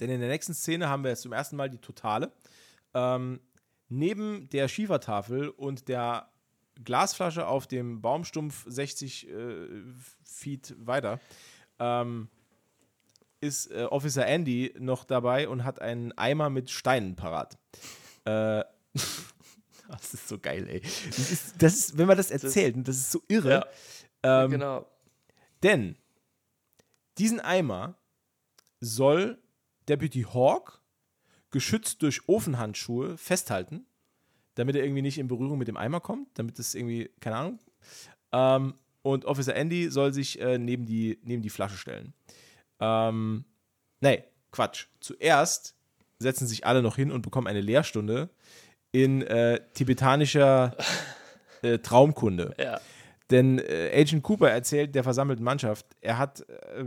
Denn 0.00 0.08
in 0.08 0.18
der 0.18 0.30
nächsten 0.30 0.54
Szene 0.54 0.88
haben 0.88 1.02
wir 1.04 1.10
jetzt 1.10 1.22
zum 1.22 1.34
ersten 1.34 1.56
Mal 1.56 1.68
die 1.68 1.76
Totale. 1.76 2.32
Ähm, 2.94 3.38
neben 3.90 4.48
der 4.48 4.68
Schiefertafel 4.68 5.50
und 5.50 5.88
der 5.88 6.30
Glasflasche 6.82 7.46
auf 7.46 7.66
dem 7.66 8.00
Baumstumpf 8.00 8.64
60 8.66 9.28
äh, 9.28 9.66
Feet 10.24 10.74
weiter 10.78 11.20
ähm, 11.78 12.30
ist 13.40 13.70
äh, 13.70 13.84
Officer 13.84 14.26
Andy 14.26 14.74
noch 14.78 15.04
dabei 15.04 15.48
und 15.48 15.64
hat 15.64 15.80
einen 15.80 16.12
Eimer 16.12 16.50
mit 16.50 16.70
Steinen 16.70 17.16
parat. 17.16 17.58
Äh, 18.24 18.64
das 19.88 20.14
ist 20.14 20.28
so 20.28 20.38
geil, 20.38 20.68
ey. 20.68 20.80
Das 20.80 21.30
ist, 21.30 21.62
das 21.62 21.74
ist, 21.74 21.98
wenn 21.98 22.06
man 22.06 22.16
das 22.16 22.30
erzählt, 22.30 22.76
das 22.86 22.96
ist 22.96 23.12
so 23.12 23.22
irre. 23.28 23.50
Ja. 24.24 24.44
Ähm, 24.44 24.50
genau. 24.50 24.86
denn 25.62 25.96
diesen 27.18 27.40
Eimer 27.40 27.96
soll 28.80 29.38
Deputy 29.88 30.22
Hawk 30.22 30.82
geschützt 31.50 32.02
durch 32.02 32.28
Ofenhandschuhe 32.28 33.16
festhalten, 33.16 33.86
damit 34.54 34.76
er 34.76 34.84
irgendwie 34.84 35.02
nicht 35.02 35.18
in 35.18 35.28
Berührung 35.28 35.58
mit 35.58 35.68
dem 35.68 35.76
Eimer 35.76 36.00
kommt, 36.00 36.28
damit 36.38 36.58
es 36.58 36.74
irgendwie, 36.74 37.10
keine 37.20 37.36
Ahnung. 37.36 37.58
Ähm, 38.32 38.74
und 39.02 39.24
Officer 39.24 39.54
Andy 39.54 39.88
soll 39.90 40.12
sich 40.12 40.40
äh, 40.40 40.58
neben, 40.58 40.84
die, 40.84 41.18
neben 41.22 41.42
die 41.42 41.50
Flasche 41.50 41.76
stellen. 41.76 42.12
Ähm, 42.80 43.44
nee, 44.00 44.24
Quatsch. 44.52 44.86
Zuerst 45.00 45.74
setzen 46.18 46.46
sich 46.46 46.66
alle 46.66 46.82
noch 46.82 46.96
hin 46.96 47.10
und 47.10 47.22
bekommen 47.22 47.46
eine 47.46 47.60
Lehrstunde 47.60 48.30
in 48.92 49.22
äh, 49.22 49.60
tibetanischer 49.74 50.76
äh, 51.62 51.78
Traumkunde. 51.78 52.54
Ja. 52.58 52.80
Denn 53.30 53.58
äh, 53.58 53.90
Agent 53.92 54.22
Cooper 54.22 54.50
erzählt 54.50 54.94
der 54.94 55.02
versammelten 55.02 55.44
Mannschaft, 55.44 55.84
er 56.00 56.16
hat 56.16 56.48
äh, 56.48 56.84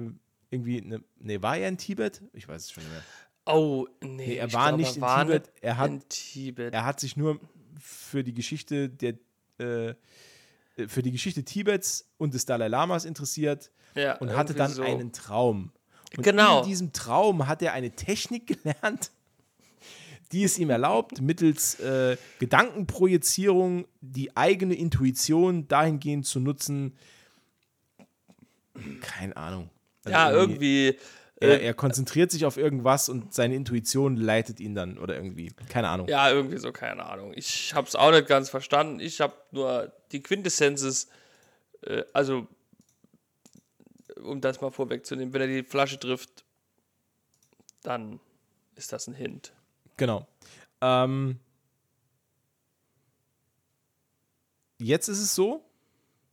irgendwie 0.49 0.81
eine. 0.81 1.03
Nee, 1.19 1.41
war 1.41 1.57
er 1.57 1.67
in 1.67 1.77
Tibet? 1.77 2.21
Ich 2.31 2.47
weiß 2.47 2.61
es 2.63 2.71
schon 2.71 2.83
nicht 2.83 2.93
mehr. 2.93 3.03
Oh, 3.45 3.87
nee. 4.01 4.07
Nee, 4.27 4.35
er 4.37 4.53
war 4.53 4.69
glaub, 4.69 4.79
nicht 4.79 4.95
in 4.95 5.01
war 5.01 5.25
Tibet, 5.25 5.51
er 5.59 5.77
hat- 5.77 5.89
in 5.89 6.07
Tibet. 6.07 6.73
Er 6.73 6.85
hat 6.85 7.01
sich 7.01 7.17
nur 7.17 7.41
für 7.77 8.23
die 8.23 8.33
Geschichte 8.33 8.87
der. 8.89 9.15
Äh, 9.57 9.95
für 10.87 11.01
die 11.01 11.11
Geschichte 11.11 11.43
Tibets 11.43 12.09
und 12.17 12.33
des 12.33 12.45
Dalai 12.45 12.69
Lamas 12.69 13.03
interessiert 13.03 13.69
ja, 13.95 14.17
und 14.19 14.33
hatte 14.33 14.53
dann 14.53 14.71
so. 14.71 14.81
einen 14.81 15.11
Traum. 15.11 15.73
Und 16.17 16.23
Genau. 16.23 16.61
in 16.63 16.67
diesem 16.67 16.93
Traum 16.93 17.47
hat 17.47 17.61
er 17.61 17.73
eine 17.73 17.91
Technik 17.91 18.47
gelernt, 18.47 19.11
die 20.31 20.43
es 20.43 20.57
ihm 20.59 20.69
erlaubt, 20.69 21.21
mittels 21.21 21.79
äh, 21.79 22.17
Gedankenprojizierung 22.39 23.85
die 24.01 24.35
eigene 24.37 24.75
Intuition 24.75 25.67
dahingehend 25.67 26.25
zu 26.25 26.39
nutzen. 26.39 26.95
Keine 29.01 29.35
Ahnung. 29.37 29.69
Also 30.03 30.17
Ja, 30.17 30.31
irgendwie. 30.31 30.97
Er, 31.41 31.61
äh, 31.61 31.65
er 31.67 31.73
konzentriert 31.73 32.31
sich 32.31 32.45
auf 32.45 32.57
irgendwas 32.57 33.07
und 33.07 33.33
seine 33.33 33.55
Intuition 33.55 34.17
leitet 34.17 34.59
ihn 34.59 34.75
dann 34.75 34.97
oder 34.97 35.15
irgendwie. 35.15 35.51
Keine 35.69 35.87
Ahnung. 35.89 36.07
Ja, 36.09 36.29
irgendwie 36.31 36.57
so, 36.57 36.71
keine 36.71 37.05
Ahnung. 37.05 37.31
Ich 37.35 37.73
hab's 37.73 37.95
auch 37.95 38.11
nicht 38.11 38.27
ganz 38.27 38.49
verstanden. 38.49 38.99
Ich 38.99 39.21
hab 39.21 39.51
nur 39.53 39.91
die 40.11 40.21
Quintessenz 40.21 40.81
ist, 40.81 41.09
Äh, 41.81 42.03
also, 42.11 42.45
um 44.23 44.41
das 44.41 44.61
mal 44.61 44.71
vorwegzunehmen, 44.71 45.33
wenn 45.33 45.41
er 45.41 45.47
die 45.47 45.63
Flasche 45.63 45.99
trifft, 45.99 46.43
dann 47.83 48.19
ist 48.75 48.91
das 48.93 49.07
ein 49.07 49.13
Hint. 49.13 49.53
Genau. 49.97 50.27
Ähm, 50.81 51.39
jetzt 54.79 55.07
ist 55.07 55.19
es 55.19 55.35
so, 55.35 55.63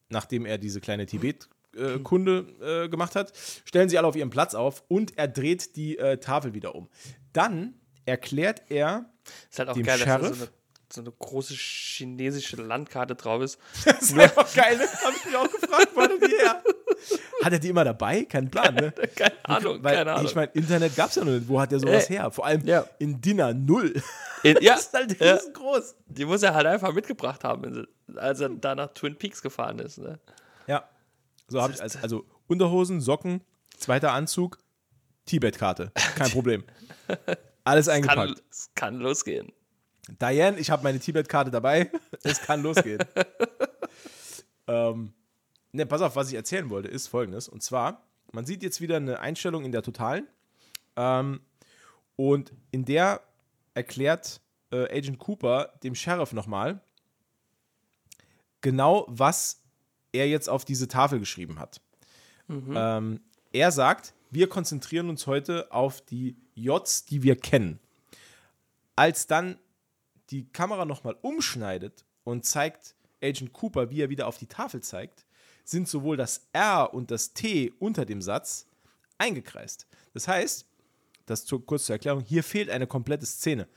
nachdem 0.08 0.46
er 0.46 0.58
diese 0.58 0.80
kleine 0.80 1.06
Tibet-Kunde 1.06 2.84
äh, 2.84 2.88
gemacht 2.88 3.16
hat, 3.16 3.32
stellen 3.64 3.88
sie 3.88 3.98
alle 3.98 4.06
auf 4.06 4.16
ihren 4.16 4.30
Platz 4.30 4.54
auf 4.54 4.84
und 4.88 5.16
er 5.18 5.28
dreht 5.28 5.76
die 5.76 5.98
äh, 5.98 6.18
Tafel 6.18 6.54
wieder 6.54 6.74
um. 6.74 6.88
Dann 7.32 7.74
erklärt 8.04 8.62
er 8.70 9.10
Ist 9.50 9.58
halt 9.58 9.68
auch 9.70 9.74
Dem 9.74 9.84
geil, 9.84 9.98
dass 9.98 10.06
da 10.06 10.18
Sheriff? 10.20 10.36
so 10.38 10.44
eine, 10.44 10.52
so 10.92 11.00
eine 11.00 11.12
große 11.12 11.54
chinesische 11.54 12.56
Landkarte 12.56 13.16
drauf 13.16 13.42
ist. 13.42 13.58
Das 13.84 14.02
ist 14.02 14.18
einfach 14.18 14.52
geil, 14.54 14.76
ne? 14.78 14.84
Hab 14.84 15.16
ich 15.16 15.24
mich 15.24 15.36
auch 15.36 15.50
gefragt, 15.50 15.88
wo 15.94 16.06
die 16.06 16.36
her? 16.36 16.62
Hat 17.44 17.52
er 17.52 17.58
die 17.58 17.68
immer 17.68 17.84
dabei? 17.84 18.24
Kein 18.24 18.50
Plan, 18.50 18.74
ne? 18.74 18.92
Keine 19.14 19.32
Ahnung, 19.44 19.82
Weil, 19.82 19.96
keine 19.96 20.12
Ahnung. 20.12 20.26
Ich 20.26 20.34
meine, 20.34 20.50
Internet 20.52 20.96
gab 20.96 21.10
es 21.10 21.16
ja 21.16 21.24
noch 21.24 21.32
nicht. 21.32 21.48
Wo 21.48 21.60
hat 21.60 21.70
der 21.72 21.78
sowas 21.80 22.08
Äh, 22.10 22.14
her? 22.14 22.30
Vor 22.30 22.46
allem 22.46 22.64
ja. 22.66 22.84
in 22.98 23.20
Dinner 23.20 23.52
null. 23.54 23.94
In- 24.42 24.56
ja, 24.60 24.74
das 24.74 24.86
ist 24.86 24.92
halt 24.94 25.20
ja. 25.20 25.34
riesengroß. 25.34 25.94
die 26.06 26.24
muss 26.24 26.42
er 26.42 26.54
halt 26.54 26.66
einfach 26.66 26.92
mitgebracht 26.92 27.44
haben, 27.44 27.86
als 28.16 28.40
er 28.40 28.48
da 28.50 28.74
nach 28.74 28.88
Twin 28.94 29.16
Peaks 29.16 29.42
gefahren 29.42 29.78
ist. 29.78 29.98
Ne? 29.98 30.18
Ja. 30.66 30.88
So 31.48 31.62
habe 31.62 31.72
ich 31.72 31.82
als, 31.82 31.96
also 32.02 32.24
Unterhosen, 32.48 33.00
Socken, 33.00 33.42
zweiter 33.76 34.12
Anzug, 34.12 34.58
Tibet-Karte. 35.26 35.92
Kein 36.16 36.30
Problem. 36.30 36.64
Alles 37.64 37.86
Kann, 37.86 37.94
eingepackt. 37.96 38.42
es 38.50 38.70
kann 38.76 38.96
losgehen. 38.96 39.52
Diane, 40.20 40.56
ich 40.58 40.70
habe 40.70 40.84
meine 40.84 41.00
Tibet-Karte 41.00 41.50
dabei. 41.50 41.90
Es 42.22 42.40
kann 42.40 42.62
losgehen. 42.62 43.00
ähm, 44.68 45.12
ne, 45.72 45.86
pass 45.86 46.02
auf, 46.02 46.16
was 46.16 46.28
ich 46.28 46.34
erzählen 46.34 46.70
wollte, 46.70 46.88
ist 46.88 47.08
folgendes. 47.08 47.48
Und 47.48 47.62
zwar, 47.62 48.02
man 48.32 48.46
sieht 48.46 48.62
jetzt 48.62 48.80
wieder 48.80 48.96
eine 48.96 49.20
Einstellung 49.20 49.64
in 49.64 49.72
der 49.72 49.82
Totalen. 49.82 50.26
Ähm, 50.96 51.40
und 52.16 52.52
in 52.70 52.84
der 52.84 53.20
erklärt 53.74 54.40
äh, 54.70 54.84
Agent 54.96 55.18
Cooper 55.18 55.72
dem 55.82 55.94
Sheriff 55.94 56.32
nochmal 56.32 56.80
genau, 58.66 59.06
was 59.08 59.62
er 60.12 60.28
jetzt 60.28 60.48
auf 60.48 60.64
diese 60.64 60.88
Tafel 60.88 61.20
geschrieben 61.20 61.58
hat. 61.60 61.80
Ähm, 62.74 63.20
er 63.52 63.70
sagt, 63.70 64.14
wir 64.30 64.48
konzentrieren 64.48 65.08
uns 65.08 65.26
heute 65.26 65.70
auf 65.70 66.00
die 66.00 66.36
Js, 66.54 67.04
die 67.04 67.22
wir 67.22 67.36
kennen. 67.36 67.78
Als 68.96 69.26
dann 69.26 69.58
die 70.30 70.48
Kamera 70.48 70.84
nochmal 70.84 71.16
umschneidet 71.22 72.04
und 72.24 72.44
zeigt 72.44 72.96
Agent 73.22 73.52
Cooper, 73.52 73.90
wie 73.90 74.00
er 74.00 74.10
wieder 74.10 74.26
auf 74.26 74.38
die 74.38 74.48
Tafel 74.48 74.82
zeigt, 74.82 75.25
sind 75.66 75.88
sowohl 75.88 76.16
das 76.16 76.48
R 76.52 76.94
und 76.94 77.10
das 77.10 77.34
T 77.34 77.72
unter 77.78 78.06
dem 78.06 78.22
Satz 78.22 78.66
eingekreist. 79.18 79.86
Das 80.14 80.28
heißt, 80.28 80.64
das 81.26 81.44
zu, 81.44 81.58
kurz 81.60 81.86
zur 81.86 81.96
Erklärung, 81.96 82.22
hier 82.22 82.42
fehlt 82.42 82.70
eine 82.70 82.86
komplette 82.86 83.26
Szene. 83.26 83.68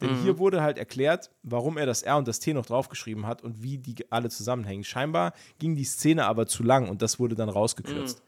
Denn 0.00 0.22
hier 0.22 0.38
wurde 0.38 0.62
halt 0.62 0.78
erklärt, 0.78 1.30
warum 1.42 1.76
er 1.76 1.84
das 1.84 2.02
R 2.02 2.18
und 2.18 2.28
das 2.28 2.38
T 2.38 2.54
noch 2.54 2.66
draufgeschrieben 2.66 3.26
hat 3.26 3.42
und 3.42 3.64
wie 3.64 3.78
die 3.78 3.96
alle 4.12 4.28
zusammenhängen. 4.28 4.84
Scheinbar 4.84 5.32
ging 5.58 5.74
die 5.74 5.84
Szene 5.84 6.26
aber 6.26 6.46
zu 6.46 6.62
lang 6.62 6.88
und 6.88 7.02
das 7.02 7.18
wurde 7.18 7.34
dann 7.34 7.48
rausgekürzt. 7.48 8.22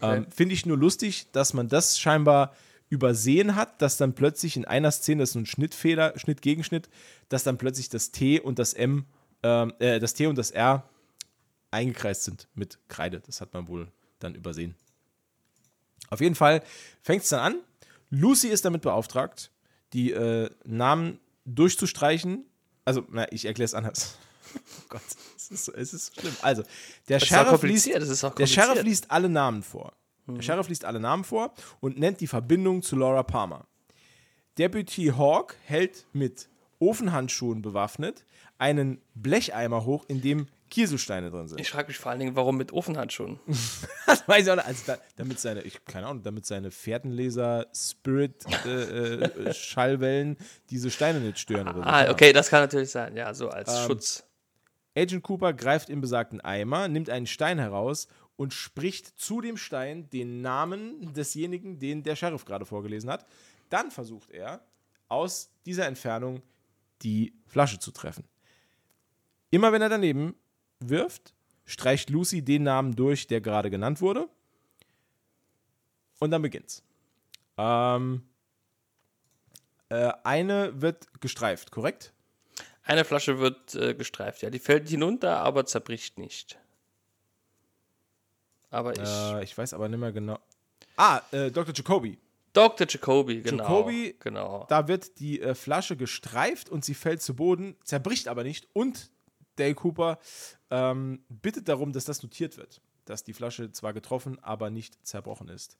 Ähm, 0.00 0.26
Finde 0.30 0.54
ich 0.54 0.64
nur 0.64 0.78
lustig, 0.78 1.26
dass 1.32 1.52
man 1.52 1.68
das 1.68 1.98
scheinbar 1.98 2.54
übersehen 2.88 3.54
hat, 3.54 3.82
dass 3.82 3.98
dann 3.98 4.14
plötzlich 4.14 4.56
in 4.56 4.64
einer 4.64 4.90
Szene, 4.90 5.22
das 5.22 5.30
ist 5.30 5.36
ein 5.36 5.46
Schnittfehler, 5.46 6.14
Schnitt-Gegenschnitt, 6.16 6.88
dass 7.28 7.44
dann 7.44 7.58
plötzlich 7.58 7.90
das 7.90 8.12
T 8.12 8.40
und 8.40 8.58
das 8.58 8.72
M, 8.72 9.04
ähm, 9.42 9.74
äh, 9.78 10.00
das 10.00 10.14
T 10.14 10.26
und 10.26 10.38
das 10.38 10.50
R 10.50 10.84
eingekreist 11.70 12.24
sind 12.24 12.48
mit 12.54 12.78
Kreide. 12.88 13.20
Das 13.20 13.40
hat 13.40 13.52
man 13.54 13.68
wohl 13.68 13.88
dann 14.18 14.34
übersehen. 14.34 14.74
Auf 16.08 16.20
jeden 16.20 16.34
Fall 16.34 16.62
fängt 17.02 17.22
es 17.22 17.28
dann 17.28 17.40
an. 17.40 17.60
Lucy 18.10 18.48
ist 18.48 18.64
damit 18.64 18.82
beauftragt, 18.82 19.50
die 19.92 20.12
äh, 20.12 20.50
Namen 20.64 21.20
durchzustreichen. 21.44 22.44
Also, 22.84 23.04
na, 23.10 23.30
ich 23.30 23.44
erkläre 23.44 23.66
es 23.66 23.74
anders. 23.74 24.18
Oh 24.52 24.82
Gott, 24.88 25.02
es 25.36 25.48
ist, 25.48 25.68
es 25.68 25.94
ist 25.94 26.20
schlimm. 26.20 26.34
Also, 26.42 26.64
der 27.08 27.20
Das 27.20 27.28
Sheriff 27.28 27.62
liest, 27.62 27.86
der 27.86 28.46
Sheriff 28.48 28.82
liest 28.82 29.08
alle 29.08 29.28
Namen 29.28 29.62
vor. 29.62 29.92
Mhm. 30.26 30.34
Der 30.34 30.42
Sheriff 30.42 30.68
liest 30.68 30.84
alle 30.84 30.98
Namen 30.98 31.22
vor 31.22 31.54
und 31.78 32.00
nennt 32.00 32.20
die 32.20 32.26
Verbindung 32.26 32.82
zu 32.82 32.96
Laura 32.96 33.22
Palmer. 33.22 33.68
Deputy 34.58 35.12
Hawk 35.16 35.54
hält 35.66 36.04
mit 36.12 36.48
Ofenhandschuhen 36.80 37.62
bewaffnet 37.62 38.24
einen 38.58 39.00
Blecheimer 39.14 39.84
hoch, 39.84 40.04
in 40.08 40.20
dem 40.20 40.48
Kieselsteine 40.70 41.30
drin 41.30 41.48
sind. 41.48 41.60
Ich 41.60 41.70
frage 41.70 41.88
mich 41.88 41.98
vor 41.98 42.10
allen 42.10 42.20
Dingen, 42.20 42.36
warum 42.36 42.56
mit 42.56 42.72
Ofenhandschuhen? 42.72 43.40
Das 44.06 44.26
weiß 44.26 44.44
ich 44.44 44.50
auch 44.50 44.56
nicht. 44.56 44.66
Also 44.66 44.82
da, 44.86 44.98
damit 45.16 45.38
seine, 45.38 45.62
ich 45.62 45.84
keine 45.84 46.06
Ahnung, 46.06 46.22
damit 46.22 46.44
seine 46.46 46.70
Fährtenleser 46.70 47.66
Spirit 47.74 48.44
äh, 48.64 49.24
äh, 49.24 50.36
diese 50.70 50.90
Steine 50.90 51.20
nicht 51.20 51.38
stören 51.38 51.68
oder 51.68 51.76
so. 51.78 51.82
Ah, 51.84 52.10
okay, 52.10 52.32
das 52.32 52.48
kann 52.50 52.60
natürlich 52.62 52.90
sein. 52.90 53.16
Ja, 53.16 53.32
so 53.34 53.48
als 53.50 53.68
Ähm, 53.72 53.86
Schutz. 53.86 54.24
Agent 54.96 55.22
Cooper 55.22 55.52
greift 55.52 55.90
im 55.90 56.00
besagten 56.00 56.40
Eimer, 56.40 56.88
nimmt 56.88 57.08
einen 57.10 57.26
Stein 57.26 57.58
heraus 57.58 58.08
und 58.36 58.52
spricht 58.52 59.20
zu 59.20 59.40
dem 59.40 59.56
Stein 59.56 60.10
den 60.10 60.40
Namen 60.40 61.12
desjenigen, 61.14 61.78
den 61.78 62.02
der 62.02 62.16
Sheriff 62.16 62.44
gerade 62.44 62.64
vorgelesen 62.66 63.10
hat. 63.10 63.26
Dann 63.68 63.90
versucht 63.90 64.30
er, 64.30 64.64
aus 65.08 65.52
dieser 65.66 65.86
Entfernung 65.86 66.42
die 67.02 67.34
Flasche 67.46 67.78
zu 67.78 67.90
treffen. 67.92 68.24
Immer 69.50 69.72
wenn 69.72 69.82
er 69.82 69.88
daneben 69.88 70.34
wirft, 70.80 71.34
streicht 71.64 72.10
Lucy 72.10 72.42
den 72.42 72.64
Namen 72.64 72.96
durch, 72.96 73.26
der 73.26 73.40
gerade 73.40 73.70
genannt 73.70 74.00
wurde. 74.00 74.28
Und 76.18 76.30
dann 76.30 76.42
beginnt's. 76.42 76.82
Ähm, 77.56 78.22
äh, 79.88 80.12
eine 80.24 80.80
wird 80.80 81.20
gestreift, 81.20 81.70
korrekt? 81.70 82.12
Eine 82.82 83.04
Flasche 83.04 83.38
wird 83.38 83.74
äh, 83.74 83.94
gestreift, 83.94 84.42
ja. 84.42 84.50
Die 84.50 84.58
fällt 84.58 84.88
hinunter, 84.88 85.38
aber 85.38 85.66
zerbricht 85.66 86.18
nicht. 86.18 86.58
Aber 88.70 88.92
ich. 88.92 89.08
Äh, 89.08 89.44
ich 89.44 89.56
weiß 89.56 89.74
aber 89.74 89.88
nicht 89.88 89.98
mehr 89.98 90.12
genau. 90.12 90.38
Ah, 90.96 91.20
äh, 91.32 91.50
Dr. 91.50 91.74
Jacoby. 91.74 92.18
Dr. 92.52 92.86
Jacoby, 92.88 93.42
genau. 93.42 93.64
Jacoby- 93.64 94.16
genau. 94.18 94.66
Da 94.68 94.88
wird 94.88 95.18
die 95.20 95.40
äh, 95.40 95.54
Flasche 95.54 95.96
gestreift 95.96 96.68
und 96.68 96.84
sie 96.84 96.94
fällt 96.94 97.22
zu 97.22 97.34
Boden, 97.34 97.76
zerbricht 97.84 98.28
aber 98.28 98.42
nicht. 98.42 98.68
Und 98.72 99.10
Dale 99.60 99.74
Cooper 99.74 100.18
ähm, 100.70 101.22
bittet 101.28 101.68
darum, 101.68 101.92
dass 101.92 102.04
das 102.04 102.22
notiert 102.22 102.56
wird. 102.56 102.80
Dass 103.04 103.24
die 103.24 103.32
Flasche 103.32 103.72
zwar 103.72 103.92
getroffen, 103.92 104.38
aber 104.42 104.70
nicht 104.70 105.06
zerbrochen 105.06 105.48
ist. 105.48 105.76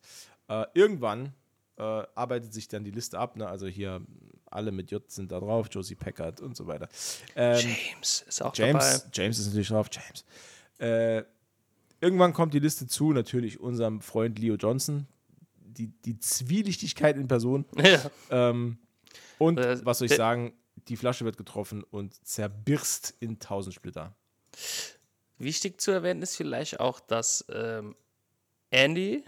Äh, 0.48 0.66
irgendwann 0.74 1.34
äh, 1.76 1.82
arbeitet 2.14 2.52
sich 2.52 2.68
dann 2.68 2.84
die 2.84 2.90
Liste 2.90 3.18
ab. 3.18 3.36
Ne? 3.36 3.46
Also 3.48 3.66
hier 3.66 4.02
alle 4.46 4.72
mit 4.72 4.90
J 4.90 5.08
sind 5.10 5.30
da 5.32 5.38
drauf, 5.38 5.68
Josie 5.70 5.94
Packard 5.94 6.40
und 6.40 6.56
so 6.56 6.66
weiter. 6.66 6.88
Ähm, 7.36 7.58
James 7.58 8.24
ist 8.26 8.42
auch 8.42 8.54
James, 8.54 9.02
dabei. 9.02 9.10
James 9.12 9.38
ist 9.38 9.46
natürlich 9.46 9.68
drauf, 9.68 9.88
James. 9.92 10.24
Äh, 10.78 11.24
irgendwann 12.00 12.32
kommt 12.32 12.52
die 12.54 12.58
Liste 12.58 12.86
zu, 12.86 13.12
natürlich 13.12 13.60
unserem 13.60 14.00
Freund 14.00 14.38
Leo 14.38 14.56
Johnson. 14.56 15.06
Die, 15.56 15.88
die 16.04 16.18
Zwielichtigkeit 16.18 17.16
in 17.16 17.28
Person. 17.28 17.64
Ja. 17.76 18.10
Ähm, 18.30 18.78
und 19.38 19.58
Äh, 19.58 19.84
was 19.84 19.98
soll 19.98 20.06
ich 20.06 20.16
sagen? 20.16 20.52
Die 20.88 20.96
Flasche 20.96 21.24
wird 21.24 21.36
getroffen 21.36 21.82
und 21.84 22.14
zerbirst 22.26 23.14
in 23.20 23.38
tausend 23.38 23.74
Splitter. 23.74 24.14
Wichtig 25.38 25.80
zu 25.80 25.90
erwähnen 25.90 26.22
ist 26.22 26.36
vielleicht 26.36 26.80
auch, 26.80 27.00
dass 27.00 27.44
ähm, 27.52 27.96
Andy 28.70 29.24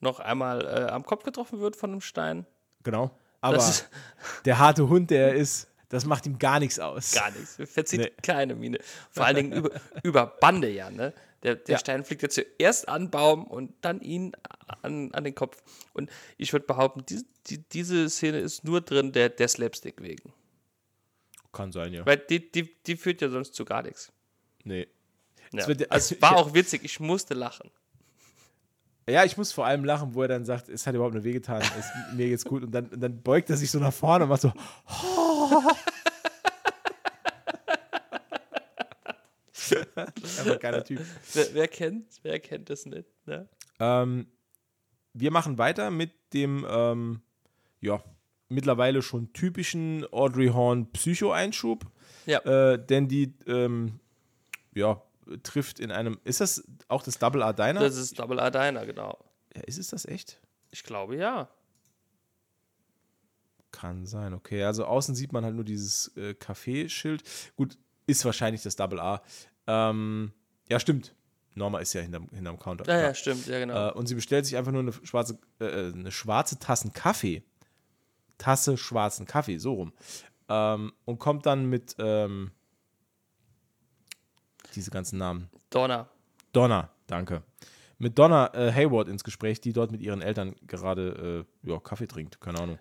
noch 0.00 0.20
einmal 0.20 0.64
äh, 0.66 0.90
am 0.90 1.04
Kopf 1.04 1.22
getroffen 1.24 1.60
wird 1.60 1.76
von 1.76 1.90
einem 1.90 2.00
Stein. 2.00 2.46
Genau. 2.82 3.10
Aber 3.40 3.62
der 4.44 4.58
harte 4.58 4.88
Hund, 4.88 5.10
der 5.10 5.28
er 5.28 5.34
ist, 5.34 5.68
das 5.88 6.06
macht 6.06 6.24
ihm 6.26 6.38
gar 6.38 6.58
nichts 6.58 6.78
aus. 6.78 7.12
gar 7.12 7.30
nichts. 7.32 7.58
Verzieht 7.70 8.00
Nee. 8.00 8.12
keine 8.22 8.54
Miene. 8.54 8.78
Vor 9.10 9.26
allen 9.26 9.36
Dingen 9.36 9.52
über, 9.52 9.70
über 10.02 10.26
Bande 10.26 10.70
ja, 10.70 10.90
ne? 10.90 11.12
Der, 11.42 11.56
der 11.56 11.74
Ja. 11.74 11.78
Stein 11.78 12.04
fliegt 12.04 12.22
ja 12.22 12.28
zuerst 12.28 12.88
an 12.88 13.10
Baum 13.10 13.44
und 13.44 13.74
dann 13.82 14.00
ihn 14.00 14.32
an, 14.82 15.12
an 15.12 15.24
den 15.24 15.34
Kopf. 15.34 15.62
Und 15.92 16.08
ich 16.38 16.52
würde 16.52 16.66
behaupten, 16.66 17.04
die, 17.06 17.24
die, 17.48 17.58
diese 17.58 18.08
Szene 18.08 18.38
ist 18.38 18.64
nur 18.64 18.80
drin 18.80 19.12
der, 19.12 19.28
der 19.28 19.48
Slapstick 19.48 20.00
wegen. 20.00 20.32
Kann 21.52 21.70
sein, 21.70 21.92
ja. 21.92 22.04
Weil 22.06 22.16
die, 22.16 22.50
die, 22.50 22.74
die 22.82 22.96
führt 22.96 23.20
ja 23.20 23.28
sonst 23.28 23.54
zu 23.54 23.64
gar 23.64 23.82
nichts. 23.82 24.10
Nee. 24.64 24.88
Ja. 25.52 25.66
wird 25.66 25.90
also 25.90 26.14
es 26.14 26.22
war 26.22 26.36
auch 26.38 26.54
witzig, 26.54 26.82
ich 26.84 26.98
musste 26.98 27.34
lachen. 27.34 27.70
Ja, 29.08 29.24
ich 29.24 29.36
muss 29.36 29.52
vor 29.52 29.66
allem 29.66 29.84
lachen, 29.84 30.14
wo 30.14 30.22
er 30.22 30.28
dann 30.28 30.44
sagt, 30.44 30.68
es 30.68 30.86
hat 30.86 30.94
überhaupt 30.94 31.14
nicht 31.14 31.24
wehgetan, 31.24 31.60
es, 31.60 31.86
mir 32.14 32.28
geht's 32.28 32.44
gut. 32.44 32.62
Und 32.62 32.70
dann, 32.70 32.86
und 32.86 33.00
dann 33.00 33.22
beugt 33.22 33.50
er 33.50 33.56
sich 33.56 33.70
so 33.70 33.78
nach 33.78 33.92
vorne 33.92 34.24
und 34.24 34.30
macht 34.30 34.42
so. 34.42 34.52
Einfach 39.94 40.58
geiler 40.60 40.84
Typ. 40.84 41.00
Wer, 41.34 41.54
wer 41.54 41.68
kennt, 41.68 42.06
wer 42.22 42.38
kennt 42.40 42.70
das 42.70 42.86
nicht? 42.86 43.08
Ne? 43.26 43.48
Ähm, 43.78 44.26
wir 45.12 45.30
machen 45.30 45.58
weiter 45.58 45.90
mit 45.90 46.12
dem, 46.32 46.66
ähm, 46.68 47.22
ja, 47.80 48.02
mittlerweile 48.52 49.02
schon 49.02 49.32
typischen 49.32 50.06
Audrey 50.12 50.48
Horn 50.48 50.90
Psycho-Einschub. 50.92 51.84
Ja. 52.26 52.38
Äh, 52.40 52.84
denn 52.84 53.08
die, 53.08 53.34
ähm, 53.46 54.00
ja, 54.74 55.02
trifft 55.42 55.80
in 55.80 55.90
einem. 55.90 56.18
Ist 56.24 56.40
das 56.40 56.64
auch 56.88 57.02
das 57.02 57.18
Double 57.18 57.42
R 57.42 57.52
Diner? 57.52 57.80
Das 57.80 57.96
ist 57.96 58.18
Double 58.18 58.38
R 58.38 58.50
Diner, 58.50 58.86
genau. 58.86 59.18
ja, 59.54 59.62
ist 59.62 59.78
es 59.78 59.88
das 59.88 60.04
echt? 60.04 60.40
Ich 60.70 60.84
glaube 60.84 61.16
ja. 61.16 61.48
Kann 63.70 64.06
sein, 64.06 64.34
okay. 64.34 64.64
Also 64.64 64.84
außen 64.84 65.14
sieht 65.14 65.32
man 65.32 65.44
halt 65.44 65.54
nur 65.54 65.64
dieses 65.64 66.14
äh, 66.16 66.34
Café-Schild. 66.34 67.22
Gut, 67.56 67.78
ist 68.06 68.24
wahrscheinlich 68.24 68.62
das 68.62 68.76
Double 68.76 69.00
A. 69.00 69.22
Ähm, 69.66 70.32
ja, 70.68 70.78
stimmt. 70.78 71.14
Norma 71.54 71.78
ist 71.80 71.92
ja 71.92 72.00
hinterm, 72.00 72.28
hinterm 72.32 72.58
Counter. 72.58 72.86
Ja, 72.86 73.00
ja, 73.00 73.14
stimmt, 73.14 73.46
ja, 73.46 73.58
genau. 73.58 73.88
Äh, 73.88 73.92
und 73.92 74.06
sie 74.06 74.14
bestellt 74.14 74.46
sich 74.46 74.56
einfach 74.56 74.72
nur 74.72 74.80
eine 74.80 74.92
schwarze, 74.92 75.38
äh, 75.60 75.92
eine 75.92 76.10
schwarze 76.10 76.58
Tassen 76.58 76.92
Kaffee. 76.92 77.42
Tasse 78.42 78.76
schwarzen 78.76 79.24
Kaffee, 79.24 79.58
so 79.58 79.74
rum. 79.74 79.92
Ähm, 80.48 80.92
und 81.04 81.20
kommt 81.20 81.46
dann 81.46 81.66
mit 81.66 81.94
ähm, 81.98 82.50
diese 84.74 84.90
ganzen 84.90 85.18
Namen. 85.18 85.48
Donner. 85.70 86.08
Donna, 86.52 86.90
danke. 87.06 87.44
Mit 87.98 88.18
Donna 88.18 88.52
äh, 88.52 88.72
Hayward 88.72 89.06
ins 89.06 89.22
Gespräch, 89.22 89.60
die 89.60 89.72
dort 89.72 89.92
mit 89.92 90.00
ihren 90.00 90.22
Eltern 90.22 90.56
gerade 90.66 91.46
äh, 91.64 91.70
ja, 91.70 91.78
Kaffee 91.78 92.08
trinkt. 92.08 92.40
Keine 92.40 92.58
Ahnung. 92.58 92.78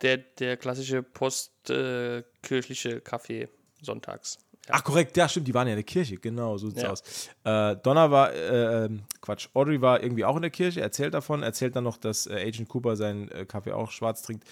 Der, 0.00 0.16
der 0.16 0.56
klassische 0.56 1.02
postkirchliche 1.02 3.02
Kaffee 3.02 3.50
sonntags. 3.82 4.38
Ach, 4.68 4.82
korrekt, 4.82 5.16
ja, 5.16 5.28
stimmt, 5.28 5.48
die 5.48 5.54
waren 5.54 5.66
ja 5.66 5.72
in 5.72 5.78
der 5.78 5.84
Kirche, 5.84 6.16
genau, 6.16 6.56
so 6.56 6.68
sieht's 6.68 6.82
Ja. 6.82 6.90
aus. 6.90 7.02
Äh, 7.42 7.76
Donna 7.82 8.10
war, 8.12 8.32
äh, 8.32 8.84
ähm, 8.84 9.02
Quatsch, 9.20 9.48
Audrey 9.54 9.80
war 9.82 10.00
irgendwie 10.02 10.24
auch 10.24 10.36
in 10.36 10.42
der 10.42 10.52
Kirche, 10.52 10.80
erzählt 10.80 11.14
davon, 11.14 11.42
erzählt 11.42 11.74
dann 11.74 11.82
noch, 11.84 11.98
dass 11.98 12.28
äh, 12.28 12.34
Agent 12.46 12.68
Cooper 12.68 12.94
seinen 12.94 13.28
äh, 13.32 13.44
Kaffee 13.44 13.72
auch 13.72 13.90
schwarz 13.90 14.22
trinkt. 14.22 14.44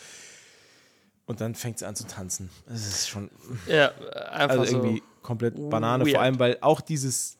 Und 1.30 1.40
dann 1.40 1.54
fängt 1.54 1.78
sie 1.78 1.86
an 1.86 1.94
zu 1.94 2.04
tanzen. 2.08 2.50
Das 2.66 2.84
ist 2.84 3.08
schon 3.08 3.30
Ja, 3.68 3.90
einfach 4.30 4.58
also 4.58 4.64
so. 4.64 4.76
irgendwie 4.78 5.02
komplett 5.22 5.54
Banane, 5.70 6.02
weird. 6.04 6.14
vor 6.16 6.22
allem, 6.22 6.38
weil 6.40 6.58
auch 6.60 6.80
dieses, 6.80 7.36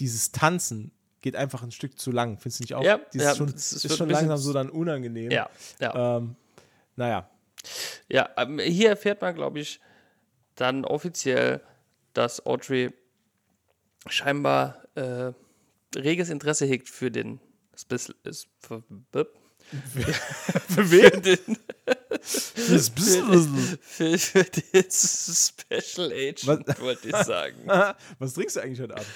dieses 0.00 0.32
Tanzen 0.32 0.90
geht 1.20 1.36
einfach 1.36 1.62
ein 1.62 1.70
Stück 1.70 1.96
zu 1.96 2.10
lang, 2.10 2.38
findest 2.38 2.58
du 2.58 2.62
nicht 2.64 2.74
auch? 2.74 2.82
Ja, 2.82 2.98
dieses 3.12 3.28
ja, 3.28 3.34
schon, 3.36 3.48
es- 3.50 3.70
es 3.72 3.84
ist 3.84 3.96
schon 3.96 4.08
langsam 4.08 4.36
so 4.36 4.52
dann 4.52 4.68
unangenehm. 4.68 5.30
Ja, 5.30 5.48
ja. 5.78 6.16
Ähm, 6.16 6.34
naja, 6.96 7.30
Ja, 8.08 8.30
ähm, 8.36 8.58
hier 8.58 8.90
erfährt 8.90 9.20
man, 9.22 9.32
glaube 9.34 9.60
ich, 9.60 9.80
dann 10.56 10.84
offiziell, 10.84 11.60
dass 12.14 12.44
Audrey 12.44 12.92
scheinbar 14.08 14.82
äh, 14.96 15.32
reges 15.96 16.30
Interesse 16.30 16.66
hegt 16.66 16.88
für 16.88 17.10
den 17.12 17.40
Spis- 17.76 18.12
ist- 18.24 18.48
für, 18.60 18.82
für 20.68 20.90
wen? 20.90 21.22
den, 21.22 21.38
Bisschen- 22.18 23.78
für, 23.80 24.18
für 24.18 24.44
den 24.44 24.90
Special 24.90 26.12
Agent, 26.12 26.46
Was? 26.46 26.80
wollte 26.80 27.08
ich 27.08 27.16
sagen. 27.16 27.66
Was 28.18 28.34
trinkst 28.34 28.56
du 28.56 28.60
eigentlich 28.60 28.80
heute 28.80 28.94
Abend? 28.96 29.06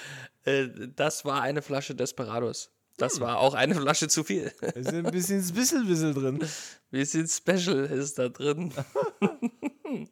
äh, 0.45 0.67
das 0.95 1.25
war 1.25 1.41
eine 1.41 1.61
Flasche 1.61 1.95
Desperados. 1.95 2.71
Das 2.97 3.15
Hm. 3.15 3.21
war 3.21 3.39
auch 3.39 3.53
eine 3.53 3.75
Flasche 3.75 4.07
zu 4.09 4.23
viel. 4.23 4.51
Da 4.61 4.67
ist 4.67 4.89
ein 4.93 5.03
bisschen 5.03 5.41
Spissel-Wissel 5.43 6.13
drin. 6.13 6.39
Bisschen 6.91 7.27
Special 7.27 7.85
ist 7.85 8.17
da 8.19 8.29
drin. 8.29 8.73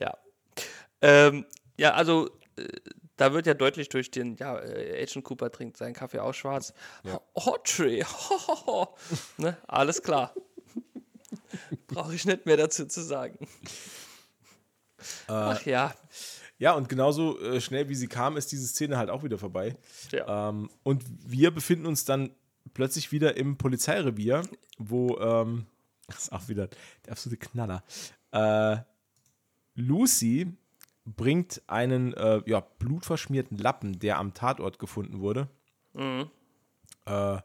ja. 0.00 0.16
Ähm, 1.00 1.46
ja, 1.78 1.94
also 1.94 2.28
äh, 2.56 2.64
da 3.16 3.32
wird 3.32 3.46
ja 3.46 3.54
deutlich 3.54 3.88
durch 3.90 4.10
den, 4.10 4.36
ja, 4.36 4.58
äh, 4.58 5.02
Agent 5.02 5.24
Cooper 5.24 5.50
trinkt 5.50 5.76
seinen 5.76 5.94
Kaffee 5.94 6.18
auch 6.20 6.34
schwarz. 6.34 6.72
Audrey, 7.34 8.04
ne, 9.38 9.56
alles 9.68 10.02
klar. 10.02 10.34
Brauche 11.86 12.14
ich 12.14 12.24
nicht 12.24 12.46
mehr 12.46 12.56
dazu 12.56 12.86
zu 12.86 13.02
sagen. 13.02 13.46
Ach 15.26 15.64
ja, 15.64 15.94
Ja, 16.58 16.74
und 16.74 16.88
genauso 16.88 17.40
äh, 17.40 17.60
schnell 17.60 17.88
wie 17.88 17.94
sie 17.94 18.06
kam, 18.06 18.36
ist 18.36 18.52
diese 18.52 18.66
Szene 18.66 18.98
halt 18.98 19.08
auch 19.08 19.22
wieder 19.22 19.38
vorbei. 19.38 19.76
ja. 20.12 20.50
Ähm, 20.50 20.70
und 20.82 21.04
wir 21.26 21.50
befinden 21.50 21.86
uns 21.86 22.04
dann 22.04 22.34
plötzlich 22.74 23.12
wieder 23.12 23.36
im 23.36 23.56
Polizeirevier, 23.56 24.42
wo, 24.78 25.18
ähm, 25.18 25.66
das 26.06 26.24
ist 26.24 26.32
auch 26.32 26.48
wieder 26.48 26.68
der 27.06 27.12
absolute 27.12 27.38
Knaller. 27.38 27.82
Äh, 28.32 28.78
Lucy 29.74 30.52
bringt 31.04 31.62
einen 31.66 32.12
äh, 32.14 32.42
ja, 32.46 32.60
blutverschmierten 32.60 33.56
Lappen, 33.56 33.98
der 33.98 34.18
am 34.18 34.34
Tatort 34.34 34.78
gefunden 34.78 35.20
wurde. 35.20 35.48
Äh, 37.06 37.38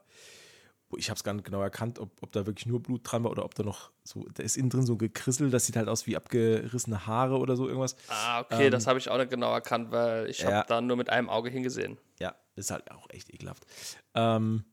ich 0.97 1.09
habe 1.09 1.17
es 1.17 1.23
gar 1.23 1.33
nicht 1.33 1.45
genau 1.45 1.61
erkannt, 1.61 1.99
ob, 1.99 2.11
ob 2.21 2.31
da 2.31 2.45
wirklich 2.45 2.65
nur 2.67 2.81
Blut 2.81 3.01
dran 3.03 3.23
war 3.23 3.31
oder 3.31 3.43
ob 3.43 3.53
da 3.55 3.63
noch 3.63 3.91
so, 4.03 4.25
da 4.33 4.43
ist 4.43 4.55
innen 4.55 4.69
drin 4.69 4.86
so 4.86 4.95
Gekrissel, 4.97 5.49
das 5.49 5.65
sieht 5.65 5.75
halt 5.75 5.89
aus 5.89 6.05
wie 6.07 6.15
abgerissene 6.15 7.05
Haare 7.07 7.38
oder 7.38 7.55
so 7.55 7.67
irgendwas. 7.67 7.95
Ah, 8.07 8.39
okay, 8.41 8.69
das 8.69 8.88
habe 8.88 8.99
ich 8.99 9.09
auch 9.09 9.17
nicht 9.17 9.29
genau 9.31 9.51
erkannt, 9.51 9.91
weil 9.91 10.29
ich 10.29 10.41
Ähm, 10.43 10.49
ja. 10.49 10.55
habe 10.57 10.67
da 10.67 10.81
nur 10.81 10.95
mit 10.95 11.09
einem 11.09 11.29
Auge 11.29 11.49
hingesehen. 11.49 11.97
Ja, 12.19 12.36
ist 12.55 12.71
halt 12.71 12.89
auch 12.91 13.09
echt 13.09 13.33
ekelhaft. 13.33 13.65
Ähm, 14.13 14.63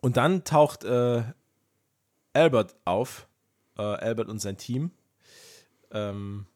und 0.00 0.16
dann 0.16 0.42
taucht 0.44 0.84
äh, 0.84 1.22
Albert 2.32 2.74
auf, 2.84 3.28
äh, 3.78 3.82
Albert 3.82 4.28
und 4.28 4.38
sein 4.40 4.56
Team. 4.56 4.90
Ähm, 5.90 6.46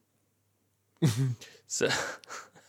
So, 1.66 1.86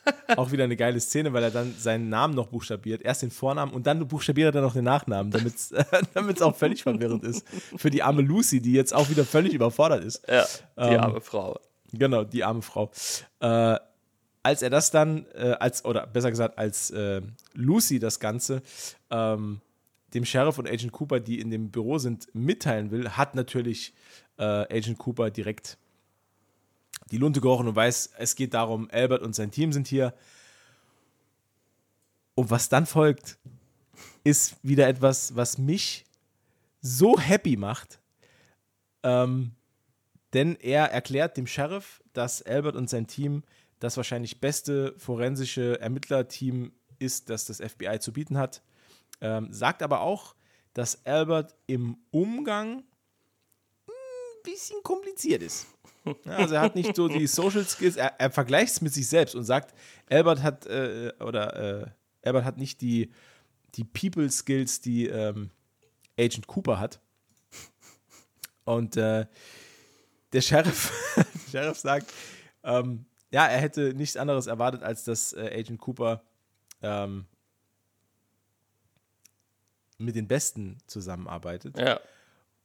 auch 0.35 0.51
wieder 0.51 0.63
eine 0.63 0.75
geile 0.75 0.99
Szene, 0.99 1.33
weil 1.33 1.43
er 1.43 1.51
dann 1.51 1.75
seinen 1.77 2.09
Namen 2.09 2.33
noch 2.33 2.47
buchstabiert. 2.47 3.01
Erst 3.01 3.21
den 3.21 3.31
Vornamen 3.31 3.73
und 3.73 3.87
dann 3.87 4.07
buchstabiert 4.07 4.55
er 4.55 4.61
noch 4.61 4.73
den 4.73 4.83
Nachnamen, 4.83 5.31
damit 5.31 5.55
es 5.55 5.71
auch 6.41 6.55
völlig 6.55 6.83
verwirrend 6.83 7.23
ist. 7.23 7.45
Für 7.75 7.89
die 7.89 8.03
arme 8.03 8.21
Lucy, 8.21 8.61
die 8.61 8.73
jetzt 8.73 8.93
auch 8.93 9.09
wieder 9.09 9.25
völlig 9.25 9.53
überfordert 9.53 10.03
ist. 10.03 10.27
ja, 10.27 10.45
die 10.77 10.93
Ähm, 10.93 10.99
arme 10.99 11.21
Frau. 11.21 11.59
Genau, 11.93 12.23
die 12.23 12.43
arme 12.43 12.61
Frau. 12.61 12.91
Äh, 13.39 13.77
als 14.43 14.61
er 14.61 14.69
das 14.69 14.91
dann, 14.91 15.25
äh, 15.35 15.55
als, 15.59 15.85
oder 15.85 16.07
besser 16.07 16.31
gesagt, 16.31 16.57
als 16.57 16.89
äh, 16.91 17.21
Lucy 17.53 17.99
das 17.99 18.19
Ganze 18.19 18.63
ähm, 19.09 19.61
dem 20.13 20.25
Sheriff 20.25 20.57
und 20.57 20.67
Agent 20.67 20.91
Cooper, 20.91 21.19
die 21.19 21.39
in 21.39 21.51
dem 21.51 21.71
Büro 21.71 21.97
sind, 21.97 22.27
mitteilen 22.33 22.91
will, 22.91 23.09
hat 23.11 23.35
natürlich 23.35 23.93
äh, 24.37 24.43
Agent 24.43 24.97
Cooper 24.97 25.29
direkt 25.29 25.77
die 27.11 27.17
Lunte 27.17 27.41
gerochen 27.41 27.67
und 27.67 27.75
weiß, 27.75 28.13
es 28.17 28.35
geht 28.35 28.53
darum, 28.53 28.89
Albert 28.91 29.21
und 29.21 29.35
sein 29.35 29.51
Team 29.51 29.73
sind 29.73 29.87
hier. 29.87 30.13
Und 32.35 32.49
was 32.49 32.69
dann 32.69 32.85
folgt, 32.85 33.37
ist 34.23 34.55
wieder 34.63 34.87
etwas, 34.87 35.35
was 35.35 35.57
mich 35.57 36.05
so 36.81 37.19
happy 37.19 37.57
macht. 37.57 37.99
Ähm, 39.03 39.51
denn 40.33 40.55
er 40.55 40.91
erklärt 40.91 41.37
dem 41.37 41.47
Sheriff, 41.47 42.01
dass 42.13 42.41
Albert 42.41 42.75
und 42.75 42.89
sein 42.89 43.07
Team 43.07 43.43
das 43.79 43.97
wahrscheinlich 43.97 44.39
beste 44.39 44.93
forensische 44.97 45.79
Ermittlerteam 45.81 46.71
ist, 46.99 47.29
das 47.29 47.45
das 47.45 47.57
FBI 47.57 47.99
zu 47.99 48.13
bieten 48.13 48.37
hat. 48.37 48.61
Ähm, 49.19 49.51
sagt 49.51 49.83
aber 49.83 50.01
auch, 50.01 50.35
dass 50.73 51.05
Albert 51.05 51.55
im 51.67 51.97
Umgang 52.11 52.83
bisschen 54.43 54.81
kompliziert 54.83 55.41
ist. 55.41 55.67
Ja, 56.25 56.37
also 56.37 56.55
er 56.55 56.61
hat 56.61 56.75
nicht 56.75 56.95
so 56.95 57.07
die 57.07 57.27
Social 57.27 57.63
Skills, 57.65 57.95
er, 57.95 58.19
er 58.19 58.31
vergleicht 58.31 58.73
es 58.73 58.81
mit 58.81 58.93
sich 58.93 59.07
selbst 59.07 59.35
und 59.35 59.43
sagt, 59.43 59.75
Albert 60.09 60.41
hat 60.41 60.65
äh, 60.65 61.13
oder 61.19 61.83
äh, 61.83 61.87
Albert 62.23 62.45
hat 62.45 62.57
nicht 62.57 62.81
die, 62.81 63.11
die 63.75 63.83
People 63.83 64.29
Skills, 64.29 64.81
die 64.81 65.07
ähm, 65.07 65.51
Agent 66.17 66.47
Cooper 66.47 66.79
hat. 66.79 66.99
Und 68.63 68.97
äh, 68.97 69.25
der 70.33 70.41
Sheriff, 70.41 70.91
der 71.53 71.59
Sheriff 71.63 71.77
sagt, 71.77 72.13
ähm, 72.63 73.05
ja, 73.31 73.47
er 73.47 73.59
hätte 73.59 73.93
nichts 73.93 74.17
anderes 74.17 74.47
erwartet, 74.47 74.83
als 74.83 75.03
dass 75.03 75.33
äh, 75.33 75.51
Agent 75.59 75.79
Cooper 75.79 76.21
ähm, 76.81 77.25
mit 79.97 80.15
den 80.15 80.27
Besten 80.27 80.77
zusammenarbeitet. 80.87 81.77
Ja. 81.77 81.99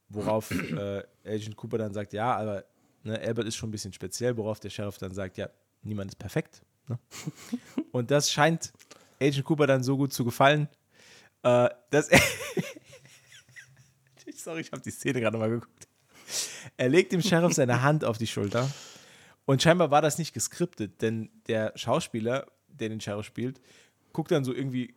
Worauf 0.08 0.50
äh, 0.50 1.02
Agent 1.26 1.56
Cooper 1.56 1.78
dann 1.78 1.92
sagt, 1.92 2.12
ja, 2.12 2.36
aber 2.36 2.64
ne, 3.02 3.18
Albert 3.20 3.46
ist 3.46 3.56
schon 3.56 3.68
ein 3.68 3.72
bisschen 3.72 3.92
speziell, 3.92 4.36
worauf 4.36 4.60
der 4.60 4.70
Sheriff 4.70 4.98
dann 4.98 5.12
sagt, 5.12 5.38
ja, 5.38 5.48
niemand 5.82 6.10
ist 6.12 6.16
perfekt. 6.16 6.62
Ne? 6.88 6.98
Und 7.92 8.10
das 8.10 8.30
scheint 8.30 8.72
Agent 9.20 9.44
Cooper 9.44 9.66
dann 9.66 9.82
so 9.82 9.96
gut 9.96 10.12
zu 10.12 10.24
gefallen, 10.24 10.68
äh, 11.42 11.68
dass 11.90 12.08
er. 12.08 12.20
Sorry, 14.36 14.60
ich 14.60 14.70
habe 14.70 14.82
die 14.82 14.90
Szene 14.90 15.20
gerade 15.20 15.38
mal 15.38 15.50
geguckt. 15.50 15.88
Er 16.76 16.88
legt 16.88 17.12
dem 17.12 17.22
Sheriff 17.22 17.54
seine 17.54 17.82
Hand 17.82 18.04
auf 18.04 18.18
die 18.18 18.26
Schulter 18.26 18.70
und 19.44 19.62
scheinbar 19.62 19.90
war 19.90 20.02
das 20.02 20.18
nicht 20.18 20.34
geskriptet, 20.34 21.02
denn 21.02 21.30
der 21.48 21.72
Schauspieler, 21.76 22.46
der 22.68 22.88
den 22.90 23.00
Sheriff 23.00 23.26
spielt, 23.26 23.60
guckt 24.12 24.30
dann 24.30 24.44
so 24.44 24.52
irgendwie 24.52 24.94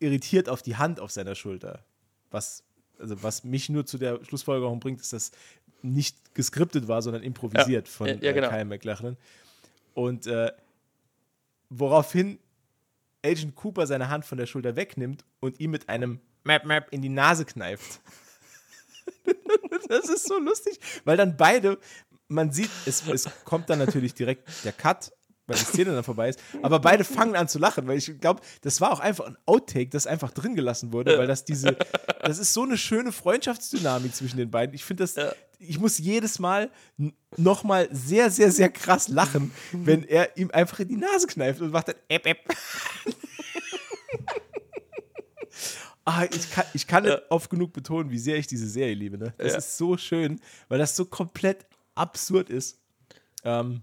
irritiert 0.00 0.48
auf 0.48 0.62
die 0.62 0.76
Hand 0.76 1.00
auf 1.00 1.10
seiner 1.10 1.34
Schulter. 1.34 1.84
Was, 2.30 2.64
also 2.98 3.22
was 3.22 3.44
mich 3.44 3.68
nur 3.68 3.86
zu 3.86 3.98
der 3.98 4.24
Schlussfolgerung 4.24 4.80
bringt, 4.80 5.00
ist, 5.00 5.12
dass 5.12 5.30
nicht 5.84 6.34
geskriptet 6.34 6.88
war, 6.88 7.02
sondern 7.02 7.22
improvisiert 7.22 7.86
Ja. 7.88 7.92
von 7.94 8.06
Ja, 8.08 8.14
ja, 8.14 8.32
genau. 8.32 8.48
äh, 8.48 8.50
Kyle 8.50 8.64
MacLachlan. 8.64 9.16
Und 9.92 10.26
äh, 10.26 10.50
woraufhin 11.68 12.38
Agent 13.24 13.54
Cooper 13.54 13.86
seine 13.86 14.08
Hand 14.08 14.24
von 14.24 14.38
der 14.38 14.46
Schulter 14.46 14.76
wegnimmt 14.76 15.24
und 15.40 15.60
ihm 15.60 15.70
mit 15.70 15.88
einem 15.88 16.20
Map 16.42 16.64
Map 16.64 16.88
in 16.90 17.00
die 17.02 17.08
Nase 17.08 17.44
kneift. 17.44 18.00
das 19.88 20.08
ist 20.08 20.26
so 20.26 20.38
lustig, 20.38 20.78
weil 21.04 21.16
dann 21.16 21.36
beide, 21.36 21.78
man 22.28 22.52
sieht, 22.52 22.70
es, 22.86 23.06
es 23.06 23.28
kommt 23.44 23.70
dann 23.70 23.78
natürlich 23.78 24.14
direkt 24.14 24.48
der 24.64 24.72
Cut 24.72 25.12
weil 25.46 25.56
die 25.58 25.64
Szene 25.64 25.92
dann 25.92 26.04
vorbei 26.04 26.30
ist. 26.30 26.40
Aber 26.62 26.78
beide 26.80 27.04
fangen 27.04 27.36
an 27.36 27.48
zu 27.48 27.58
lachen, 27.58 27.86
weil 27.86 27.98
ich 27.98 28.18
glaube, 28.18 28.40
das 28.62 28.80
war 28.80 28.92
auch 28.92 29.00
einfach 29.00 29.26
ein 29.26 29.36
Outtake, 29.44 29.90
das 29.90 30.06
einfach 30.06 30.30
drin 30.30 30.54
gelassen 30.54 30.92
wurde, 30.92 31.18
weil 31.18 31.26
das 31.26 31.44
diese, 31.44 31.76
das 32.22 32.38
ist 32.38 32.54
so 32.54 32.62
eine 32.62 32.78
schöne 32.78 33.12
Freundschaftsdynamik 33.12 34.14
zwischen 34.14 34.38
den 34.38 34.50
beiden. 34.50 34.74
Ich 34.74 34.84
finde 34.84 35.02
das, 35.04 35.16
Ja. 35.16 35.32
Ich 35.68 35.78
muss 35.78 35.98
jedes 35.98 36.38
Mal 36.38 36.70
nochmal 37.36 37.88
sehr, 37.92 38.30
sehr, 38.30 38.50
sehr 38.52 38.70
krass 38.70 39.08
lachen, 39.08 39.52
wenn 39.72 40.04
er 40.04 40.36
ihm 40.36 40.50
einfach 40.50 40.80
in 40.80 40.88
die 40.88 40.96
Nase 40.96 41.26
kneift 41.26 41.60
und 41.60 41.70
macht 41.70 41.88
dann 41.88 41.96
Äpp, 42.08 42.26
Äpp. 42.26 42.38
Ah, 46.06 46.24
ich 46.30 46.50
kann, 46.50 46.64
ich 46.74 46.86
kann 46.86 47.04
nicht 47.04 47.22
oft 47.30 47.48
genug 47.48 47.72
betonen, 47.72 48.10
wie 48.10 48.18
sehr 48.18 48.36
ich 48.36 48.46
diese 48.46 48.68
Serie 48.68 48.92
liebe. 48.94 49.16
Ne? 49.16 49.32
Das 49.38 49.52
Ja. 49.52 49.58
ist 49.58 49.78
so 49.78 49.96
schön, 49.96 50.38
weil 50.68 50.78
das 50.78 50.94
so 50.96 51.06
komplett 51.06 51.64
absurd 51.94 52.50
ist. 52.50 52.78
Ähm, 53.42 53.80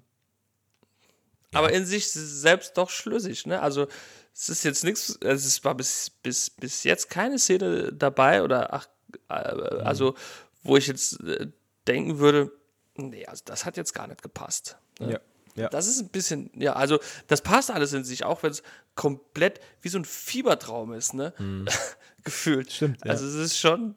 aber 1.51 1.73
in 1.73 1.83
sich 1.83 2.11
selbst 2.11 2.77
doch 2.77 2.91
schlüssig, 2.91 3.47
ne? 3.47 3.59
Also 3.59 3.87
es 4.35 4.49
ist 4.49 4.63
jetzt 4.63 4.83
nichts, 4.83 5.19
also 5.23 5.47
es 5.47 5.63
war 5.63 5.73
bis, 5.73 6.11
bis, 6.21 6.51
bis 6.51 6.83
jetzt 6.83 7.09
keine 7.09 7.39
Szene 7.39 7.91
dabei 7.91 8.43
oder 8.43 8.71
ach, 8.71 8.87
äh, 9.29 9.33
also 9.33 10.13
wo 10.61 10.77
ich 10.77 10.85
jetzt 10.87 11.19
äh, 11.21 11.47
denken 11.87 12.19
würde, 12.19 12.51
nee, 12.95 13.25
also 13.25 13.43
das 13.45 13.65
hat 13.65 13.77
jetzt 13.77 13.93
gar 13.93 14.07
nicht 14.07 14.21
gepasst. 14.21 14.77
Ne? 14.99 15.13
ja. 15.13 15.19
Ja. 15.55 15.67
Das 15.67 15.85
ist 15.85 15.99
ein 15.99 16.07
bisschen, 16.07 16.49
ja, 16.55 16.73
also 16.77 16.97
das 17.27 17.41
passt 17.41 17.71
alles 17.71 17.91
in 17.91 18.05
sich, 18.05 18.23
auch 18.23 18.41
wenn 18.41 18.51
es 18.51 18.63
komplett 18.95 19.59
wie 19.81 19.89
so 19.89 19.97
ein 19.99 20.05
Fiebertraum 20.05 20.93
ist, 20.93 21.13
ne? 21.13 21.33
Gefühlt. 22.23 22.67
Mhm. 22.67 22.71
Stimmt, 22.71 22.97
ja. 23.03 23.11
Also 23.11 23.25
es 23.25 23.35
ist 23.35 23.57
schon, 23.57 23.95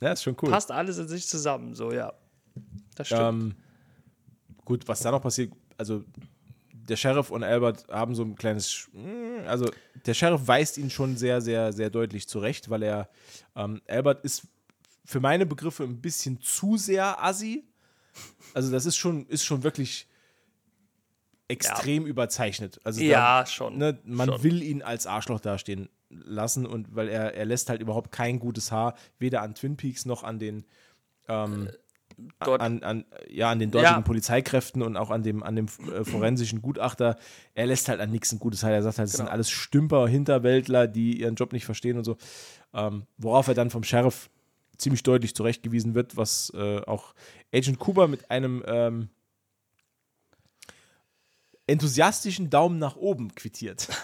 ja, 0.00 0.10
ist 0.10 0.24
schon 0.24 0.36
cool. 0.42 0.50
passt 0.50 0.72
alles 0.72 0.98
in 0.98 1.06
sich 1.06 1.28
zusammen, 1.28 1.76
so, 1.76 1.92
ja. 1.92 2.12
Das 2.96 3.06
stimmt. 3.06 3.20
Ähm, 3.22 3.54
gut, 4.64 4.88
was 4.88 4.98
da 5.00 5.12
noch 5.12 5.22
passiert, 5.22 5.52
also 5.78 6.02
der 6.72 6.96
Sheriff 6.96 7.30
und 7.30 7.44
Albert 7.44 7.86
haben 7.88 8.16
so 8.16 8.24
ein 8.24 8.34
kleines, 8.34 8.68
Sch- 8.68 9.44
also 9.46 9.70
der 10.06 10.14
Sheriff 10.14 10.40
weist 10.48 10.76
ihn 10.76 10.90
schon 10.90 11.16
sehr, 11.16 11.40
sehr, 11.40 11.72
sehr 11.72 11.90
deutlich 11.90 12.26
zurecht, 12.28 12.68
weil 12.68 12.82
er, 12.82 13.08
ähm, 13.54 13.80
Albert 13.86 14.24
ist 14.24 14.48
für 15.04 15.20
meine 15.20 15.46
Begriffe 15.46 15.84
ein 15.84 16.00
bisschen 16.00 16.40
zu 16.40 16.76
sehr 16.76 17.22
assi. 17.22 17.64
Also 18.54 18.70
das 18.72 18.86
ist 18.86 18.96
schon, 18.96 19.26
ist 19.26 19.44
schon 19.44 19.62
wirklich 19.62 20.06
extrem 21.48 22.06
überzeichnet. 22.06 22.80
Also 22.84 23.00
Ja, 23.02 23.40
da, 23.40 23.46
schon, 23.46 23.78
Ne, 23.78 23.98
man 24.04 24.28
schon. 24.28 24.42
will 24.42 24.62
ihn 24.62 24.82
als 24.82 25.06
Arschloch 25.06 25.40
dastehen 25.40 25.88
lassen 26.10 26.66
und 26.66 26.94
weil 26.94 27.08
er, 27.08 27.34
er 27.34 27.44
lässt 27.44 27.68
halt 27.70 27.80
überhaupt 27.80 28.12
kein 28.12 28.38
gutes 28.38 28.70
Haar, 28.72 28.94
weder 29.18 29.42
an 29.42 29.54
Twin 29.54 29.76
Peaks 29.76 30.04
noch 30.06 30.22
an 30.24 30.38
den 30.38 30.64
Dort, 32.44 32.60
an, 32.60 32.82
an, 32.82 33.04
ja, 33.30 33.50
an 33.50 33.58
den 33.60 33.70
dortigen 33.70 33.94
Ja. 33.94 34.00
Polizeikräften 34.02 34.82
und 34.82 34.96
auch 34.96 35.10
an 35.10 35.22
dem, 35.22 35.42
an 35.42 35.56
dem 35.56 35.66
äh, 35.94 36.04
forensischen 36.04 36.60
Gutachter. 36.60 37.16
Er 37.54 37.66
lässt 37.66 37.88
halt 37.88 38.00
an 38.00 38.10
nichts 38.10 38.30
ein 38.32 38.38
gutes 38.38 38.60
Teil. 38.60 38.74
Er 38.74 38.82
sagt 38.82 38.98
halt, 38.98 39.06
es 39.08 39.12
sind 39.14 39.24
Genau. 39.26 39.32
alles 39.32 39.48
Stümper, 39.48 40.06
Hinterwäldler, 40.08 40.86
die 40.86 41.20
ihren 41.20 41.36
Job 41.36 41.52
nicht 41.54 41.64
verstehen 41.64 41.96
und 41.96 42.04
so. 42.04 42.18
Ähm, 42.74 43.06
worauf 43.16 43.48
er 43.48 43.54
dann 43.54 43.70
vom 43.70 43.84
Sheriff 43.84 44.28
ziemlich 44.80 45.02
deutlich 45.02 45.34
zurechtgewiesen 45.34 45.94
wird, 45.94 46.16
was 46.16 46.52
äh, 46.54 46.80
auch 46.80 47.14
Agent 47.54 47.78
Cooper 47.78 48.08
mit 48.08 48.30
einem 48.30 48.62
ähm, 48.66 49.08
enthusiastischen 51.66 52.50
Daumen 52.50 52.78
nach 52.78 52.96
oben 52.96 53.34
quittiert. 53.34 53.88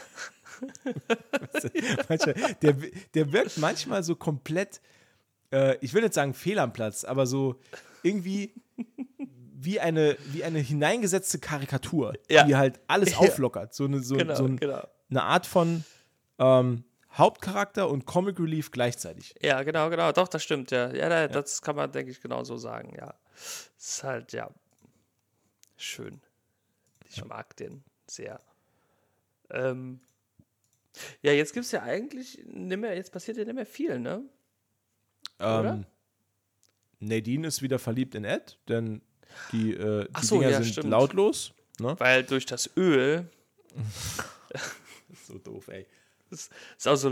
der, 2.62 2.76
der 3.14 3.32
wirkt 3.32 3.58
manchmal 3.58 4.02
so 4.02 4.14
komplett, 4.14 4.80
äh, 5.52 5.76
ich 5.80 5.94
will 5.94 6.02
nicht 6.02 6.14
sagen 6.14 6.34
fehl 6.34 6.58
am 6.58 6.72
Platz, 6.72 7.04
aber 7.04 7.26
so 7.26 7.56
irgendwie 8.02 8.54
wie 9.58 9.80
eine, 9.80 10.16
wie 10.32 10.44
eine 10.44 10.60
hineingesetzte 10.60 11.38
Karikatur, 11.38 12.14
Ja. 12.30 12.44
die 12.44 12.56
halt 12.56 12.80
alles 12.86 13.14
auflockert. 13.16 13.74
So 13.74 13.84
eine, 13.84 14.00
so, 14.00 14.16
genau, 14.16 14.34
so 14.34 14.44
ein, 14.44 14.58
genau. 14.58 14.86
eine 15.10 15.22
Art 15.22 15.46
von 15.46 15.84
ähm, 16.38 16.84
Hauptcharakter 17.16 17.88
und 17.88 18.04
Comic 18.06 18.38
Relief 18.38 18.70
gleichzeitig. 18.70 19.34
Ja, 19.40 19.62
genau, 19.62 19.88
genau. 19.90 20.12
Doch, 20.12 20.28
das 20.28 20.42
stimmt, 20.42 20.70
ja. 20.70 20.92
Ja, 20.94 21.08
da- 21.08 21.28
das 21.28 21.62
kann 21.62 21.76
man, 21.76 21.90
denke 21.90 22.10
ich, 22.12 22.20
genau 22.20 22.44
so 22.44 22.56
sagen, 22.56 22.94
ja. 22.96 23.14
Ist 23.78 24.02
halt, 24.04 24.32
ja, 24.32 24.50
schön. 25.76 26.20
Ich 27.08 27.24
mag 27.24 27.56
den 27.56 27.84
sehr. 28.06 28.40
Ähm, 29.50 30.00
ja, 31.22 31.32
jetzt 31.32 31.52
gibt 31.52 31.66
es 31.66 31.72
ja 31.72 31.82
eigentlich 31.82 32.42
nicht 32.46 32.78
mehr, 32.78 32.94
jetzt 32.96 33.12
passiert 33.12 33.36
ja 33.36 33.44
nicht 33.44 33.54
mehr 33.54 33.66
viel, 33.66 33.98
ne? 33.98 34.22
Oder? 35.38 35.74
Ähm, 35.74 35.86
Nadine 37.00 37.46
ist 37.48 37.62
wieder 37.62 37.78
verliebt 37.78 38.14
in 38.14 38.24
Ed, 38.24 38.58
denn 38.68 39.02
die, 39.52 39.72
äh, 39.74 40.08
die 40.20 40.26
so, 40.26 40.36
Dinger 40.36 40.50
ja, 40.50 40.62
sind 40.62 40.72
stimmt. 40.72 40.88
lautlos. 40.90 41.52
Ne? 41.78 41.94
Weil 41.98 42.24
durch 42.24 42.46
das 42.46 42.70
Öl 42.76 43.30
So 45.26 45.38
doof, 45.38 45.68
ey. 45.68 45.86
Ist, 46.30 46.50
ist 46.76 46.88
auch 46.88 46.96
so, 46.96 47.10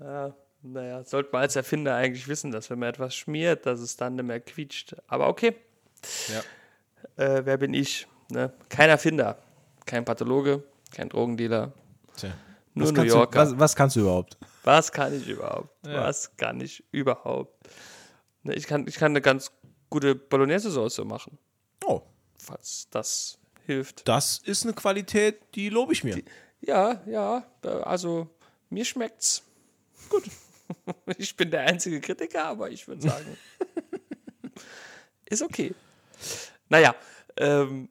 äh, 0.00 0.30
naja, 0.62 1.04
sollte 1.04 1.30
man 1.32 1.42
als 1.42 1.56
Erfinder 1.56 1.94
eigentlich 1.94 2.26
wissen, 2.28 2.50
dass 2.50 2.70
wenn 2.70 2.78
man 2.78 2.88
etwas 2.88 3.14
schmiert, 3.14 3.66
dass 3.66 3.80
es 3.80 3.96
dann 3.96 4.16
nicht 4.16 4.24
mehr 4.24 4.40
quietscht. 4.40 4.96
Aber 5.06 5.28
okay, 5.28 5.54
Ja. 6.28 7.24
äh, 7.24 7.44
wer 7.44 7.56
bin 7.56 7.72
ich? 7.74 8.06
Ne? 8.30 8.52
Kein 8.68 8.90
Erfinder, 8.90 9.38
kein 9.84 10.04
Pathologe, 10.04 10.64
kein 10.90 11.08
Drogendealer, 11.08 11.72
Tja. 12.16 12.30
nur 12.74 12.86
was, 12.86 12.92
New 12.92 12.96
kannst 12.96 13.14
du, 13.14 13.18
Yorker. 13.18 13.38
was, 13.38 13.58
was 13.58 13.76
kannst 13.76 13.96
du 13.96 14.00
überhaupt? 14.00 14.36
Was 14.64 14.90
kann 14.90 15.14
ich 15.14 15.28
überhaupt? 15.28 15.70
Ja. 15.86 16.00
Was 16.02 16.36
kann 16.36 16.60
ich 16.60 16.82
überhaupt? 16.90 17.68
Ne, 18.42 18.54
ich, 18.54 18.66
kann, 18.66 18.86
ich 18.88 18.96
kann 18.96 19.12
eine 19.12 19.20
ganz 19.20 19.52
gute 19.90 20.16
Bolognese-Soße 20.16 21.04
machen, 21.04 21.38
Oh, 21.84 22.02
falls 22.42 22.88
das 22.90 23.38
hilft. 23.64 24.08
das 24.08 24.38
ist 24.38 24.64
eine 24.64 24.72
Qualität, 24.72 25.38
die 25.54 25.68
lobe 25.68 25.92
ich 25.92 26.02
mir. 26.02 26.20
Ja, 26.66 27.02
ja, 27.06 27.44
also 27.62 28.28
mir 28.70 28.84
schmeckt's. 28.84 29.42
Gut. 30.08 30.24
Ich 31.18 31.36
bin 31.36 31.52
der 31.52 31.60
einzige 31.60 32.00
Kritiker, 32.00 32.44
aber 32.46 32.70
ich 32.70 32.88
würde 32.88 33.02
sagen, 33.02 33.36
ist 35.24 35.40
okay. 35.42 35.72
Naja, 36.68 36.96
ähm, 37.36 37.88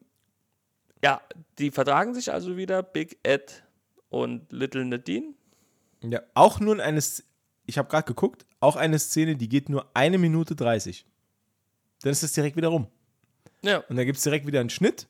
ja, 1.02 1.22
die 1.58 1.70
vertragen 1.70 2.14
sich 2.14 2.30
also 2.30 2.58
wieder, 2.58 2.82
Big 2.82 3.18
Ed 3.22 3.62
und 4.10 4.52
Little 4.52 4.84
Nadine. 4.84 5.32
Ja, 6.02 6.20
auch 6.34 6.60
nur 6.60 6.78
eine, 6.82 7.02
ich 7.64 7.78
habe 7.78 7.88
gerade 7.88 8.06
geguckt, 8.06 8.44
auch 8.60 8.76
eine 8.76 8.98
Szene, 8.98 9.36
die 9.36 9.48
geht 9.48 9.70
nur 9.70 9.90
eine 9.94 10.18
Minute 10.18 10.54
30. 10.54 11.06
Dann 12.02 12.12
ist 12.12 12.22
es 12.22 12.32
direkt 12.32 12.56
wieder 12.56 12.68
rum. 12.68 12.88
Ja, 13.62 13.78
Und 13.88 13.96
dann 13.96 14.04
gibt 14.04 14.18
es 14.18 14.24
direkt 14.24 14.46
wieder 14.46 14.60
einen 14.60 14.70
Schnitt. 14.70 15.06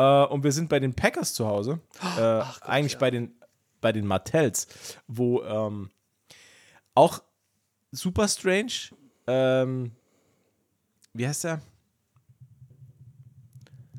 Äh, 0.00 0.24
und 0.32 0.42
wir 0.44 0.52
sind 0.52 0.68
bei 0.70 0.80
den 0.80 0.94
Packers 0.94 1.34
zu 1.34 1.46
Hause. 1.46 1.80
Äh, 2.16 2.38
Gott, 2.40 2.62
eigentlich 2.62 2.94
ja. 2.94 2.98
bei, 2.98 3.10
den, 3.10 3.34
bei 3.80 3.92
den 3.92 4.06
Martells, 4.06 4.66
wo 5.06 5.42
ähm, 5.42 5.90
auch 6.94 7.22
super 7.92 8.26
strange. 8.28 8.72
Ähm, 9.26 9.92
wie 11.12 11.26
heißt 11.28 11.44
der? 11.44 11.60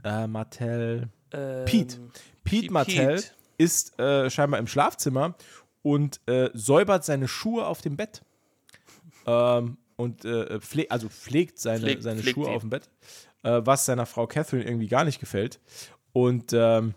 Äh, 0.04 0.28
Martell. 0.28 1.10
ähm, 1.32 1.66
Pete. 1.66 1.98
Pete 1.98 2.12
Pete. 2.44 2.74
Martell 2.74 3.24
ist 3.58 4.00
äh, 4.00 4.30
scheinbar 4.30 4.60
im 4.60 4.68
Schlafzimmer 4.68 5.36
und 5.84 6.20
äh, 6.28 6.50
säubert 6.54 7.06
seine 7.06 7.28
Schuhe 7.28 7.68
auf 7.68 7.82
dem 7.82 7.96
Bett. 7.98 8.24
Ähm, 9.28 9.78
und 9.98 10.26
äh, 10.26 10.60
pfle 10.60 10.90
also 10.90 11.10
pflegt 11.10 11.60
seine, 11.60 11.82
Pflegt- 11.82 12.02
seine 12.04 12.22
pflegt 12.22 12.36
Schuhe 12.36 12.48
die. 12.50 12.56
auf 12.56 12.62
dem 12.62 12.72
Bett, 12.72 12.90
äh, 13.44 13.62
was 13.64 13.86
seiner 13.86 14.06
Frau 14.06 14.28
Catherine 14.28 14.64
irgendwie 14.64 14.88
gar 14.88 15.04
nicht 15.04 15.20
gefällt. 15.20 15.60
Und 16.14 16.54
ähm, 16.54 16.94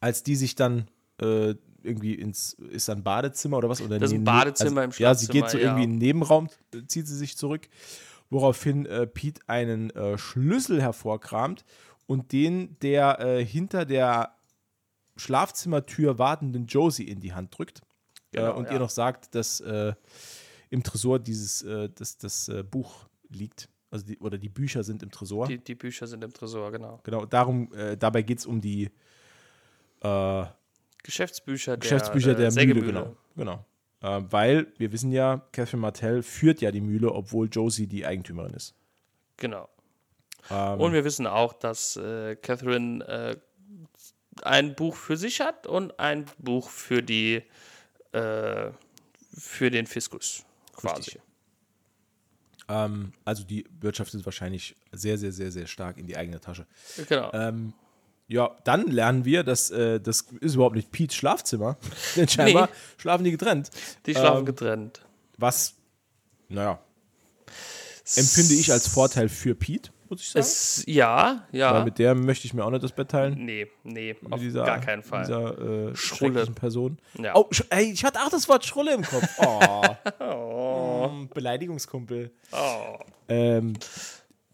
als 0.00 0.22
die 0.22 0.36
sich 0.36 0.54
dann 0.54 0.88
äh, 1.20 1.54
irgendwie 1.82 2.14
ins, 2.14 2.54
ist 2.54 2.90
ein 2.90 3.02
Badezimmer 3.02 3.58
oder 3.58 3.68
was? 3.68 3.80
Oder 3.80 3.98
Das 3.98 4.10
ist 4.10 4.18
ein 4.18 4.24
Badezimmer 4.24 4.84
im 4.84 4.90
Ja, 4.98 5.14
sie 5.14 5.26
geht 5.26 5.50
so 5.50 5.58
Schlafzimmer, 5.58 5.62
irgendwie 5.62 5.82
ja. 5.82 5.84
in 5.84 5.90
den 5.92 5.98
Nebenraum, 5.98 6.48
zieht 6.86 7.06
sie 7.06 7.16
sich 7.16 7.36
zurück, 7.36 7.68
woraufhin 8.30 8.86
äh, 8.86 9.06
Pete 9.06 9.40
einen 9.46 9.90
äh, 9.90 10.18
Schlüssel 10.18 10.82
hervorkramt 10.82 11.64
und 12.06 12.32
den 12.32 12.76
der 12.80 13.20
äh, 13.20 13.44
hinter 13.44 13.84
der 13.84 14.34
Schlafzimmertür 15.16 16.18
wartenden 16.18 16.66
Josie 16.66 17.08
in 17.08 17.20
die 17.20 17.32
Hand 17.32 17.56
drückt 17.56 17.82
äh, 18.32 18.38
Genau, 18.38 18.56
und 18.56 18.66
ja. 18.66 18.72
ihr 18.72 18.78
noch 18.78 18.90
sagt, 18.90 19.34
dass 19.34 19.60
äh, 19.60 19.94
im 20.70 20.82
Tresor 20.82 21.18
dieses 21.18 21.62
äh, 21.62 21.88
das, 21.94 22.18
das 22.18 22.50
Buch 22.70 23.08
liegt. 23.30 23.68
Also 23.90 24.04
die, 24.04 24.18
oder 24.18 24.36
die 24.36 24.48
Bücher 24.48 24.84
sind 24.84 25.02
im 25.02 25.10
Tresor. 25.10 25.46
die, 25.46 25.58
die 25.58 25.74
Bücher 25.74 26.06
sind 26.06 26.22
im 26.22 26.32
Tresor, 26.32 26.70
genau. 26.72 27.00
genau, 27.02 27.24
darum, 27.24 27.72
äh, 27.72 27.96
dabei 27.96 28.22
geht 28.22 28.38
es 28.38 28.46
um 28.46 28.60
die 28.60 28.90
äh, 30.02 30.44
Geschäftsbücher 31.02 31.72
der, 31.72 31.78
Geschäftsbücher 31.78 32.32
äh, 32.32 32.50
der 32.50 32.52
Mühle, 32.52 32.82
genau. 32.82 33.16
genau. 33.34 33.64
Äh, 34.00 34.22
weil 34.30 34.72
wir 34.76 34.92
wissen 34.92 35.10
ja, 35.10 35.42
Catherine 35.52 35.80
Martell 35.80 36.22
führt 36.22 36.60
ja 36.60 36.70
die 36.70 36.80
Mühle, 36.80 37.12
obwohl 37.12 37.48
Josie 37.50 37.86
die 37.86 38.04
Eigentümerin 38.04 38.52
ist. 38.52 38.74
Genau. 39.38 39.68
Ähm, 40.50 40.80
Und 40.80 40.92
wir 40.92 41.04
wissen 41.04 41.26
auch, 41.26 41.52
dass 41.52 41.96
äh, 41.96 42.36
Catherine 42.36 43.04
äh, 43.06 43.36
ein 44.42 44.74
Buch 44.74 44.94
für 44.94 45.16
sich 45.16 45.40
hat 45.40 45.66
und 45.66 45.98
ein 45.98 46.26
Buch 46.38 46.68
für 46.68 47.02
die 47.02 47.42
äh, 48.12 48.70
für 49.36 49.70
den 49.70 49.86
Fiskus 49.86 50.44
quasi. 50.74 50.96
Richtig. 50.96 51.22
Ähm, 52.68 53.12
also 53.24 53.44
die 53.44 53.64
wirtschaftet 53.80 54.24
wahrscheinlich 54.24 54.76
sehr, 54.92 55.18
sehr, 55.18 55.32
sehr, 55.32 55.50
sehr 55.50 55.66
stark 55.66 55.98
in 55.98 56.06
die 56.06 56.16
eigene 56.16 56.40
Tasche. 56.40 56.66
Genau. 57.08 57.30
Ähm, 57.32 57.72
ja, 58.30 58.54
dann 58.64 58.88
lernen 58.88 59.24
wir, 59.24 59.42
dass 59.42 59.70
äh, 59.70 60.00
das 60.00 60.26
ist 60.40 60.54
überhaupt 60.54 60.76
nicht 60.76 60.92
Pete's 60.92 61.14
Schlafzimmer. 61.16 61.78
Denn 62.16 62.28
scheinbar 62.28 62.66
Nee. 62.66 62.72
schlafen 62.98 63.24
die 63.24 63.30
getrennt. 63.30 63.70
Die 64.06 64.12
schlafen 64.14 64.40
Ähm, 64.40 64.44
getrennt. 64.46 65.00
Was, 65.38 65.74
naja, 66.48 66.78
empfinde 68.16 68.54
ich 68.54 68.70
als 68.72 68.86
Vorteil 68.88 69.28
für 69.28 69.54
Pete, 69.54 69.90
muss 70.08 70.20
ich 70.20 70.28
sagen. 70.30 70.40
Es, 70.40 70.82
ja, 70.86 71.46
Weil 71.52 71.58
ja. 71.58 71.84
mit 71.84 71.98
der 71.98 72.14
möchte 72.14 72.46
ich 72.46 72.54
mir 72.54 72.64
auch 72.64 72.70
nicht 72.70 72.82
das 72.82 72.92
Bett 72.92 73.10
teilen. 73.10 73.44
Nee, 73.44 73.66
nee, 73.84 74.16
Mit 74.20 74.32
auf 74.32 74.40
dieser, 74.40 74.64
gar 74.64 74.80
keinen 74.80 75.02
Fall. 75.02 75.24
Dieser 75.24 75.88
äh, 75.90 75.96
Schrulle. 75.96 76.46
Person. 76.46 76.98
Ja. 77.18 77.34
Oh, 77.34 77.48
ey, 77.70 77.92
ich 77.92 78.04
hatte 78.04 78.18
auch 78.20 78.30
das 78.30 78.48
Wort 78.48 78.64
Schrulle 78.66 78.94
im 78.94 79.02
Kopf. 79.02 79.28
Oh. 79.38 79.82
Mm, 81.08 81.28
Beleidigungskumpel. 81.28 82.30
Oh. 82.52 82.98
Ähm, 83.28 83.74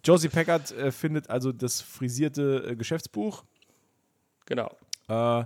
Josie 0.05 0.29
Packard 0.29 0.73
äh, 0.73 0.93
findet 0.93 1.31
also 1.31 1.53
das 1.53 1.81
frisierte 1.81 2.67
äh, 2.69 2.77
Geschäftsbuch. 2.77 3.45
Genau. 4.47 4.71
Äh, 5.09 5.45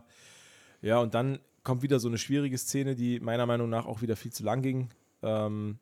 ja, 0.82 0.98
und 0.98 1.14
dann 1.14 1.38
kommt 1.62 1.82
wieder 1.82 2.00
so 2.00 2.09
eine 2.09 2.18
schwierige 2.18 2.59
Szene, 2.59 2.94
die 2.94 3.20
meiner 3.20 3.46
Meinung 3.46 3.68
nach 3.68 3.86
auch 3.86 4.02
wieder 4.02 4.16
viel 4.16 4.32
zu 4.32 4.42
lang 4.42 4.62
ging. 4.62 4.88
Ähm, 5.22 5.78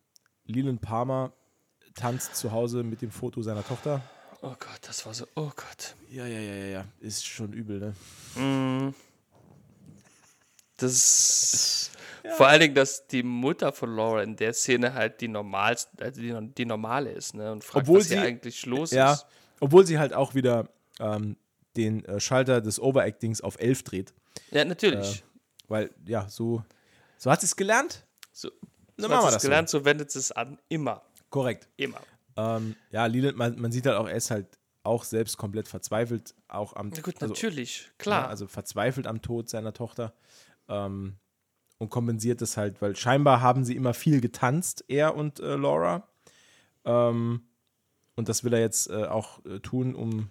Leland 0.46 0.80
Palmer 0.80 1.32
tanzt 1.94 2.36
zu 2.36 2.52
Hause 2.52 2.82
mit 2.82 3.02
dem 3.02 3.10
Foto 3.10 3.42
seiner 3.42 3.66
Tochter. 3.66 4.02
Oh 4.42 4.54
Gott, 4.58 4.80
das 4.82 5.06
war 5.06 5.14
so, 5.14 5.26
oh 5.34 5.50
Gott. 5.56 5.96
Ja, 6.10 6.26
ja, 6.26 6.38
ja, 6.38 6.54
ja, 6.54 6.66
ja. 6.66 6.84
Ist 7.00 7.26
schon 7.26 7.52
übel, 7.52 7.94
ne? 8.36 8.42
Mm. 8.42 8.94
Das 10.76 11.90
vor 12.36 12.46
allen 12.48 12.60
Dingen, 12.60 12.74
dass 12.74 13.06
die 13.06 13.22
Mutter 13.22 13.72
von 13.72 13.94
Laura 13.94 14.22
in 14.22 14.36
der 14.36 14.52
Szene 14.52 14.94
halt 14.94 15.20
die 15.20 15.28
normalste, 15.28 16.02
also 16.04 16.20
die, 16.20 16.34
die 16.54 16.64
normale 16.64 17.10
ist, 17.12 17.34
ne? 17.34 17.52
Und 17.52 17.64
fragt, 17.64 17.84
Obwohl 17.86 18.00
was 18.00 18.08
hier 18.08 18.18
sie- 18.20 18.26
eigentlich 18.26 18.66
los 18.66 18.90
Ja, 18.90 19.12
ist. 19.14 19.26
obwohl 19.60 19.86
sie 19.86 19.98
halt 19.98 20.12
auch 20.12 20.34
wieder 20.34 20.68
ähm, 21.00 21.36
den 21.76 22.04
äh, 22.06 22.20
Schalter 22.20 22.60
des 22.60 22.80
Overactings 22.80 23.40
auf 23.40 23.58
11 23.60 23.82
dreht. 23.84 24.14
Ja, 24.50 24.64
natürlich. 24.64 25.22
Weil, 25.68 25.90
ja, 26.06 26.28
so, 26.28 26.62
so 27.18 27.30
hat 27.30 27.40
sie 27.40 27.46
es 27.46 27.56
gelernt. 27.56 28.06
so, 28.32 28.50
so 28.96 29.08
hat 29.08 29.20
sie 29.20 29.26
das 29.26 29.36
es 29.36 29.42
so. 29.42 29.48
gelernt, 29.48 29.68
so 29.68 29.84
wendet 29.84 30.10
sie 30.10 30.18
es 30.20 30.32
an. 30.32 30.58
Immer. 30.68 31.02
Korrekt. 31.30 31.68
Immer. 31.76 32.00
Ähm, 32.36 32.76
ja, 32.90 33.06
Leland, 33.06 33.36
man, 33.36 33.58
man 33.60 33.72
sieht 33.72 33.86
halt 33.86 33.96
auch, 33.96 34.08
er 34.08 34.14
ist 34.16 34.30
halt 34.30 34.46
auch 34.84 35.02
selbst 35.04 35.36
komplett 35.36 35.66
verzweifelt, 35.68 36.34
auch 36.48 36.76
am 36.76 36.90
Na 36.94 37.00
gut, 37.00 37.14
also, 37.20 37.34
natürlich, 37.34 37.82
Ja, 37.86 37.92
klar. 37.98 38.28
also 38.28 38.46
verzweifelt 38.46 39.06
am 39.06 39.20
Tod 39.20 39.48
seiner 39.48 39.72
Tochter 39.72 40.12
ähm, 40.68 41.16
und 41.78 41.90
kompensiert 41.90 42.40
das 42.40 42.56
halt, 42.56 42.80
weil 42.82 42.96
scheinbar 42.96 43.40
haben 43.40 43.64
sie 43.64 43.76
immer 43.76 43.94
viel 43.94 44.20
getanzt, 44.20 44.84
er 44.88 45.14
und 45.16 45.40
äh, 45.40 45.56
Laura. 45.56 46.06
Ähm, 46.84 47.42
und 48.14 48.28
das 48.28 48.44
will 48.44 48.52
er 48.54 48.60
jetzt 48.60 48.88
äh, 48.90 49.04
auch 49.04 49.44
äh, 49.44 49.58
tun, 49.60 49.94
um, 49.94 50.30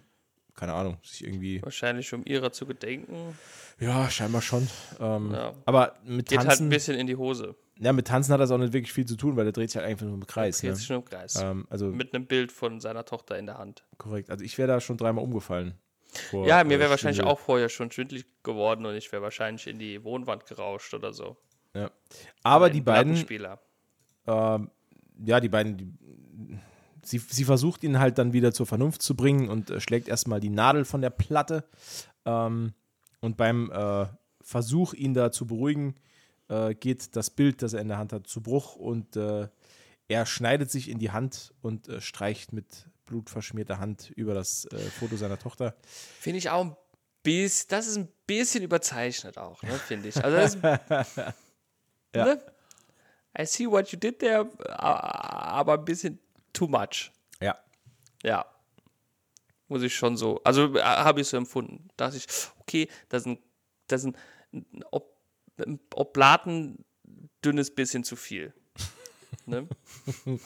keine 0.54 0.72
Ahnung, 0.74 0.96
sich 1.02 1.22
irgendwie. 1.24 1.62
Wahrscheinlich, 1.62 2.12
um 2.14 2.22
ihrer 2.24 2.50
zu 2.50 2.66
gedenken. 2.66 3.38
Ja, 3.78 4.10
scheinbar 4.10 4.42
schon. 4.42 4.68
Ähm, 4.98 5.32
Ja. 5.32 5.52
Aber 5.66 5.94
mit 6.04 6.28
Geht 6.28 6.38
halt 6.38 6.46
ein 6.46 6.50
Tanzen, 6.50 6.68
bisschen 6.70 6.98
in 6.98 7.06
die 7.06 7.16
Hose. 7.16 7.54
ja, 7.78 7.92
mit 7.92 8.06
Tanzen 8.08 8.32
hat 8.32 8.40
das 8.40 8.50
auch 8.50 8.58
nicht 8.58 8.72
wirklich 8.72 8.92
viel 8.92 9.04
zu 9.06 9.16
tun, 9.16 9.36
weil 9.36 9.44
der 9.44 9.52
dreht 9.52 9.70
sich 9.70 9.76
halt 9.76 9.86
einfach 9.86 10.06
nur 10.06 10.14
im 10.14 10.26
Kreis. 10.26 10.58
Dreht 10.60 10.70
Ne? 10.70 10.76
sich 10.76 10.88
nur 10.88 10.98
im 11.00 11.04
Kreis. 11.04 11.36
Ähm, 11.40 11.66
also 11.70 11.86
Mit 11.88 12.14
einem 12.14 12.26
Bild 12.26 12.50
von 12.50 12.80
seiner 12.80 13.04
Tochter 13.04 13.38
in 13.38 13.46
der 13.46 13.58
Hand. 13.58 13.84
korrekt. 13.98 14.30
Also 14.30 14.44
ich 14.44 14.56
wäre 14.58 14.66
da 14.68 14.80
schon 14.80 14.96
dreimal 14.96 15.22
umgefallen. 15.22 15.74
Vor, 16.16 16.46
Ja, 16.46 16.64
mir 16.64 16.78
wäre 16.78 16.90
wahrscheinlich 16.90 17.22
auch 17.22 17.38
vorher 17.38 17.68
schon 17.68 17.90
schwindlig 17.90 18.26
geworden 18.42 18.86
und 18.86 18.94
ich 18.94 19.10
wäre 19.12 19.22
wahrscheinlich 19.22 19.66
in 19.66 19.78
die 19.78 20.02
Wohnwand 20.04 20.46
gerauscht 20.46 20.94
oder 20.94 21.12
so. 21.12 21.36
Ja. 21.74 21.90
Aber 22.42 22.70
die 22.70 22.80
beiden, 22.80 23.12
Plattenspieler. 23.12 23.60
ähm, 24.26 24.70
ja, 25.24 25.40
die 25.40 25.48
beiden, 25.48 25.76
die, 25.76 25.92
sie, 27.02 27.18
sie 27.18 27.44
versucht 27.44 27.84
ihn 27.84 27.98
halt 27.98 28.18
dann 28.18 28.32
wieder 28.32 28.52
zur 28.52 28.66
Vernunft 28.66 29.02
zu 29.02 29.14
bringen 29.14 29.48
und 29.48 29.70
äh, 29.70 29.80
schlägt 29.80 30.08
erstmal 30.08 30.40
die 30.40 30.50
Nadel 30.50 30.84
von 30.84 31.00
der 31.00 31.10
Platte. 31.10 31.64
Ähm, 32.24 32.74
und 33.20 33.36
beim 33.36 33.70
äh, 33.70 34.06
Versuch, 34.40 34.94
ihn 34.94 35.14
da 35.14 35.32
zu 35.32 35.46
beruhigen, 35.46 35.96
äh, 36.48 36.74
geht 36.74 37.16
das 37.16 37.30
Bild, 37.30 37.62
das 37.62 37.72
er 37.72 37.80
in 37.80 37.88
der 37.88 37.98
Hand 37.98 38.12
hat, 38.12 38.26
zu 38.26 38.42
Bruch 38.42 38.76
und 38.76 39.16
äh, 39.16 39.48
er 40.08 40.26
schneidet 40.26 40.70
sich 40.70 40.88
in 40.88 40.98
die 40.98 41.10
Hand 41.10 41.52
und 41.62 41.88
äh, 41.88 42.00
streicht 42.00 42.52
mit 42.52 42.86
blutverschmierter 43.06 43.78
Hand 43.78 44.10
über 44.10 44.34
das 44.34 44.66
äh, 44.66 44.78
Foto 44.78 45.16
seiner 45.16 45.38
Tochter. 45.38 45.74
Finde 46.20 46.38
ich 46.38 46.50
auch 46.50 46.64
ein 46.64 46.76
bisschen, 47.22 47.68
das 47.70 47.86
ist 47.86 47.96
ein 47.96 48.08
bisschen 48.26 48.62
überzeichnet 48.62 49.38
auch, 49.38 49.62
ne, 49.62 49.72
finde 49.78 50.08
ich. 50.08 50.22
Also 50.22 50.36
ist, 50.36 50.58
Ja. 52.14 52.24
ne? 52.24 52.42
I 53.38 53.44
see 53.44 53.66
what 53.66 53.88
you 53.92 53.98
did 53.98 54.18
there, 54.20 54.48
aber 54.68 55.74
ein 55.74 55.84
bisschen 55.84 56.18
too 56.52 56.66
much. 56.66 57.10
Ja. 57.40 57.58
Ja. 58.22 58.46
Muss 59.68 59.82
ich 59.82 59.94
schon 59.94 60.16
so. 60.16 60.40
Also 60.44 60.74
äh, 60.76 60.82
habe 60.82 61.20
ich 61.20 61.28
so 61.28 61.36
empfunden. 61.36 61.88
Dachte 61.96 62.16
ich, 62.16 62.26
okay, 62.60 62.88
das 63.08 63.22
ist 63.22 63.26
ein, 63.26 63.38
das 63.88 64.04
ist 64.04 64.14
ein 64.52 64.84
Ob, 64.90 65.14
ein 65.58 65.78
Oblaten 65.94 66.84
dünnes 67.44 67.74
bisschen 67.74 68.04
zu 68.04 68.16
viel. 68.16 68.54
Ne? 69.44 69.68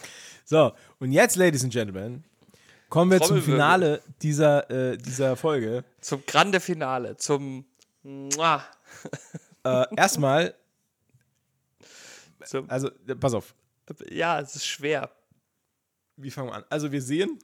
So, 0.45 0.73
und 0.99 1.13
jetzt, 1.13 1.37
Ladies 1.37 1.63
and 1.63 1.73
Gentlemen, 1.73 2.25
kommen 2.91 3.11
wir 3.11 3.20
zum. 3.22 3.41
Finale 3.41 4.03
dieser, 4.20 4.68
äh, 4.70 4.99
dieser 4.99 5.36
Folge. 5.36 5.84
Zum 6.01 6.26
grande 6.26 6.61
Finale, 6.61 7.16
zum 7.16 7.64
Äh, 9.62 9.84
erstmal, 9.97 10.55
zum, 12.45 12.68
also, 12.70 12.91
pass 13.18 13.34
auf, 13.34 13.55
ja, 14.11 14.41
es 14.41 14.57
ist 14.57 14.66
schwer. 14.66 15.11
wie 16.16 16.30
fangen 16.30 16.49
wir 16.49 16.55
an? 16.55 16.64
Also, 16.70 16.91
wir 16.93 17.03
sehen. 17.03 17.38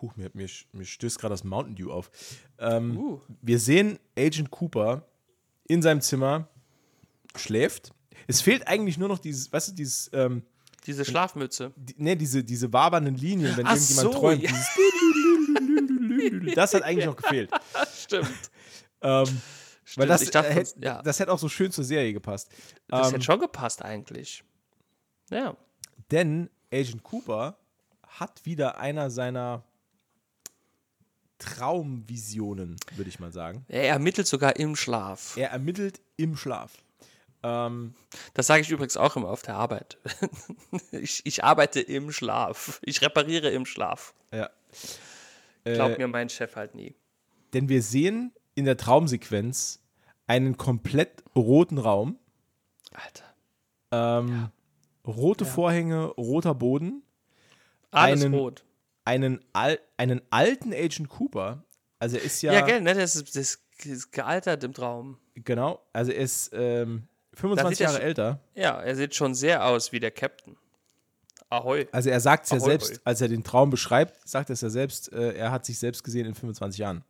Huch, 0.00 0.14
mir, 0.14 0.30
mir, 0.34 0.48
mir 0.72 0.84
stößt 0.84 1.18
gerade 1.18 1.32
das 1.32 1.42
Mountain 1.42 1.74
Dew 1.74 1.90
auf. 1.90 2.10
Ähm, 2.58 2.96
Uh. 2.96 3.20
Wir 3.42 3.58
sehen 3.58 3.98
Agent 4.16 4.50
Cooper 4.52 5.02
in 5.66 5.82
seinem 5.82 6.00
Zimmer, 6.00 6.48
schläft. 7.34 7.92
Es 8.28 8.40
fehlt 8.40 8.68
eigentlich 8.68 8.98
nur 8.98 9.08
noch 9.08 9.18
dieses, 9.18 9.52
weißt 9.52 9.70
du, 9.70 9.72
dieses, 9.72 10.10
ähm, 10.12 10.42
Diese 10.88 11.04
Schlafmütze. 11.04 11.72
die, 11.76 11.94
ne, 12.02 12.16
diese, 12.16 12.42
diese 12.42 12.72
wabernden 12.72 13.14
Linien, 13.14 13.56
wenn 13.56 13.66
Ach 13.66 13.74
irgendjemand 13.74 14.12
so, 14.12 14.18
träumt. 14.18 14.42
ja. 14.42 14.50
Das 16.56 16.74
hat 16.74 16.82
eigentlich 16.82 17.06
noch 17.06 17.16
gefehlt. 17.16 17.50
Stimmt. 17.96 18.26
Ähm, 19.00 19.10
weil 19.10 19.26
Stimmt, 19.84 20.10
das, 20.10 20.22
ich 20.22 20.30
dachte, 20.30 20.50
hätte, 20.50 20.74
ja. 20.82 21.02
das 21.02 21.20
hätte 21.20 21.30
auch 21.32 21.38
so 21.38 21.48
schön 21.48 21.70
zur 21.70 21.84
Serie 21.84 22.12
gepasst. 22.12 22.50
Das 22.88 23.06
Ähm, 23.08 23.12
hätte 23.14 23.24
schon 23.24 23.38
gepasst 23.40 23.82
eigentlich. 23.82 24.42
Ja. 25.30 25.56
Denn 26.10 26.50
Agent 26.72 27.02
Cooper 27.04 27.58
hat 28.06 28.44
wieder 28.44 28.78
einer 28.80 29.10
seiner 29.10 29.62
Traumvisionen, 31.38 32.76
würde 32.96 33.08
ich 33.08 33.20
mal 33.20 33.32
sagen. 33.32 33.64
Er 33.68 33.88
ermittelt 33.88 34.26
sogar 34.26 34.56
im 34.56 34.74
Schlaf. 34.74 35.36
Er 35.36 35.50
ermittelt 35.50 36.00
im 36.16 36.36
Schlaf. 36.36 36.72
Ähm, 37.42 37.94
Das 38.34 38.46
sage 38.48 38.62
ich 38.62 38.70
übrigens 38.70 38.96
auch 38.96 39.16
immer 39.16 39.28
auf 39.28 39.42
der 39.42 39.54
Arbeit. 39.56 39.98
Ich, 40.92 41.24
ich 41.24 41.44
arbeite 41.44 41.80
im 41.80 42.10
Schlaf. 42.12 42.80
Ich 42.84 43.00
repariere 43.02 43.50
im 43.50 43.64
Schlaf. 43.66 44.14
ja. 44.32 44.50
Glaubt 45.64 45.96
Äh, 45.96 45.98
mir 45.98 46.08
mein 46.08 46.28
Chef 46.28 46.56
halt 46.56 46.74
nie. 46.74 46.94
denn 47.52 47.68
wir 47.68 47.82
sehen 47.82 48.32
in 48.54 48.64
der 48.64 48.76
Traumsequenz 48.76 49.80
einen 50.26 50.56
komplett 50.56 51.22
roten 51.36 51.78
Raum, 51.78 52.18
Alter. 52.92 53.24
ähm, 53.92 54.48
rote 55.06 55.44
Vorhänge, 55.44 56.04
roter 56.06 56.54
Boden, 56.54 57.02
Alles 57.90 58.24
Einen- 58.24 58.34
rot. 58.34 58.64
einen, 59.04 59.44
al 59.52 59.78
einen 59.96 60.20
alten 60.30 60.72
Agent 60.72 61.08
Cooper. 61.08 61.64
Also 61.98 62.16
er 62.16 62.22
ist 62.22 62.42
ja, 62.42 62.52
Ja, 62.52 62.60
gell, 62.62 62.80
ne? 62.80 62.94
Das 62.94 63.16
ist, 63.16 63.34
das 63.36 63.58
ist 63.84 64.12
gealtert 64.12 64.64
im 64.64 64.72
Traum. 64.72 65.18
genau, 65.34 65.82
also 65.92 66.12
er 66.12 66.22
ist 66.22 66.50
ähm, 66.52 67.08
25 67.38 67.62
Da 67.64 67.68
sieht 67.70 67.80
er 67.80 67.84
Jahre 67.86 67.96
schon- 67.98 68.06
älter. 68.06 68.40
Ja, 68.54 68.80
er 68.82 68.96
sieht 68.96 69.14
schon 69.14 69.34
sehr 69.34 69.64
aus 69.64 69.92
wie 69.92 70.00
der 70.00 70.10
Captain. 70.10 70.56
Ahoi. 71.50 71.86
Also 71.92 72.10
er 72.10 72.20
sagt 72.20 72.44
es 72.44 72.50
ja 72.50 72.60
selbst, 72.60 72.90
ahoi. 72.90 73.00
als 73.04 73.20
er 73.22 73.28
den 73.28 73.42
Traum 73.42 73.70
beschreibt, 73.70 74.28
sagt 74.28 74.50
er 74.50 74.54
es 74.54 74.60
ja 74.60 74.68
selbst, 74.70 75.10
äh, 75.12 75.32
er 75.34 75.50
hat 75.50 75.64
sich 75.64 75.78
selbst 75.78 76.04
gesehen 76.04 76.26
in 76.26 76.34
25 76.34 76.78
Jahren. 76.78 77.04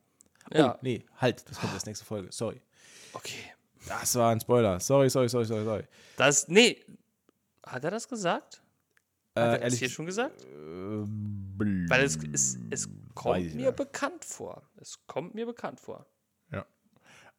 Ja, 0.53 0.75
Oh, 0.75 0.79
nee, 0.81 1.05
halt, 1.17 1.45
das 1.51 1.59
kommt 1.61 1.75
erst 1.75 1.87
nächste 1.87 2.05
Folge. 2.05 2.29
Sorry. 2.31 2.61
okay. 3.13 3.35
Das 3.87 4.15
war 4.17 4.31
ein 4.33 4.41
Spoiler. 4.41 4.81
Sorry, 4.81 5.09
sorry, 5.09 5.29
sorry, 5.29 5.45
sorry, 5.47 5.65
sorry. 5.65 5.85
Das, 6.17 6.47
nee. 6.49 6.85
Hat 7.65 7.85
er 7.85 7.91
das 7.91 8.09
gesagt? 8.09 8.61
Äh, 9.35 9.41
Hat 9.41 9.61
er 9.61 9.71
das 9.71 9.75
hier 9.79 9.89
schon 9.89 10.05
gesagt? 10.07 10.45
Weil 10.47 11.89
Weil 11.89 12.05
es, 12.05 12.19
es, 12.33 12.59
es 12.71 12.89
kommt 13.15 13.55
mir 13.55 13.73
bekannt 13.73 14.25
vor. 14.25 14.63
Es 14.77 14.99
kommt 15.07 15.35
mir 15.35 15.47
bekannt 15.47 15.81
vor. 15.81 16.07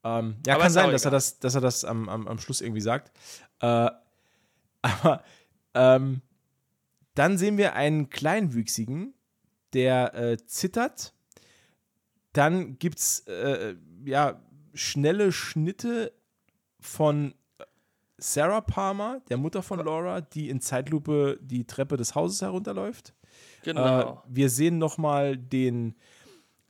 Ähm, 0.03 0.37
ja, 0.45 0.55
Aber 0.55 0.63
kann 0.63 0.71
sein, 0.71 0.91
dass 0.91 1.05
er 1.05 1.11
das, 1.11 1.39
dass 1.39 1.55
er 1.55 1.61
das 1.61 1.83
am, 1.83 2.07
am, 2.09 2.27
am 2.27 2.39
Schluss 2.39 2.61
irgendwie 2.61 2.81
sagt. 2.81 3.11
Äh, 3.59 3.89
aber 4.81 5.23
ähm, 5.73 6.21
dann 7.15 7.37
sehen 7.37 7.57
wir 7.57 7.73
einen 7.73 8.09
Kleinwüchsigen, 8.09 9.13
der 9.73 10.13
äh, 10.13 10.37
zittert. 10.45 11.13
Dann 12.33 12.79
gibt 12.79 12.99
es 12.99 13.21
äh, 13.27 13.75
ja, 14.05 14.41
schnelle 14.73 15.31
Schnitte 15.31 16.13
von 16.79 17.33
Sarah 18.17 18.61
Palmer, 18.61 19.21
der 19.29 19.37
Mutter 19.37 19.63
von 19.63 19.79
Laura, 19.79 20.21
die 20.21 20.49
in 20.49 20.61
Zeitlupe 20.61 21.39
die 21.41 21.65
Treppe 21.65 21.97
des 21.97 22.15
Hauses 22.15 22.41
herunterläuft. 22.41 23.13
Genau. 23.63 24.13
Äh, 24.13 24.15
wir 24.27 24.49
sehen 24.49 24.77
nochmal 24.77 25.37
den 25.37 25.95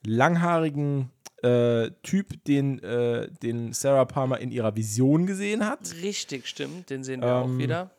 langhaarigen 0.05 1.11
äh, 1.43 1.91
Typ, 2.03 2.43
den, 2.45 2.79
äh, 2.83 3.29
den 3.31 3.73
Sarah 3.73 4.05
Palmer 4.05 4.39
in 4.39 4.51
ihrer 4.51 4.75
Vision 4.75 5.25
gesehen 5.25 5.65
hat. 5.65 5.93
Richtig, 6.01 6.47
stimmt. 6.47 6.89
Den 6.89 7.03
sehen 7.03 7.21
wir 7.21 7.33
auch 7.35 7.45
Ähm, 7.45 7.57
wieder. 7.59 7.91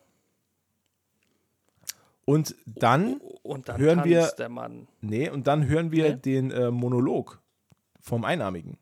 Und 2.25 2.55
dann, 2.65 3.19
Und 3.43 3.67
dann 3.67 3.77
hören 3.81 4.03
wir- 4.03 4.27
der 4.37 4.49
Mann. 4.49 4.87
nee, 5.01 5.27
und 5.29 5.47
dann 5.47 5.67
hören 5.67 5.91
wir 5.91 6.11
Nee? 6.11 6.15
den 6.21 6.51
äh, 6.51 6.69
Monolog 6.71 7.41
vom 7.99 8.23
Einarmigen. 8.25 8.77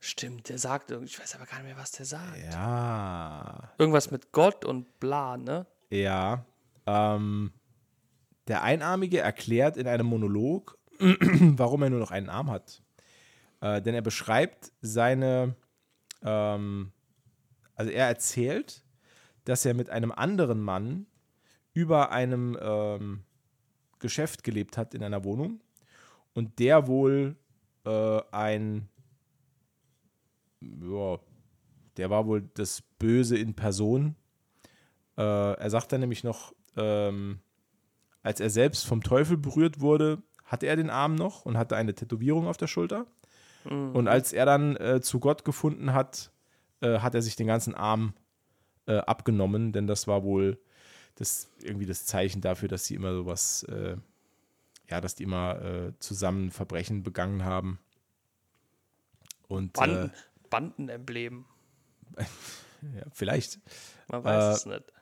Stimmt, 0.00 0.48
der 0.48 0.58
sagt 0.58 0.90
irgendwie, 0.90 1.10
ich 1.10 1.18
weiß 1.20 1.34
aber 1.34 1.46
gar 1.46 1.56
nicht 1.58 1.66
mehr, 1.66 1.76
was 1.76 1.90
der 1.92 2.06
sagt. 2.06 2.38
Ja. 2.50 3.72
Irgendwas 3.78 4.10
mit 4.10 4.32
Gott 4.32 4.64
und 4.64 4.98
bla, 5.00 5.36
ne? 5.36 5.66
Ja. 5.90 6.44
Ähm, 6.86 7.52
der 8.46 8.62
Einarmige 8.62 9.18
erklärt 9.20 9.76
in 9.76 9.86
einem 9.86 10.06
Monolog, 10.06 10.77
warum 11.56 11.82
er 11.82 11.90
nur 11.90 12.00
noch 12.00 12.10
einen 12.10 12.28
Arm 12.28 12.50
hat. 12.50 12.82
Äh, 13.60 13.82
denn 13.82 13.94
er 13.94 14.02
beschreibt 14.02 14.72
seine, 14.80 15.54
ähm, 16.22 16.92
also 17.74 17.90
er 17.90 18.06
erzählt, 18.06 18.84
dass 19.44 19.64
er 19.64 19.74
mit 19.74 19.90
einem 19.90 20.12
anderen 20.12 20.60
Mann 20.60 21.06
über 21.72 22.10
einem 22.10 22.56
ähm, 22.60 23.24
Geschäft 23.98 24.44
gelebt 24.44 24.76
hat 24.76 24.94
in 24.94 25.02
einer 25.02 25.24
Wohnung 25.24 25.60
und 26.34 26.58
der 26.58 26.86
wohl 26.86 27.36
äh, 27.84 28.20
ein, 28.30 28.88
ja, 30.60 31.18
der 31.96 32.10
war 32.10 32.26
wohl 32.26 32.48
das 32.54 32.82
Böse 32.98 33.36
in 33.36 33.54
Person. 33.54 34.14
Äh, 35.16 35.22
er 35.22 35.70
sagt 35.70 35.92
dann 35.92 36.00
nämlich 36.00 36.24
noch, 36.24 36.54
ähm, 36.76 37.40
als 38.22 38.40
er 38.40 38.50
selbst 38.50 38.86
vom 38.86 39.02
Teufel 39.02 39.36
berührt 39.36 39.80
wurde, 39.80 40.22
hatte 40.48 40.66
er 40.66 40.76
den 40.76 40.90
Arm 40.90 41.14
noch 41.14 41.46
und 41.46 41.56
hatte 41.56 41.76
eine 41.76 41.94
Tätowierung 41.94 42.48
auf 42.48 42.56
der 42.56 42.66
Schulter. 42.66 43.06
Und 43.64 44.08
als 44.08 44.32
er 44.32 44.46
dann 44.46 44.76
äh, 44.76 45.00
zu 45.02 45.20
Gott 45.20 45.44
gefunden 45.44 45.92
hat, 45.92 46.30
äh, 46.80 47.00
hat 47.00 47.14
er 47.14 47.22
sich 47.22 47.36
den 47.36 47.46
ganzen 47.46 47.74
Arm 47.74 48.14
äh, 48.86 48.96
abgenommen, 48.98 49.72
denn 49.72 49.86
das 49.86 50.06
war 50.08 50.22
wohl 50.24 50.58
das, 51.16 51.50
irgendwie 51.62 51.84
das 51.86 52.06
Zeichen 52.06 52.40
dafür, 52.40 52.68
dass 52.68 52.86
sie 52.86 52.94
immer 52.94 53.12
sowas, 53.12 53.64
äh, 53.64 53.96
ja, 54.88 55.00
dass 55.02 55.16
die 55.16 55.24
immer 55.24 55.60
äh, 55.60 55.92
zusammen 55.98 56.50
Verbrechen 56.50 57.02
begangen 57.02 57.44
haben. 57.44 57.78
Und 59.48 59.76
äh, 59.76 59.80
Banden, 59.80 60.12
Bandenemblem. 60.48 61.44
ja, 62.16 63.02
vielleicht. 63.12 63.60
Man 64.08 64.24
weiß 64.24 64.44
Äh, 64.44 64.52
es 64.56 64.66
nicht. 64.66 64.92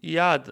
Ja, 0.00 0.42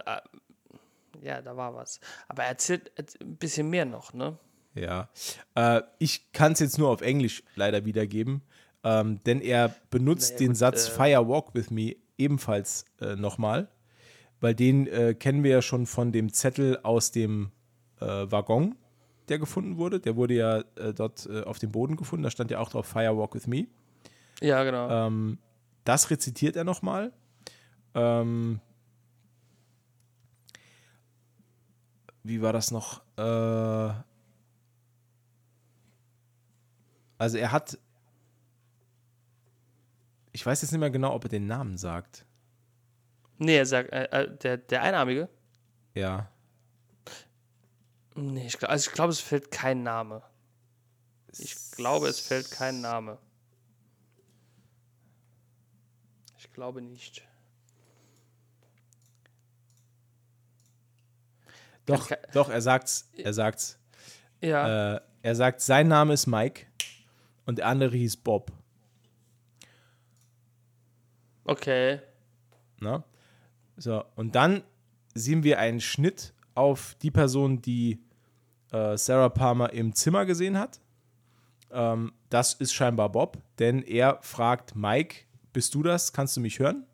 ja, 1.25 1.43
da 1.43 1.57
war 1.57 1.75
was. 1.75 2.01
Aber 2.29 2.43
er 2.43 2.51
erzählt 2.51 2.93
ein 3.21 3.37
bisschen 3.37 3.71
mehr 3.71 3.85
noch, 3.85 4.13
ne? 4.13 4.39
Ja. 4.75 5.09
Äh, 5.55 5.83
ich 5.99 6.33
kann 6.33 6.53
es 6.53 6.61
jetzt 6.61 6.79
nur 6.79 6.91
auf 6.91 7.01
Englisch 7.01 7.43
leider 7.57 7.85
wiedergeben, 7.85 8.43
ähm, 8.83 9.21
denn 9.25 9.41
er 9.41 9.75
benutzt 9.91 10.35
Naja, 10.35 10.39
den 10.39 10.49
gut, 10.49 10.57
Satz 10.57 10.89
äh, 10.89 10.91
Fire 10.91 11.29
Walk 11.29 11.55
with 11.55 11.71
Me 11.71 11.97
ebenfalls 12.19 12.85
äh, 13.01 13.17
nochmal, 13.17 13.69
weil 14.41 14.55
den 14.55 14.87
äh, 14.87 15.15
kennen 15.15 15.43
wir 15.43 15.51
ja 15.51 15.63
schon 15.63 15.87
von 15.87 16.13
dem 16.13 16.33
Zettel 16.33 16.79
aus 16.83 17.11
dem 17.11 17.51
äh, 18.01 18.05
Waggon, 18.05 18.75
der 19.29 19.39
gefunden 19.39 19.79
wurde. 19.79 20.01
Der 20.01 20.17
wurde 20.17 20.35
ja 20.35 20.59
äh, 20.77 20.93
dort 20.93 21.27
äh, 21.27 21.43
auf 21.43 21.59
dem 21.59 21.73
Boden 21.73 21.97
gefunden, 21.97 22.25
da 22.25 22.31
stand 22.31 22.51
ja 22.51 22.59
auch 22.59 22.69
drauf 22.69 22.87
Fire 22.87 23.17
Walk 23.17 23.35
with 23.35 23.47
Me. 23.47 23.67
Ja, 24.41 24.63
genau. 24.65 24.91
Ähm, 24.91 25.39
das 25.85 26.11
rezitiert 26.11 26.57
er 26.57 26.65
nochmal. 26.65 27.13
Ähm, 27.95 28.61
wie 32.25 32.43
war 32.43 32.53
das 32.53 32.71
noch? 32.71 33.03
Äh, 33.17 33.95
also 37.19 37.39
er 37.39 37.53
hat, 37.53 37.79
ich 40.33 40.45
weiß 40.45 40.63
jetzt 40.63 40.73
nicht 40.73 40.81
mehr 40.81 40.91
genau, 40.91 41.15
ob 41.15 41.25
er 41.25 41.29
den 41.29 41.47
Namen 41.47 41.79
sagt. 41.79 42.27
nee, 43.39 43.57
er 43.57 43.67
sagt, 43.67 43.93
äh, 43.93 44.05
äh, 44.05 44.37
der, 44.39 44.57
der 44.57 44.83
Einarmige? 44.83 45.29
Ja. 45.95 46.31
Nee, 48.17 48.47
ich, 48.47 48.69
also 48.69 48.89
ich 48.89 48.95
glaube, 48.95 49.13
es 49.13 49.21
fällt 49.21 49.51
kein 49.51 49.83
Name. 49.83 50.23
Ich 51.39 51.73
glaube, 51.73 52.09
es 52.09 52.21
fällt 52.21 52.51
kein 52.51 52.81
Name. 52.81 53.19
Ich 56.39 56.53
glaube 56.53 56.81
nicht. 56.81 57.27
Doch, 61.87 62.09
Kann- 62.09 62.19
doch, 62.33 62.49
er 62.51 62.61
sagt's, 62.63 63.11
er 63.17 63.33
sagt's. 63.35 63.79
Ja, 64.41 64.97
Äh, 64.97 65.01
er 65.23 65.35
sagt, 65.35 65.61
sein 65.61 65.89
Name 65.89 66.13
ist 66.15 66.27
Mike 66.27 66.67
und 67.47 67.59
der 67.59 67.67
andere 67.67 67.97
hieß 67.97 68.17
Bob. 68.19 68.53
okay. 71.45 72.01
Ne? 72.81 73.03
So, 73.77 74.05
und 74.17 74.35
dann 74.35 74.63
sehen 75.15 75.43
wir 75.43 75.59
einen 75.59 75.81
Schnitt 75.81 76.33
auf 76.55 76.97
die 77.03 77.11
Person, 77.11 77.61
die 77.63 78.01
äh, 78.73 78.97
Sarah 78.97 79.29
Palmer 79.29 79.73
im 79.73 79.95
Zimmer 79.95 80.27
gesehen 80.27 80.59
hat. 80.59 80.81
Ähm, 81.71 82.13
das 82.31 82.55
ist 82.55 82.73
scheinbar 82.73 83.11
Bob, 83.11 83.39
denn 83.59 83.83
er 83.83 84.19
fragt 84.23 84.77
Mike, 84.77 85.25
bist 85.53 85.75
du 85.75 85.83
das? 85.83 86.13
Kannst 86.13 86.37
du 86.37 86.41
mich 86.41 86.59
hören? 86.59 86.87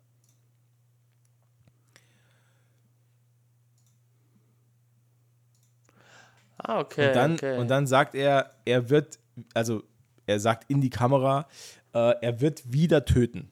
Ah, 6.63 6.79
okay. 6.79 7.07
Und 7.07 7.15
dann, 7.15 7.33
okay. 7.33 7.57
und 7.57 7.67
dann 7.69 7.87
sagt 7.87 8.15
er, 8.15 8.55
er 8.65 8.89
wird, 8.89 9.19
also 9.53 9.83
er 10.27 10.39
sagt 10.39 10.69
in 10.69 10.81
die 10.81 10.89
Kamera, 10.89 11.47
äh, 11.93 12.13
er 12.21 12.41
wird 12.41 12.71
wieder 12.71 13.05
töten. 13.05 13.51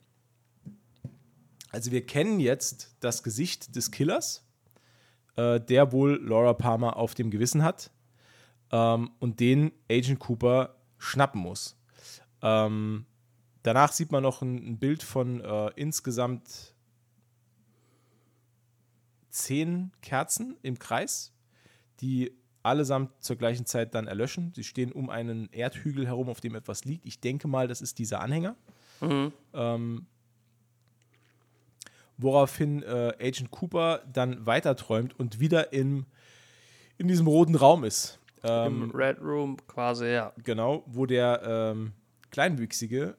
Also 1.71 1.91
wir 1.91 2.05
kennen 2.05 2.39
jetzt 2.39 2.95
das 2.99 3.23
Gesicht 3.23 3.75
des 3.75 3.91
Killers, 3.91 4.45
äh, 5.35 5.59
der 5.59 5.91
wohl 5.91 6.19
Laura 6.23 6.53
Palmer 6.53 6.97
auf 6.97 7.15
dem 7.15 7.31
Gewissen 7.31 7.63
hat 7.63 7.91
ähm, 8.71 9.11
und 9.19 9.39
den 9.39 9.71
Agent 9.89 10.19
Cooper 10.19 10.75
schnappen 10.97 11.41
muss. 11.41 11.77
Ähm, 12.41 13.05
danach 13.63 13.91
sieht 13.91 14.11
man 14.11 14.23
noch 14.23 14.41
ein, 14.41 14.55
ein 14.55 14.79
Bild 14.79 15.03
von 15.03 15.41
äh, 15.41 15.71
insgesamt 15.75 16.73
zehn 19.29 19.91
Kerzen 20.01 20.57
im 20.61 20.79
Kreis, 20.79 21.33
die 22.01 22.38
allesamt 22.69 23.11
zur 23.21 23.35
gleichen 23.35 23.65
Zeit 23.65 23.93
dann 23.95 24.07
erlöschen. 24.07 24.53
Sie 24.55 24.63
stehen 24.63 24.91
um 24.91 25.09
einen 25.09 25.49
Erdhügel 25.51 26.07
herum, 26.07 26.29
auf 26.29 26.39
dem 26.39 26.55
etwas 26.55 26.85
liegt. 26.85 27.05
Ich 27.05 27.19
denke 27.19 27.47
mal, 27.47 27.67
das 27.67 27.81
ist 27.81 27.99
dieser 27.99 28.21
Anhänger. 28.21 28.55
Ähm, 29.01 30.05
woraufhin 32.17 32.83
äh, 32.83 33.13
Agent 33.19 33.49
Cooper 33.51 34.03
dann 34.11 34.45
weiterträumt 34.45 35.17
und 35.17 35.39
wieder 35.39 35.73
im, 35.73 36.05
in 36.97 37.07
diesem 37.07 37.27
roten 37.27 37.55
Raum 37.55 37.83
ist. 37.83 38.19
Ähm, 38.43 38.83
Im 38.83 38.91
Red 38.91 39.19
Room 39.21 39.57
quasi, 39.67 40.07
ja. 40.07 40.33
genau, 40.43 40.83
wo 40.85 41.05
der 41.05 41.41
ähm, 41.43 41.93
Kleinwüchsige 42.31 43.15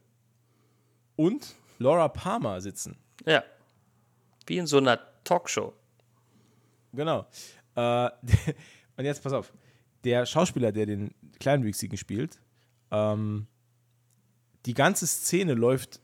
und 1.16 1.54
Laura 1.78 2.08
Palmer 2.08 2.60
sitzen. 2.60 2.96
Ja. 3.26 3.42
Wie 4.46 4.58
in 4.58 4.66
so 4.66 4.78
einer 4.78 4.98
Talkshow. 5.24 5.72
Genau. 6.92 7.26
Äh, 7.74 8.10
und 9.00 9.06
jetzt 9.06 9.22
pass 9.22 9.32
auf. 9.32 9.52
Der 10.04 10.26
Schauspieler, 10.26 10.72
der 10.72 10.86
den 10.86 11.14
Kleinwüchsigen 11.40 11.96
spielt, 11.96 12.40
ähm, 12.90 13.46
die 14.66 14.74
ganze 14.74 15.06
Szene 15.06 15.54
läuft, 15.54 16.00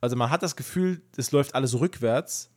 also 0.00 0.16
man 0.16 0.30
hat 0.30 0.42
das 0.42 0.56
Gefühl, 0.56 1.02
es 1.16 1.32
läuft 1.32 1.54
alles 1.54 1.78
rückwärts. 1.78 2.50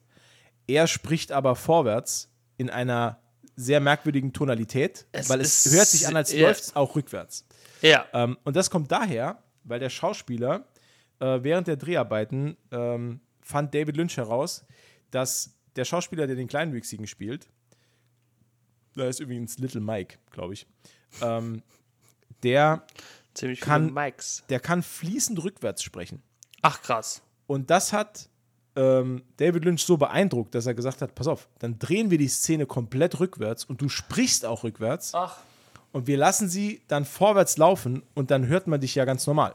Er 0.68 0.88
spricht 0.88 1.34
aber 1.34 1.56
vorwärts 1.56 2.32
in 2.58 2.70
einer 2.70 3.20
sehr 3.58 3.82
merkwürdigen 3.82 4.32
Tonalität, 4.32 5.06
Es 5.12 5.30
weil 5.30 5.42
es 5.42 5.70
hört 5.70 5.88
sich 5.88 6.08
an, 6.08 6.16
als 6.16 6.32
ja. 6.32 6.48
läuft 6.48 6.62
es 6.62 6.76
auch 6.76 6.96
rückwärts. 6.96 7.46
Ja. 7.82 8.06
Ähm, 8.14 8.38
und 8.46 8.56
das 8.56 8.70
kommt 8.70 8.90
daher, 8.92 9.44
weil 9.66 9.80
der 9.80 9.90
Schauspieler 9.90 10.66
äh, 11.20 11.40
während 11.42 11.68
der 11.68 11.76
Dreharbeiten 11.76 12.56
ähm, 12.72 13.20
fand 13.42 13.74
David 13.74 13.98
Lynch 13.98 14.16
heraus, 14.16 14.66
dass 15.12 15.58
der 15.76 15.84
Schauspieler, 15.84 16.26
der 16.26 16.38
den 16.38 16.48
Kleinwüchsigen 16.48 17.06
spielt, 17.06 17.50
da 18.96 19.06
ist 19.08 19.20
übrigens 19.20 19.58
Little 19.60 19.82
Mike, 19.82 20.18
glaube 20.32 20.54
ich, 20.54 20.68
ähm, 21.22 21.62
der, 22.44 22.86
Ziemlich 23.34 23.62
kann- 23.62 23.94
Mikes. 23.94 24.44
der 24.50 24.60
kann 24.60 24.84
fließend 24.84 25.44
rückwärts 25.44 25.82
sprechen. 25.84 26.22
Ach, 26.62 26.82
krass. 26.82 27.22
Und 27.48 27.70
das 27.70 27.94
hat 27.94 28.30
ähm, 28.76 29.24
David 29.38 29.66
Lynch 29.66 29.84
so 29.84 29.98
beeindruckt, 29.98 30.56
dass 30.56 30.66
er 30.66 30.74
gesagt 30.74 31.02
hat: 31.02 31.14
Pass 31.16 31.28
auf, 31.28 31.48
dann 31.60 31.78
drehen 31.80 32.10
wir 32.12 32.18
die 32.18 32.28
Szene 32.28 32.66
komplett 32.66 33.20
rückwärts 33.20 33.66
und 33.66 33.82
du 33.82 33.90
sprichst 33.90 34.46
auch 34.46 34.64
rückwärts. 34.64 35.14
Ach. 35.14 35.38
und 35.92 36.08
wir 36.08 36.18
lassen 36.18 36.50
sie 36.50 36.82
dann 36.88 37.06
vorwärts 37.06 37.58
laufen 37.58 38.02
und 38.16 38.32
dann 38.32 38.48
hört 38.48 38.66
man 38.68 38.82
dich 38.82 38.96
ja 38.96 39.06
ganz 39.06 39.28
normal. 39.28 39.54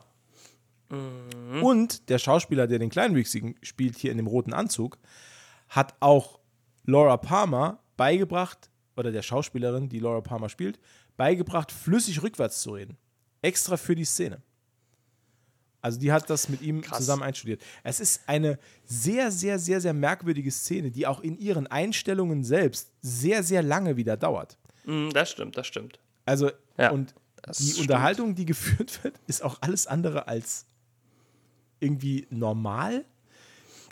Und 1.60 2.08
der 2.08 2.18
Schauspieler, 2.18 2.66
der 2.66 2.78
den 2.78 2.88
Kleinwüchsigen 2.88 3.56
spielt, 3.62 3.98
hier 3.98 4.10
in 4.10 4.16
dem 4.16 4.26
roten 4.26 4.54
Anzug, 4.54 4.96
hat 5.68 5.94
auch 6.00 6.38
Laura 6.84 7.18
Palmer 7.18 7.78
beigebracht, 7.98 8.70
oder 8.98 9.12
der 9.12 9.22
Schauspielerin, 9.22 9.88
die 9.88 10.00
Laura 10.00 10.20
Palmer 10.20 10.48
spielt, 10.48 10.78
beigebracht, 11.16 11.72
flüssig 11.72 12.22
rückwärts 12.22 12.60
zu 12.62 12.72
reden. 12.72 12.96
Extra 13.42 13.76
für 13.76 13.94
die 13.94 14.04
Szene. 14.04 14.42
Also 15.80 16.00
die 16.00 16.10
hat 16.10 16.28
das 16.28 16.48
mit 16.48 16.60
ihm 16.60 16.80
Krass. 16.82 16.98
zusammen 16.98 17.22
einstudiert. 17.22 17.62
Es 17.84 18.00
ist 18.00 18.22
eine 18.28 18.58
sehr, 18.84 19.30
sehr, 19.30 19.58
sehr, 19.60 19.80
sehr 19.80 19.92
merkwürdige 19.94 20.50
Szene, 20.50 20.90
die 20.90 21.06
auch 21.06 21.20
in 21.20 21.38
ihren 21.38 21.68
Einstellungen 21.68 22.42
selbst 22.42 22.90
sehr, 23.00 23.44
sehr 23.44 23.62
lange 23.62 23.96
wieder 23.96 24.16
dauert. 24.16 24.58
Mm, 24.84 25.10
das 25.10 25.30
stimmt, 25.30 25.56
das 25.56 25.66
stimmt. 25.68 26.00
Also, 26.24 26.50
Ja, 26.76 26.90
und 26.90 27.14
die 27.58 27.62
stimmt. 27.62 27.78
Unterhaltung, 27.82 28.34
die 28.34 28.44
geführt 28.44 29.02
wird, 29.04 29.14
ist 29.28 29.42
auch 29.44 29.58
alles 29.60 29.86
andere 29.86 30.26
als 30.26 30.66
irgendwie 31.78 32.26
normal. 32.30 33.04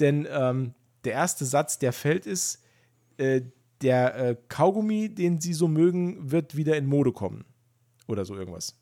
Denn 0.00 0.26
ähm, 0.28 0.74
der 1.04 1.12
erste 1.12 1.44
Satz, 1.44 1.78
der 1.78 1.92
fällt, 1.92 2.26
ist, 2.26 2.60
äh, 3.16 3.42
der 3.82 4.14
äh, 4.16 4.36
Kaugummi, 4.48 5.14
den 5.14 5.40
sie 5.40 5.54
so 5.54 5.68
mögen, 5.68 6.30
wird 6.30 6.56
wieder 6.56 6.76
in 6.76 6.86
Mode 6.86 7.12
kommen. 7.12 7.44
Oder 8.06 8.24
so 8.24 8.34
irgendwas. 8.36 8.76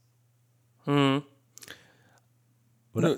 Hm. 0.85 1.23
Oder? 2.95 3.17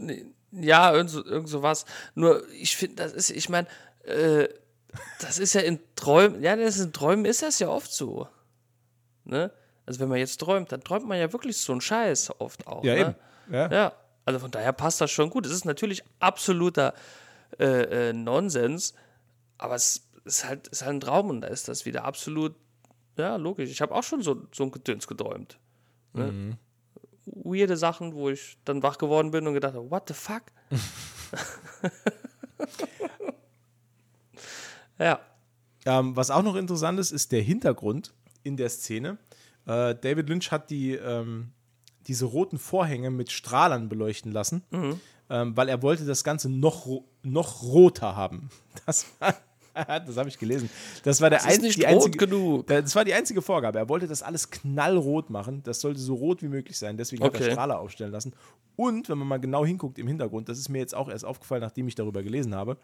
Ja, 0.53 0.93
irgend 0.93 1.11
so, 1.11 1.24
irgend 1.24 1.49
so 1.49 1.62
was. 1.62 1.85
Nur, 2.14 2.49
ich 2.51 2.77
finde, 2.77 2.97
das 2.97 3.12
ist, 3.12 3.31
ich 3.31 3.49
meine, 3.49 3.66
äh, 4.05 4.49
das 5.20 5.39
ist 5.39 5.55
ja 5.55 5.61
in 5.61 5.81
Träumen, 5.97 6.43
ja, 6.43 6.57
das 6.57 6.77
ist 6.77 6.85
in 6.85 6.93
Träumen 6.93 7.24
ist 7.24 7.43
das 7.43 7.59
ja 7.59 7.68
oft 7.68 7.93
so. 7.93 8.29
Ne? 9.24 9.51
Also, 9.85 10.01
wenn 10.01 10.09
man 10.09 10.18
jetzt 10.18 10.39
träumt, 10.39 10.72
dann 10.72 10.83
träumt 10.83 11.07
man 11.07 11.18
ja 11.18 11.33
wirklich 11.33 11.57
so 11.59 11.72
einen 11.72 11.81
Scheiß 11.81 12.41
oft 12.41 12.66
auch. 12.66 12.85
Ja, 12.85 12.95
ne? 12.95 13.01
eben. 13.01 13.14
Ja. 13.53 13.70
Ja, 13.70 13.93
also 14.24 14.41
von 14.41 14.51
daher 14.51 14.72
passt 14.72 15.01
das 15.01 15.11
schon 15.11 15.31
gut. 15.31 15.47
Es 15.47 15.53
ist 15.53 15.64
natürlich 15.64 16.03
absoluter 16.18 16.95
äh, 17.59 18.09
äh, 18.09 18.12
Nonsens, 18.12 18.95
aber 19.59 19.77
es 19.77 20.05
ist 20.27 20.45
halt, 20.45 20.68
ist 20.68 20.83
halt 20.83 20.97
ein 20.97 21.01
Traum 21.01 21.31
und 21.31 21.41
da 21.41 21.49
ist 21.49 21.68
das 21.68 21.87
wieder 21.87 22.05
absolut, 22.05 22.55
ja, 23.16 23.37
logisch. 23.37 23.70
Ich 23.70 23.81
habe 23.81 23.95
auch 23.95 24.03
schon 24.03 24.22
so, 24.22 24.47
so 24.53 24.64
ein 24.64 24.70
Gedöns 24.70 25.07
geträumt. 25.07 25.59
Ne? 26.12 26.59
Weirde 27.27 27.77
Sachen, 27.77 28.14
wo 28.14 28.31
ich 28.31 28.59
dann 28.64 28.83
wach 28.83 28.99
geworden 28.99 29.31
bin 29.31 29.47
und 29.47 29.55
gedacht 29.55 29.74
habe, 29.74 29.91
what 29.91 30.09
the 30.09 30.14
fuck? 30.14 30.43
ja. 34.99 35.20
Ähm, 35.85 36.16
was 36.16 36.31
auch 36.31 36.43
noch 36.43 36.57
interessant 36.57 36.99
ist, 36.99 37.12
ist 37.12 37.33
der 37.33 37.43
Hintergrund 37.43 38.12
in 38.43 38.57
der 38.57 38.68
Szene. 38.68 39.18
Äh, 39.66 39.95
David 39.95 40.29
Lynch 40.29 40.51
hat 40.51 40.70
die, 40.70 40.93
ähm, 40.95 41.53
diese 42.07 42.24
roten 42.24 42.59
Vorhänge 42.59 43.11
mit 43.11 43.31
Strahlern 43.31 43.89
beleuchten 43.89 44.33
lassen, 44.33 44.62
ähm, 45.29 45.57
weil 45.57 45.68
er 45.68 45.83
wollte 45.83 46.05
das 46.05 46.24
Ganze 46.24 46.49
noch, 46.49 46.87
noch 47.22 47.62
roter 47.62 48.16
haben. 48.16 48.51
Das 48.87 49.07
war, 49.18 49.35
das 50.07 50.16
habe 50.16 50.29
ich 50.29 50.39
gelesen. 50.39 50.70
Das 51.03 51.20
war 51.20 51.31
der 51.31 51.39
Das 51.41 51.49
ist 51.49 51.59
ein- 51.59 51.64
nicht 51.64 51.79
die 51.79 51.87
einzige, 51.87 52.16
genug. 52.16 52.66
Das 52.66 52.95
war 52.95 53.05
die 53.05 53.14
einzige 53.14 53.43
Vorgabe. 53.43 53.79
Er 53.79 53.89
wollte 53.89 54.07
das 54.07 54.22
alles 54.22 54.51
knallrot 54.51 55.31
machen. 55.31 55.62
Das 55.64 55.81
sollte 55.81 56.01
so 56.01 56.14
rot 56.14 56.43
wie 56.43 56.49
möglich 56.49 56.79
sein. 56.79 56.97
Deswegen 56.97 57.22
hat 57.24 57.35
Okay. 57.35 57.45
er 57.45 57.53
Strahler 57.53 57.79
aufstellen 57.81 58.12
lassen. 58.12 58.33
Und 58.77 59.09
wenn 59.09 59.18
man 59.18 59.29
mal 59.29 59.39
genau 59.41 59.64
hinguckt 59.66 59.99
im 59.99 60.07
Hintergrund, 60.09 60.49
das 60.49 60.59
ist 60.59 60.68
mir 60.68 60.79
jetzt 60.79 60.95
auch 60.95 61.09
erst 61.09 61.24
aufgefallen, 61.24 61.61
nachdem 61.62 61.89
ich 61.89 61.95
darüber 61.95 62.22
gelesen 62.22 62.55
habe, 62.55 62.77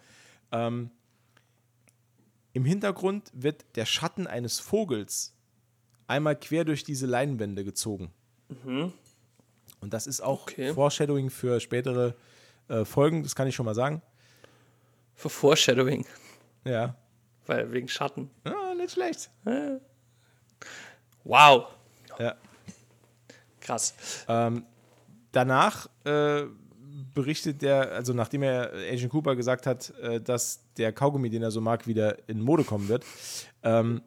ähm, 0.52 0.90
im 2.54 2.64
Hintergrund 2.64 3.30
wird 3.34 3.64
der 3.76 3.86
Schatten 3.86 4.26
eines 4.26 4.58
Vogels 4.60 5.34
einmal 6.06 6.36
quer 6.36 6.64
durch 6.64 6.84
diese 6.84 7.06
Leinwände 7.06 7.64
gezogen. 7.64 8.10
Und 8.66 8.92
das 9.94 10.06
ist 10.06 10.20
auch 10.20 10.42
Okay. 10.42 10.72
Foreshadowing 10.74 11.30
für 11.30 11.60
spätere 11.60 12.14
äh, 12.68 12.84
Folgen, 12.84 13.22
das 13.22 13.34
kann 13.34 13.48
ich 13.48 13.54
schon 13.54 13.64
mal 13.66 13.74
sagen. 13.74 14.02
Für 15.14 15.28
Foreshadowing, 15.30 16.04
Ja. 16.64 16.94
weil 17.46 17.72
wegen 17.72 17.88
Schatten. 17.88 18.30
Ah, 18.44 18.74
nicht 18.74 18.92
schlecht. 18.92 19.30
Wow, 21.24 21.66
Ja. 22.18 22.34
krass. 23.60 23.94
Ähm, 24.28 24.64
danach 25.32 25.88
äh, 26.04 26.42
berichtet 27.14 27.62
der, 27.62 27.92
also 27.92 28.12
nachdem 28.12 28.42
er 28.42 28.72
Agent 28.72 29.10
Cooper 29.10 29.36
gesagt 29.36 29.66
hat, 29.66 29.90
äh, 30.00 30.20
dass 30.20 30.60
der 30.76 30.92
Kaugummi, 30.92 31.30
den 31.30 31.42
er 31.42 31.50
so 31.50 31.60
mag, 31.60 31.86
wieder 31.86 32.16
in 32.28 32.40
Mode 32.40 32.64
kommen 32.64 32.88
wird, 32.88 33.04
ähm, 33.62 34.02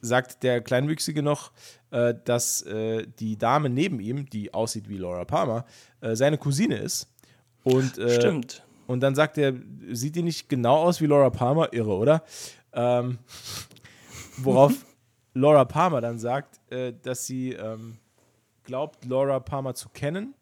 sagt 0.00 0.42
der 0.42 0.60
Kleinwüchsige 0.60 1.22
noch, 1.22 1.50
äh, 1.90 2.14
dass 2.24 2.62
äh, 2.62 3.06
die 3.18 3.36
Dame 3.36 3.68
neben 3.70 3.98
ihm, 4.00 4.28
die 4.30 4.54
aussieht 4.54 4.88
wie 4.88 4.98
Laura 4.98 5.24
Palmer, 5.24 5.64
äh, 6.00 6.14
seine 6.14 6.38
Cousine 6.38 6.76
ist. 6.78 7.08
Und, 7.64 7.98
äh, 7.98 8.14
Stimmt. 8.14 8.62
Und 8.86 9.00
dann 9.00 9.14
sagt 9.14 9.38
er, 9.38 9.54
sieht 9.90 10.16
die 10.16 10.22
nicht 10.22 10.48
genau 10.48 10.76
aus 10.76 11.00
wie 11.00 11.06
Laura 11.06 11.30
Palmer? 11.30 11.72
Irre, 11.72 11.96
oder? 11.96 12.22
Ähm, 12.72 13.18
worauf 14.38 14.72
Laura 15.34 15.64
Palmer 15.64 16.00
dann 16.00 16.18
sagt, 16.18 16.60
äh, 16.70 16.92
dass 17.02 17.26
sie 17.26 17.52
ähm, 17.52 17.98
glaubt, 18.64 19.04
Laura 19.04 19.40
Palmer 19.40 19.74
zu 19.74 19.88
kennen, 19.88 20.34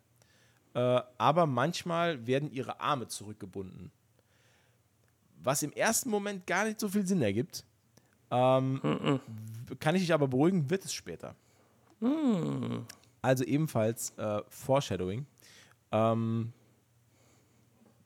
äh, 0.74 1.01
aber 1.18 1.47
manchmal 1.47 2.26
werden 2.26 2.51
ihre 2.51 2.80
Arme 2.80 3.09
zurückgebunden. 3.09 3.90
Was 5.42 5.62
im 5.62 5.72
ersten 5.72 6.11
Moment 6.11 6.47
gar 6.47 6.64
nicht 6.64 6.80
so 6.80 6.88
viel 6.88 7.07
Sinn 7.07 7.22
ergibt. 7.22 7.64
Ähm, 8.30 9.20
Kann 9.78 9.95
ich 9.95 10.03
dich 10.03 10.14
aber 10.14 10.26
beruhigen, 10.26 10.70
wird 10.70 10.84
es 10.84 10.92
später. 10.92 11.34
Also 13.20 13.45
ebenfalls 13.45 14.11
äh, 14.16 14.40
Foreshadowing. 14.49 15.26
Ähm, 15.92 16.53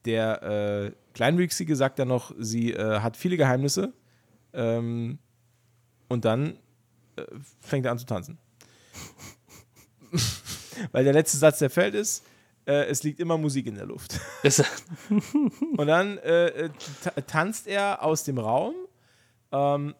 der 0.05 0.42
äh, 0.42 0.92
Kleinwüchsige 1.14 1.76
sagt 1.76 1.99
dann 1.99 2.09
noch, 2.09 2.34
sie 2.38 2.72
äh, 2.72 3.01
hat 3.01 3.16
viele 3.16 3.36
Geheimnisse. 3.36 3.92
Ähm, 4.53 5.18
und 6.09 6.24
dann 6.24 6.59
äh, 7.16 7.24
fängt 7.61 7.84
er 7.86 7.92
an 7.92 7.99
zu 7.99 8.07
tanzen. 8.07 8.38
Weil 10.92 11.05
der 11.05 11.12
letzte 11.12 11.36
Satz, 11.36 11.59
der 11.59 11.70
fällt, 11.70 11.94
ist, 11.94 12.24
äh, 12.66 12.86
es 12.86 13.03
liegt 13.03 13.20
immer 13.20 13.36
Musik 13.36 13.66
in 13.66 13.74
der 13.74 13.86
Luft. 13.86 14.20
Und 15.76 15.86
dann 15.86 16.18
äh, 16.18 16.46
äh, 16.49 16.70
ta- 17.03 17.20
tanzt 17.22 17.66
er 17.66 18.03
aus 18.03 18.24
dem 18.24 18.38
Raum. 18.38 18.74
Ähm, 19.53 19.94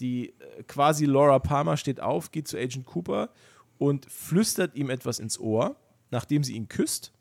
die 0.00 0.34
quasi 0.66 1.04
Laura 1.04 1.38
Palmer 1.38 1.76
steht 1.76 2.00
auf, 2.00 2.30
geht 2.30 2.48
zu 2.48 2.56
Agent 2.56 2.86
Cooper 2.86 3.30
und 3.78 4.06
flüstert 4.10 4.74
ihm 4.74 4.90
etwas 4.90 5.18
ins 5.18 5.38
Ohr, 5.38 5.76
nachdem 6.10 6.42
sie 6.42 6.54
ihn 6.54 6.68
küsst. 6.68 7.12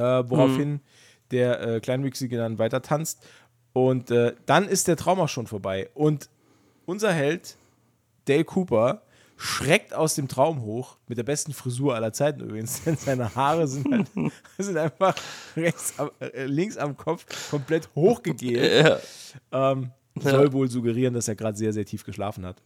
Äh, 0.00 0.30
woraufhin 0.30 0.80
der 1.30 1.60
äh, 1.60 1.80
Kleinwüchsige 1.80 2.36
dann 2.36 2.58
weiter 2.58 2.80
tanzt. 2.82 3.22
Und 3.72 4.10
äh, 4.10 4.34
dann 4.46 4.66
ist 4.66 4.88
der 4.88 4.96
Traum 4.96 5.20
auch 5.20 5.28
schon 5.28 5.46
vorbei. 5.46 5.90
Und 5.94 6.28
unser 6.86 7.12
Held, 7.12 7.56
Dale 8.24 8.44
Cooper, 8.44 9.02
schreckt 9.36 9.94
aus 9.94 10.14
dem 10.16 10.28
Traum 10.28 10.62
hoch, 10.62 10.96
mit 11.06 11.16
der 11.18 11.22
besten 11.22 11.52
Frisur 11.52 11.94
aller 11.94 12.12
Zeiten 12.12 12.40
übrigens, 12.40 12.82
denn 12.84 12.96
seine 12.96 13.34
Haare 13.34 13.66
sind, 13.68 13.90
halt, 13.90 14.08
sind 14.58 14.76
einfach 14.76 15.14
rechts 15.56 15.94
am, 15.98 16.10
äh, 16.20 16.44
links 16.46 16.76
am 16.76 16.96
Kopf 16.96 17.24
komplett 17.50 17.88
hochgegelt. 17.94 19.00
Ähm, 19.52 19.92
soll 20.18 20.52
wohl 20.52 20.68
suggerieren, 20.68 21.14
dass 21.14 21.28
er 21.28 21.36
gerade 21.36 21.56
sehr, 21.56 21.72
sehr 21.72 21.84
tief 21.84 22.04
geschlafen 22.04 22.44
hat. 22.44 22.60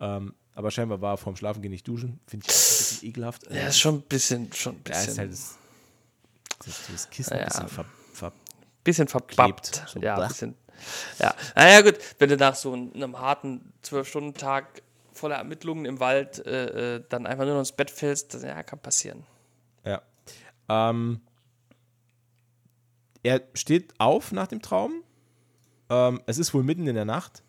Ähm, 0.00 0.32
aber 0.54 0.70
scheinbar 0.70 1.02
war 1.02 1.12
er 1.12 1.16
vorm 1.18 1.36
Schlafengehen 1.36 1.70
nicht 1.72 1.86
duschen. 1.86 2.18
Finde 2.26 2.46
ich 2.46 2.50
ein 2.50 2.56
bisschen 2.56 3.08
ekelhaft. 3.08 3.42
ja, 3.52 3.68
ist 3.68 3.78
schon 3.78 3.96
ein 3.96 4.02
bisschen, 4.02 4.50
schon 4.54 4.76
ein 4.76 4.80
Ja, 4.88 4.94
bisschen, 4.94 5.12
ist 5.12 5.18
halt 5.18 5.32
das, 5.32 5.58
das, 6.64 6.82
das 6.90 7.10
Kissen 7.10 7.34
Ja. 7.36 7.40
ein 7.42 7.46
bisschen 7.48 7.68
ver, 7.68 7.84
ver 8.12 8.32
bisschen 8.84 9.08
verbappt. 9.08 9.72
klebt. 9.72 9.84
So, 9.88 10.00
ja, 10.00 10.26
bisschen. 10.26 10.54
Ja, 11.18 11.34
naja, 11.54 11.80
gut, 11.80 11.98
wenn 12.18 12.28
du 12.28 12.36
nach 12.36 12.54
so 12.54 12.72
einem 12.72 13.18
harten 13.18 13.72
Zwölf-Stunden-Tag 13.82 14.82
voller 15.12 15.36
Ermittlungen 15.36 15.86
im 15.86 15.98
Wald 16.00 16.44
äh, 16.46 16.96
äh, 16.96 17.04
dann 17.08 17.26
einfach 17.26 17.44
nur 17.44 17.54
noch 17.54 17.60
ins 17.60 17.72
Bett 17.72 17.90
fällst, 17.90 18.34
das 18.34 18.42
ja, 18.42 18.62
kann 18.62 18.78
passieren. 18.78 19.24
Ja. 19.84 20.02
Ähm, 20.68 21.20
er 23.22 23.42
steht 23.54 23.94
auf 23.98 24.32
nach 24.32 24.46
dem 24.46 24.60
Traum. 24.60 25.02
Ähm, 25.88 26.20
es 26.26 26.38
ist 26.38 26.52
wohl 26.52 26.62
mitten 26.62 26.86
in 26.86 26.94
der 26.94 27.04
Nacht 27.04 27.42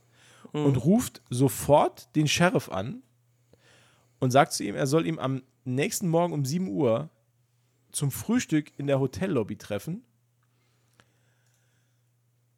und 0.53 0.77
ruft 0.77 1.21
sofort 1.29 2.15
den 2.15 2.27
Sheriff 2.27 2.69
an 2.69 3.03
und 4.19 4.31
sagt 4.31 4.53
zu 4.53 4.63
ihm, 4.63 4.75
er 4.75 4.87
soll 4.87 5.05
ihm 5.05 5.19
am 5.19 5.43
nächsten 5.65 6.07
Morgen 6.07 6.33
um 6.33 6.45
7 6.45 6.67
Uhr 6.69 7.09
zum 7.91 8.11
Frühstück 8.11 8.71
in 8.77 8.87
der 8.87 8.99
Hotellobby 8.99 9.57
treffen 9.57 10.03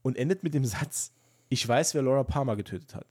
und 0.02 0.18
endet 0.18 0.44
mit 0.44 0.54
dem 0.54 0.66
Satz: 0.66 1.12
Ich 1.50 1.68
weiß, 1.68 1.94
wer 1.94 2.02
Laura 2.02 2.24
Palmer 2.24 2.56
getötet 2.56 2.96
hat. 2.96 3.08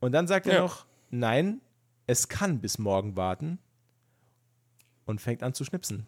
Und 0.00 0.12
dann 0.12 0.26
sagt 0.26 0.46
er 0.46 0.54
Ja. 0.54 0.60
noch: 0.62 0.86
Nein, 1.10 1.60
es 2.06 2.28
kann 2.28 2.60
bis 2.60 2.78
morgen 2.78 3.16
warten 3.16 3.58
und 5.06 5.20
fängt 5.20 5.42
an 5.42 5.54
zu 5.54 5.64
schnipsen. 5.64 6.06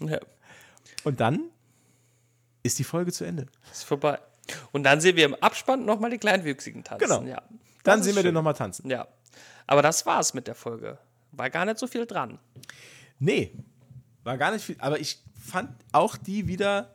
Ja, 0.00 0.18
Und 1.04 1.20
dann 1.20 1.48
ist 2.62 2.78
die 2.78 2.84
Folge 2.84 3.12
zu 3.12 3.24
Ende. 3.24 3.46
ist 3.72 3.84
vorbei. 3.84 4.18
Und 4.72 4.82
dann 4.84 5.00
sehen 5.00 5.16
wir 5.16 5.24
im 5.24 5.34
Abspann 5.36 5.84
nochmal 5.86 6.10
die 6.10 6.18
Kleinwüchsigen 6.18 6.84
tanzen. 6.84 7.08
Genau. 7.08 7.22
Ja, 7.22 7.42
Dann 7.82 8.02
sehen 8.02 8.14
wir 8.14 8.22
den 8.22 8.28
schön. 8.28 8.34
nochmal 8.34 8.54
tanzen. 8.54 8.90
Ja. 8.90 9.08
Aber 9.66 9.82
das 9.82 10.04
war's 10.06 10.34
mit 10.34 10.46
der 10.48 10.54
Folge. 10.54 10.98
War 11.36 11.50
gar 11.50 11.64
nicht 11.64 11.78
so 11.78 11.86
viel 11.86 12.06
dran. 12.06 12.38
Nee, 13.18 13.52
war 14.24 14.36
gar 14.38 14.52
nicht 14.52 14.64
viel. 14.64 14.76
Aber 14.78 14.98
ich 15.00 15.18
fand 15.34 15.70
auch 15.92 16.16
die 16.16 16.48
wieder 16.48 16.92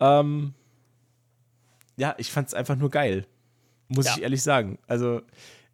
Ähm, 0.00 0.54
ja, 1.96 2.14
ich 2.18 2.30
fand 2.30 2.46
es 2.46 2.54
einfach 2.54 2.76
nur 2.76 2.88
geil. 2.90 3.26
Muss 3.88 4.06
Ja. 4.06 4.14
ich 4.16 4.22
ehrlich 4.22 4.42
sagen. 4.44 4.78
Also, 4.86 5.22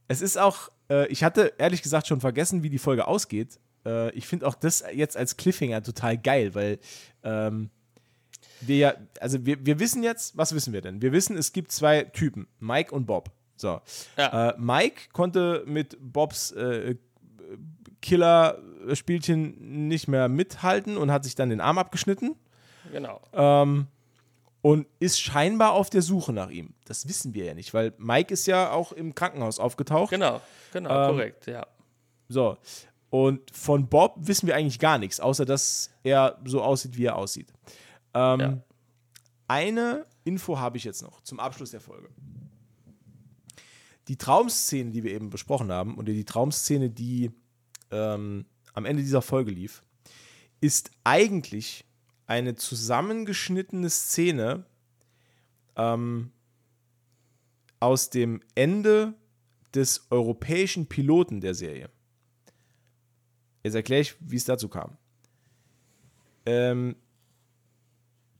es 0.09 0.23
ist 0.23 0.39
auch, 0.39 0.71
äh, 0.89 1.07
ich 1.09 1.23
hatte 1.23 1.53
ehrlich 1.59 1.83
gesagt 1.83 2.07
schon 2.07 2.21
vergessen, 2.23 2.63
wie 2.63 2.71
die 2.71 2.79
Folge 2.79 3.07
ausgeht. 3.07 3.59
Äh, 3.85 4.11
ich 4.13 4.27
finde 4.27 4.47
auch 4.47 4.55
das 4.55 4.83
jetzt 4.95 5.17
als 5.19 5.37
Cliffhanger 5.37 5.83
total 5.83 6.17
geil, 6.17 6.55
weil 6.55 6.79
ähm, 7.23 7.69
wir 8.63 8.77
ja, 8.79 8.95
also 9.21 9.45
wir, 9.45 9.67
wir 9.67 9.79
wissen 9.79 10.03
jetzt, 10.03 10.39
was 10.39 10.55
wissen 10.55 10.73
wir 10.73 10.81
denn? 10.81 11.03
Wir 11.03 11.13
wissen, 11.13 11.37
es 11.37 11.53
gibt 11.53 11.71
zwei 11.73 12.05
Typen, 12.05 12.47
Mike 12.61 12.95
und 12.95 13.05
Bob. 13.05 13.31
So. 13.57 13.83
Ja. 14.17 14.51
Äh, 14.51 14.55
Mike 14.59 15.11
konnte 15.13 15.65
mit 15.67 15.99
Bobs 16.01 16.51
äh, 16.53 16.97
Killer-Spielchen 18.03 19.89
nicht 19.89 20.09
mehr 20.09 20.29
mithalten 20.29 20.97
und 20.97 21.11
hat 21.11 21.25
sich 21.25 21.35
dann 21.35 21.51
den 21.51 21.61
Arm 21.61 21.79
abgeschnitten 21.79 22.35
Genau. 22.93 23.21
ähm, 23.33 23.87
und 24.61 24.87
ist 25.01 25.21
scheinbar 25.21 25.73
auf 25.73 25.91
der 25.91 26.03
Suche 26.03 26.33
nach 26.33 26.51
ihm. 26.51 26.75
Das 26.87 27.09
wissen 27.09 27.35
wir 27.35 27.45
ja 27.47 27.55
nicht, 27.55 27.73
weil 27.75 27.93
Mike 27.99 28.33
ist 28.33 28.47
ja 28.47 28.71
auch 28.73 28.93
im 28.93 29.15
Krankenhaus 29.15 29.59
aufgetaucht. 29.59 30.11
Genau, 30.11 30.41
genau, 30.73 30.91
Ähm, 30.91 31.11
korrekt, 31.11 31.47
ja. 31.47 31.67
So. 32.29 32.57
Und 33.11 33.51
von 33.55 33.89
Bob 33.89 34.15
wissen 34.19 34.47
wir 34.47 34.57
eigentlich 34.57 34.79
gar 34.79 34.99
nichts, 34.99 35.21
außer 35.21 35.45
dass 35.45 35.91
er 36.03 36.39
so 36.45 36.63
aussieht, 36.63 36.97
wie 36.97 37.05
er 37.07 37.17
aussieht. 37.17 37.53
Ähm, 38.13 38.41
Ja. 38.41 38.59
Eine 39.47 40.07
Info 40.25 40.59
habe 40.59 40.79
ich 40.79 40.85
jetzt 40.85 41.03
noch 41.03 41.21
zum 41.23 41.39
Abschluss 41.39 41.71
der 41.71 41.81
Folge. 41.81 42.09
Die 44.09 44.17
Traumszene, 44.17 44.91
die 44.91 45.03
wir 45.05 45.13
eben 45.13 45.31
besprochen 45.31 45.71
haben, 45.71 45.97
oder 45.97 46.13
die 46.13 46.25
Traumszene, 46.25 46.91
die 46.91 47.31
ähm, 47.95 48.47
am 48.73 48.85
Ende 48.85 49.03
dieser 49.03 49.23
Folge 49.23 49.53
lief, 49.53 49.83
ist 50.61 50.91
eigentlich 51.05 51.85
eine 52.27 52.55
zusammengeschnittene 52.55 53.89
Szene 53.89 54.67
ähm, 55.77 56.33
aus 57.81 58.11
dem 58.11 58.41
Ende 58.55 59.15
des 59.75 60.07
europäischen 60.11 60.87
Piloten 60.87 61.41
der 61.41 61.55
Serie. 61.55 61.91
Jetzt 63.63 63.75
erkläre 63.75 64.03
ich, 64.03 64.17
wie 64.21 64.37
es 64.37 64.45
dazu 64.45 64.69
kam. 64.69 64.97
Ähm, 66.47 66.97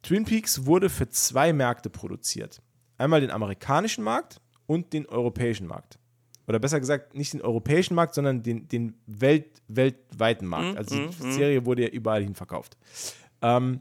Twin 0.03 0.25
Peaks 0.25 0.67
wurde 0.67 0.91
für 0.91 1.09
zwei 1.09 1.53
Märkte 1.53 1.89
produziert. 1.89 2.61
Einmal 2.99 3.21
den 3.21 3.31
amerikanischen 3.31 4.05
Markt 4.05 4.41
und 4.67 4.93
den 4.93 5.07
europäischen 5.07 5.67
Markt. 5.67 5.99
Oder 6.47 6.59
besser 6.59 6.79
gesagt, 6.81 7.15
nicht 7.15 7.33
den 7.33 7.41
europäischen 7.43 7.95
Markt, 7.95 8.15
sondern 8.15 8.43
den, 8.43 8.69
den 8.69 8.95
Welt, 9.07 9.63
weltweiten 9.69 10.47
Markt. 10.47 10.77
Also 10.77 10.95
die 11.09 11.33
Serie 11.33 11.65
wurde 11.65 11.83
ja 11.83 11.89
überall 11.89 12.23
hin 12.23 12.35
verkauft. 12.35 12.77
Ähm, 13.41 13.81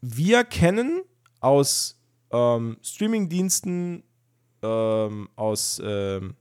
wir 0.00 0.44
kennen 0.44 1.02
aus 1.40 2.00
ähm, 2.30 2.78
Streamingdiensten, 2.82 4.02
ähm, 4.62 5.28
aus 5.36 5.80
ähm, 5.84 6.34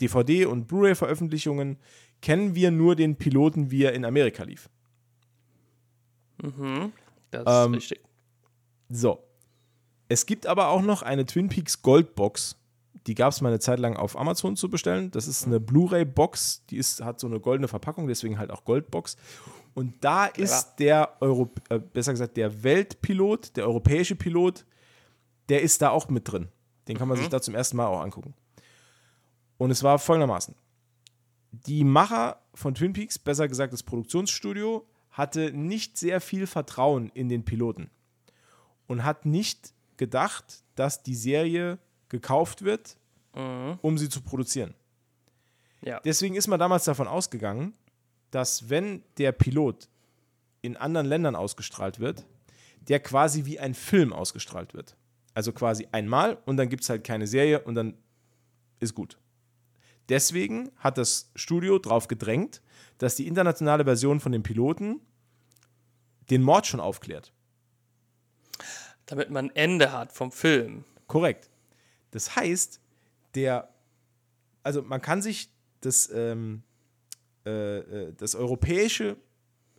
DVD- 0.00 0.46
und 0.46 0.66
Blu-ray-Veröffentlichungen, 0.66 1.78
kennen 2.20 2.54
wir 2.54 2.70
nur 2.70 2.96
den 2.96 3.16
Piloten, 3.16 3.70
wie 3.70 3.84
er 3.84 3.92
in 3.92 4.04
Amerika 4.04 4.42
lief. 4.44 4.68
Das 7.30 7.66
Ähm, 7.66 7.74
ist 7.74 7.82
richtig. 7.82 8.00
So. 8.88 9.22
Es 10.08 10.24
gibt 10.24 10.46
aber 10.46 10.68
auch 10.68 10.82
noch 10.82 11.02
eine 11.02 11.26
Twin 11.26 11.48
Peaks 11.48 11.82
Goldbox. 11.82 12.56
Die 13.06 13.14
gab 13.14 13.32
es 13.32 13.40
mal 13.40 13.48
eine 13.48 13.60
Zeit 13.60 13.78
lang 13.78 13.96
auf 13.96 14.18
Amazon 14.18 14.56
zu 14.56 14.68
bestellen. 14.68 15.10
Das 15.10 15.28
ist 15.28 15.46
eine 15.46 15.60
Blu-ray-Box, 15.60 16.66
die 16.66 16.76
ist, 16.76 17.02
hat 17.02 17.20
so 17.20 17.26
eine 17.26 17.40
goldene 17.40 17.68
Verpackung, 17.68 18.06
deswegen 18.06 18.38
halt 18.38 18.50
auch 18.50 18.64
Goldbox. 18.64 19.16
Und 19.74 19.94
da 20.02 20.26
ist 20.26 20.76
der 20.76 21.16
Euro, 21.20 21.50
äh, 21.68 21.78
besser 21.78 22.12
gesagt, 22.12 22.36
der 22.36 22.62
Weltpilot, 22.62 23.56
der 23.56 23.66
europäische 23.66 24.16
Pilot, 24.16 24.64
der 25.48 25.62
ist 25.62 25.80
da 25.80 25.90
auch 25.90 26.08
mit 26.08 26.30
drin. 26.30 26.48
Den 26.88 26.96
kann 26.96 27.08
man 27.08 27.16
sich 27.16 27.28
da 27.28 27.40
zum 27.40 27.54
ersten 27.54 27.76
Mal 27.76 27.86
auch 27.86 28.00
angucken. 28.00 28.34
Und 29.58 29.70
es 29.70 29.82
war 29.82 29.98
folgendermaßen. 29.98 30.54
Die 31.50 31.84
Macher 31.84 32.40
von 32.54 32.74
Twin 32.74 32.92
Peaks, 32.92 33.18
besser 33.18 33.48
gesagt 33.48 33.72
das 33.72 33.82
Produktionsstudio, 33.82 34.86
hatte 35.10 35.52
nicht 35.52 35.96
sehr 35.98 36.20
viel 36.20 36.46
Vertrauen 36.46 37.10
in 37.10 37.28
den 37.28 37.44
Piloten 37.44 37.90
und 38.86 39.04
hat 39.04 39.26
nicht 39.26 39.74
gedacht, 39.96 40.62
dass 40.74 41.02
die 41.02 41.14
Serie 41.14 41.78
gekauft 42.08 42.62
wird, 42.62 42.96
um 43.82 43.98
sie 43.98 44.08
zu 44.08 44.20
produzieren. 44.20 44.74
Ja. 45.82 46.00
Deswegen 46.00 46.34
ist 46.34 46.48
man 46.48 46.58
damals 46.58 46.84
davon 46.84 47.06
ausgegangen, 47.06 47.74
dass 48.30 48.68
wenn 48.68 49.02
der 49.16 49.32
Pilot 49.32 49.88
in 50.60 50.76
anderen 50.76 51.06
Ländern 51.06 51.36
ausgestrahlt 51.36 52.00
wird, 52.00 52.26
der 52.80 53.00
quasi 53.00 53.44
wie 53.44 53.60
ein 53.60 53.74
Film 53.74 54.12
ausgestrahlt 54.12 54.74
wird. 54.74 54.96
Also 55.34 55.52
quasi 55.52 55.86
einmal 55.92 56.38
und 56.46 56.56
dann 56.56 56.68
gibt 56.68 56.82
es 56.82 56.90
halt 56.90 57.04
keine 57.04 57.26
Serie 57.26 57.60
und 57.60 57.74
dann 57.74 57.94
ist 58.80 58.94
gut. 58.94 59.18
Deswegen 60.08 60.70
hat 60.78 60.98
das 60.98 61.30
Studio 61.36 61.78
darauf 61.78 62.08
gedrängt, 62.08 62.62
dass 62.96 63.14
die 63.14 63.26
internationale 63.26 63.84
Version 63.84 64.20
von 64.20 64.32
dem 64.32 64.42
Piloten 64.42 65.00
den 66.30 66.42
Mord 66.42 66.66
schon 66.66 66.80
aufklärt. 66.80 67.32
Damit 69.06 69.30
man 69.30 69.46
ein 69.46 69.56
Ende 69.56 69.92
hat 69.92 70.12
vom 70.12 70.32
Film. 70.32 70.84
Korrekt. 71.06 71.48
Das 72.10 72.36
heißt, 72.36 72.80
der, 73.34 73.68
also 74.62 74.82
man 74.82 75.00
kann 75.00 75.22
sich 75.22 75.50
das, 75.80 76.10
ähm, 76.12 76.62
äh, 77.46 77.78
äh, 77.78 78.12
das 78.16 78.34
europäische 78.34 79.16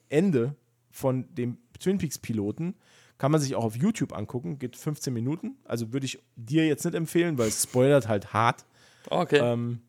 Ende 0.10 0.56
von 0.92 1.34
dem 1.36 1.58
Twin 1.80 1.98
Peaks 1.98 2.18
Piloten 2.18 2.76
kann 3.18 3.32
man 3.32 3.42
sich 3.42 3.54
auch 3.56 3.66
auf 3.66 3.76
YouTube 3.76 4.14
angucken, 4.14 4.60
geht 4.60 4.78
15 4.78 5.14
Minuten. 5.14 5.58
Also 5.66 5.92
würde 5.92 6.06
ich 6.06 6.20
dir 6.36 6.66
jetzt 6.66 6.86
nicht 6.86 6.96
empfehlen, 6.96 7.38
weil 7.38 7.50
es 7.50 7.64
spoilert 7.64 8.08
halt 8.08 8.34
hart. 8.34 8.66
Okay. 9.10 9.40
Ähm, 9.40 9.82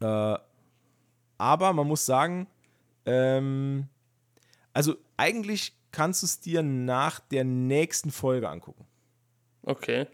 äh, 0.00 0.38
aber 1.38 1.72
man 1.72 1.86
muss 1.86 2.06
sagen, 2.06 2.46
ähm, 3.04 3.88
also 4.72 4.94
eigentlich 5.16 5.76
kannst 5.90 6.22
du 6.22 6.26
es 6.26 6.40
dir 6.40 6.62
nach 6.62 7.20
der 7.20 7.44
nächsten 7.44 8.10
Folge 8.10 8.48
angucken. 8.48 8.86
okay. 9.62 10.06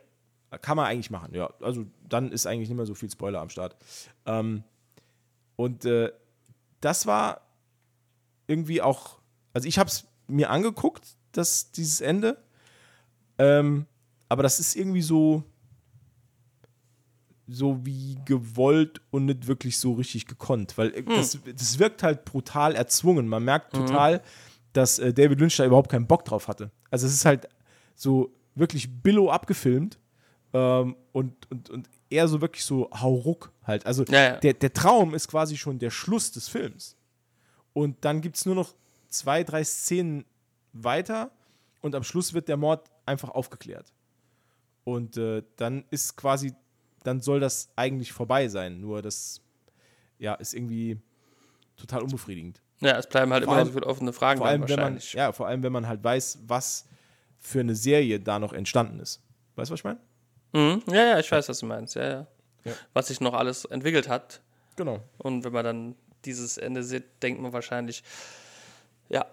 Kann 0.60 0.76
man 0.76 0.86
eigentlich 0.86 1.10
machen, 1.10 1.34
ja. 1.34 1.52
Also 1.60 1.86
dann 2.08 2.30
ist 2.30 2.46
eigentlich 2.46 2.68
nicht 2.68 2.76
mehr 2.76 2.86
so 2.86 2.94
viel 2.94 3.10
Spoiler 3.10 3.40
am 3.40 3.48
Start. 3.48 3.76
Ähm, 4.26 4.64
und 5.56 5.84
äh, 5.84 6.12
das 6.80 7.06
war 7.06 7.40
irgendwie 8.46 8.82
auch, 8.82 9.18
also 9.54 9.66
ich 9.66 9.78
habe 9.78 9.88
es 9.88 10.06
mir 10.26 10.50
angeguckt, 10.50 11.16
das, 11.32 11.72
dieses 11.72 12.00
Ende. 12.00 12.36
Ähm, 13.38 13.86
aber 14.28 14.42
das 14.42 14.60
ist 14.60 14.76
irgendwie 14.76 15.02
so, 15.02 15.42
so 17.48 17.84
wie 17.84 18.18
gewollt 18.24 19.00
und 19.10 19.26
nicht 19.26 19.46
wirklich 19.46 19.78
so 19.78 19.92
richtig 19.94 20.26
gekonnt, 20.26 20.76
weil 20.76 20.94
äh, 20.94 21.02
das, 21.02 21.38
das 21.44 21.78
wirkt 21.78 22.02
halt 22.02 22.24
brutal 22.24 22.74
erzwungen. 22.74 23.28
Man 23.28 23.44
merkt 23.44 23.74
total, 23.74 24.22
dass 24.72 24.98
äh, 24.98 25.12
David 25.12 25.40
Lynch 25.40 25.56
da 25.56 25.64
überhaupt 25.64 25.90
keinen 25.90 26.06
Bock 26.06 26.24
drauf 26.24 26.48
hatte. 26.48 26.70
Also 26.90 27.06
es 27.06 27.14
ist 27.14 27.24
halt 27.24 27.48
so 27.94 28.34
wirklich 28.54 29.02
billow 29.02 29.30
abgefilmt 29.30 29.98
ähm, 30.52 30.96
und, 31.12 31.50
und, 31.50 31.70
und 31.70 31.88
eher 32.10 32.28
so 32.28 32.40
wirklich 32.40 32.64
so 32.64 32.90
hauruck 32.92 33.52
halt. 33.64 33.86
Also 33.86 34.04
Ja, 34.04 34.22
ja. 34.22 34.36
Der, 34.36 34.54
der 34.54 34.72
Traum 34.72 35.14
ist 35.14 35.28
quasi 35.28 35.56
schon 35.56 35.78
der 35.78 35.90
Schluss 35.90 36.30
des 36.32 36.48
Films. 36.48 36.96
Und 37.72 38.04
dann 38.04 38.20
gibt 38.20 38.36
es 38.36 38.44
nur 38.46 38.54
noch 38.54 38.74
zwei, 39.08 39.44
drei 39.44 39.64
Szenen 39.64 40.24
weiter 40.72 41.30
und 41.80 41.94
am 41.94 42.02
Schluss 42.04 42.34
wird 42.34 42.48
der 42.48 42.56
Mord 42.56 42.90
einfach 43.06 43.30
aufgeklärt. 43.30 43.92
Und 44.84 45.16
äh, 45.16 45.42
dann 45.56 45.84
ist 45.90 46.16
quasi, 46.16 46.54
dann 47.02 47.20
soll 47.20 47.40
das 47.40 47.70
eigentlich 47.76 48.12
vorbei 48.12 48.48
sein. 48.48 48.80
Nur 48.80 49.00
das, 49.00 49.40
ja, 50.18 50.34
ist 50.34 50.54
irgendwie 50.54 50.98
total 51.76 52.02
unbefriedigend. 52.02 52.60
Ja, 52.80 52.98
es 52.98 53.08
bleiben 53.08 53.32
halt 53.32 53.44
Vor 53.44 53.52
immer 53.52 53.58
allem- 53.60 53.68
so 53.68 53.74
viele 53.74 53.86
offene 53.86 54.12
Fragen 54.12 54.38
Vor 54.38 54.48
allem, 54.48 54.68
wenn 54.68 54.80
man, 54.80 54.98
ja, 55.12 55.32
vor 55.32 55.46
allem, 55.46 55.62
wenn 55.62 55.72
man 55.72 55.86
halt 55.86 56.02
weiß, 56.02 56.40
was 56.46 56.86
für 57.38 57.60
eine 57.60 57.74
Serie 57.76 58.18
da 58.20 58.38
noch 58.38 58.52
entstanden 58.52 58.98
ist. 59.00 59.22
Weißt 59.54 59.70
du, 59.70 59.72
was 59.72 59.80
ich 59.80 59.84
meine? 59.84 60.00
Mhm. 60.52 60.82
ja, 60.88 61.04
ja, 61.06 61.18
ich 61.18 61.30
weiß, 61.30 61.48
was 61.48 61.58
du 61.58 61.66
meinst. 61.66 61.94
Ja, 61.94 62.08
ja. 62.08 62.26
Ja. 62.64 62.72
Was 62.92 63.08
sich 63.08 63.20
noch 63.20 63.34
alles 63.34 63.64
entwickelt 63.64 64.08
hat. 64.08 64.40
Genau. 64.76 65.00
Und 65.18 65.44
wenn 65.44 65.52
man 65.52 65.64
dann 65.64 65.94
dieses 66.24 66.58
Ende 66.58 66.82
sieht, 66.84 67.04
denkt 67.22 67.40
man 67.40 67.52
wahrscheinlich, 67.52 68.02
ja, 69.08 69.26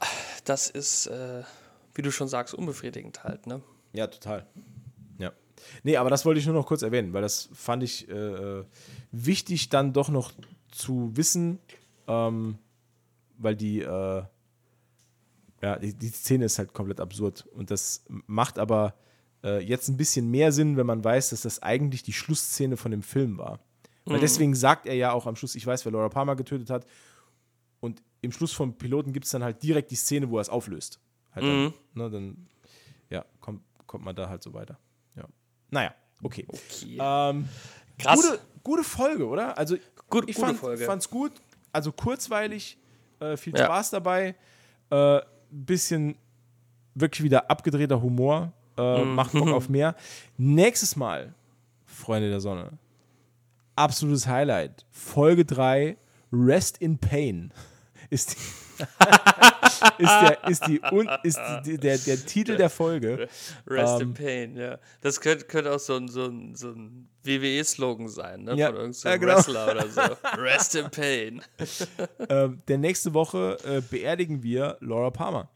das 0.45 0.69
ist, 0.69 1.07
äh, 1.07 1.43
wie 1.93 2.01
du 2.01 2.11
schon 2.11 2.27
sagst, 2.27 2.53
unbefriedigend 2.53 3.23
halt, 3.23 3.47
ne? 3.47 3.61
Ja, 3.93 4.07
total. 4.07 4.45
Ja. 5.19 5.31
Nee, 5.83 5.97
aber 5.97 6.09
das 6.09 6.25
wollte 6.25 6.39
ich 6.39 6.45
nur 6.45 6.55
noch 6.55 6.65
kurz 6.65 6.81
erwähnen, 6.81 7.13
weil 7.13 7.21
das 7.21 7.49
fand 7.53 7.83
ich 7.83 8.09
äh, 8.09 8.63
wichtig, 9.11 9.69
dann 9.69 9.93
doch 9.93 10.09
noch 10.09 10.31
zu 10.71 11.15
wissen, 11.15 11.59
ähm, 12.07 12.57
weil 13.37 13.55
die, 13.55 13.81
äh, 13.81 14.23
ja, 15.61 15.77
die, 15.77 15.93
die 15.93 16.09
Szene 16.09 16.45
ist 16.45 16.57
halt 16.57 16.73
komplett 16.73 16.99
absurd. 16.99 17.45
Und 17.53 17.71
das 17.71 18.03
macht 18.07 18.57
aber 18.57 18.95
äh, 19.43 19.59
jetzt 19.59 19.87
ein 19.89 19.97
bisschen 19.97 20.29
mehr 20.29 20.51
Sinn, 20.51 20.77
wenn 20.77 20.85
man 20.85 21.03
weiß, 21.03 21.29
dass 21.31 21.41
das 21.41 21.61
eigentlich 21.61 22.03
die 22.03 22.13
Schlussszene 22.13 22.77
von 22.77 22.91
dem 22.91 23.03
Film 23.03 23.37
war. 23.37 23.59
Weil 24.05 24.19
deswegen 24.19 24.55
sagt 24.55 24.87
er 24.87 24.95
ja 24.95 25.11
auch 25.11 25.27
am 25.27 25.35
Schluss, 25.35 25.53
ich 25.53 25.67
weiß, 25.67 25.85
wer 25.85 25.91
Laura 25.91 26.09
Palmer 26.09 26.35
getötet 26.35 26.71
hat. 26.71 26.87
Und 27.79 28.01
im 28.21 28.31
Schluss 28.31 28.53
vom 28.53 28.75
Piloten 28.75 29.13
gibt 29.13 29.25
es 29.25 29.31
dann 29.31 29.43
halt 29.43 29.61
direkt 29.61 29.91
die 29.91 29.95
Szene, 29.95 30.31
wo 30.31 30.39
er 30.39 30.41
es 30.41 30.49
auflöst. 30.49 30.99
Halt 31.31 31.45
dann, 31.45 31.73
ne, 31.93 32.09
dann, 32.09 32.47
kommt 33.89 34.05
man 34.05 34.15
da 34.15 34.29
halt 34.29 34.41
so 34.43 34.53
weiter. 34.53 34.77
Ja. 35.15 35.25
Naja, 35.71 35.93
okay. 36.23 36.45
Okay. 36.47 36.97
Ähm, 37.01 37.49
Krass. 37.97 38.21
Gute, 38.21 38.39
gute 38.63 38.83
Folge, 38.83 39.27
oder? 39.27 39.57
Also 39.57 39.75
Gut- 40.09 40.29
ich 40.29 40.37
fand, 40.37 40.57
fand's 40.59 41.09
gut, 41.09 41.33
also 41.73 41.91
kurzweilig, 41.91 42.77
äh, 43.19 43.35
viel 43.35 43.53
Ja. 43.57 43.65
Spaß 43.65 43.89
dabei, 43.89 44.35
äh, 44.91 45.19
bisschen 45.49 46.15
wirklich 46.93 47.23
wieder 47.23 47.49
abgedrehter 47.49 48.01
Humor, 48.01 48.53
äh, 48.79 49.03
Mhm. 49.03 49.15
macht 49.15 49.33
Bock 49.33 49.49
auf 49.49 49.69
mehr. 49.69 49.95
Nächstes 50.37 50.95
Mal, 50.95 51.33
Freunde 51.85 52.29
der 52.29 52.39
Sonne, 52.39 52.77
absolutes 53.75 54.27
Highlight, 54.27 54.85
Folge 54.91 55.45
3, 55.45 55.97
Rest 56.31 56.77
in 56.79 56.97
Pain, 56.97 57.51
ist 58.09 58.31
die, 58.35 58.37
ist 59.97 60.09
der, 60.21 60.47
ist 60.47 60.67
die, 60.67 60.81
ist 61.23 61.39
die, 61.65 61.77
der, 61.77 61.97
der 61.97 62.25
Titel 62.25 62.55
der 62.55 62.69
Folge. 62.69 63.27
Rest 63.67 64.01
ähm, 64.01 64.09
in 64.09 64.13
Pain, 64.13 64.55
ja. 64.55 64.77
Das 65.01 65.19
könnte, 65.19 65.45
könnte 65.45 65.71
auch 65.73 65.79
so 65.79 65.95
ein, 65.95 66.07
so 66.07 66.25
ein, 66.25 66.55
so 66.55 66.69
ein 66.71 67.09
WWE-Slogan 67.23 68.07
sein, 68.07 68.43
ne? 68.43 68.55
Ja, 68.55 68.67
Von 68.67 68.75
irgendeinem 68.75 68.93
so 68.93 69.09
ja, 69.09 69.17
genau. 69.17 69.35
Wrestler 69.35 69.71
oder 69.71 69.87
so. 69.89 70.01
Rest 70.41 70.75
in 70.75 70.89
Pain. 70.89 71.41
ähm, 72.29 72.61
denn 72.67 72.81
nächste 72.81 73.13
Woche 73.13 73.57
äh, 73.65 73.81
beerdigen 73.81 74.41
wir 74.43 74.77
Laura 74.79 75.09
Palmer. 75.11 75.49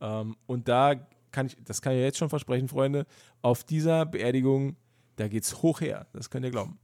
Ähm, 0.00 0.36
und 0.46 0.68
da 0.68 0.94
kann 1.34 1.46
ich, 1.46 1.56
das 1.64 1.82
kann 1.82 1.92
ich 1.92 1.98
jetzt 1.98 2.16
schon 2.16 2.30
versprechen, 2.30 2.68
Freunde, 2.68 3.06
auf 3.42 3.64
dieser 3.64 4.06
Beerdigung, 4.06 4.76
da 5.16 5.28
geht's 5.28 5.62
hoch 5.62 5.80
her. 5.80 6.06
Das 6.12 6.30
könnt 6.30 6.46
ihr 6.46 6.50
glauben. 6.50 6.78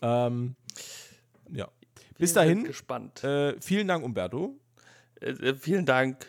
Ähm, 0.00 0.54
ja. 1.52 1.68
Bis 2.16 2.32
dahin, 2.32 2.64
gespannt. 2.64 3.22
äh, 3.24 3.60
vielen 3.60 3.88
Dank, 3.88 4.04
Umberto. 4.04 4.54
Äh, 5.20 5.30
äh, 5.30 5.54
vielen 5.54 5.84
Dank, 5.84 6.26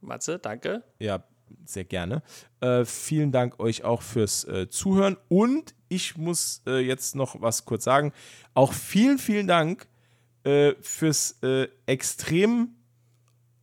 Matze, 0.00 0.38
danke. 0.38 0.82
Ja, 0.98 1.22
sehr 1.66 1.84
gerne. 1.84 2.22
Äh, 2.60 2.84
vielen 2.84 3.32
Dank 3.32 3.60
euch 3.60 3.84
auch 3.84 4.02
fürs 4.02 4.44
äh, 4.44 4.68
Zuhören. 4.68 5.18
Und 5.28 5.74
ich 5.88 6.16
muss 6.16 6.62
äh, 6.66 6.80
jetzt 6.80 7.14
noch 7.14 7.40
was 7.40 7.66
kurz 7.66 7.84
sagen. 7.84 8.12
Auch 8.54 8.72
vielen, 8.72 9.18
vielen 9.18 9.46
Dank 9.46 9.86
äh, 10.44 10.74
fürs 10.80 11.36
äh, 11.42 11.68
extrem 11.84 12.76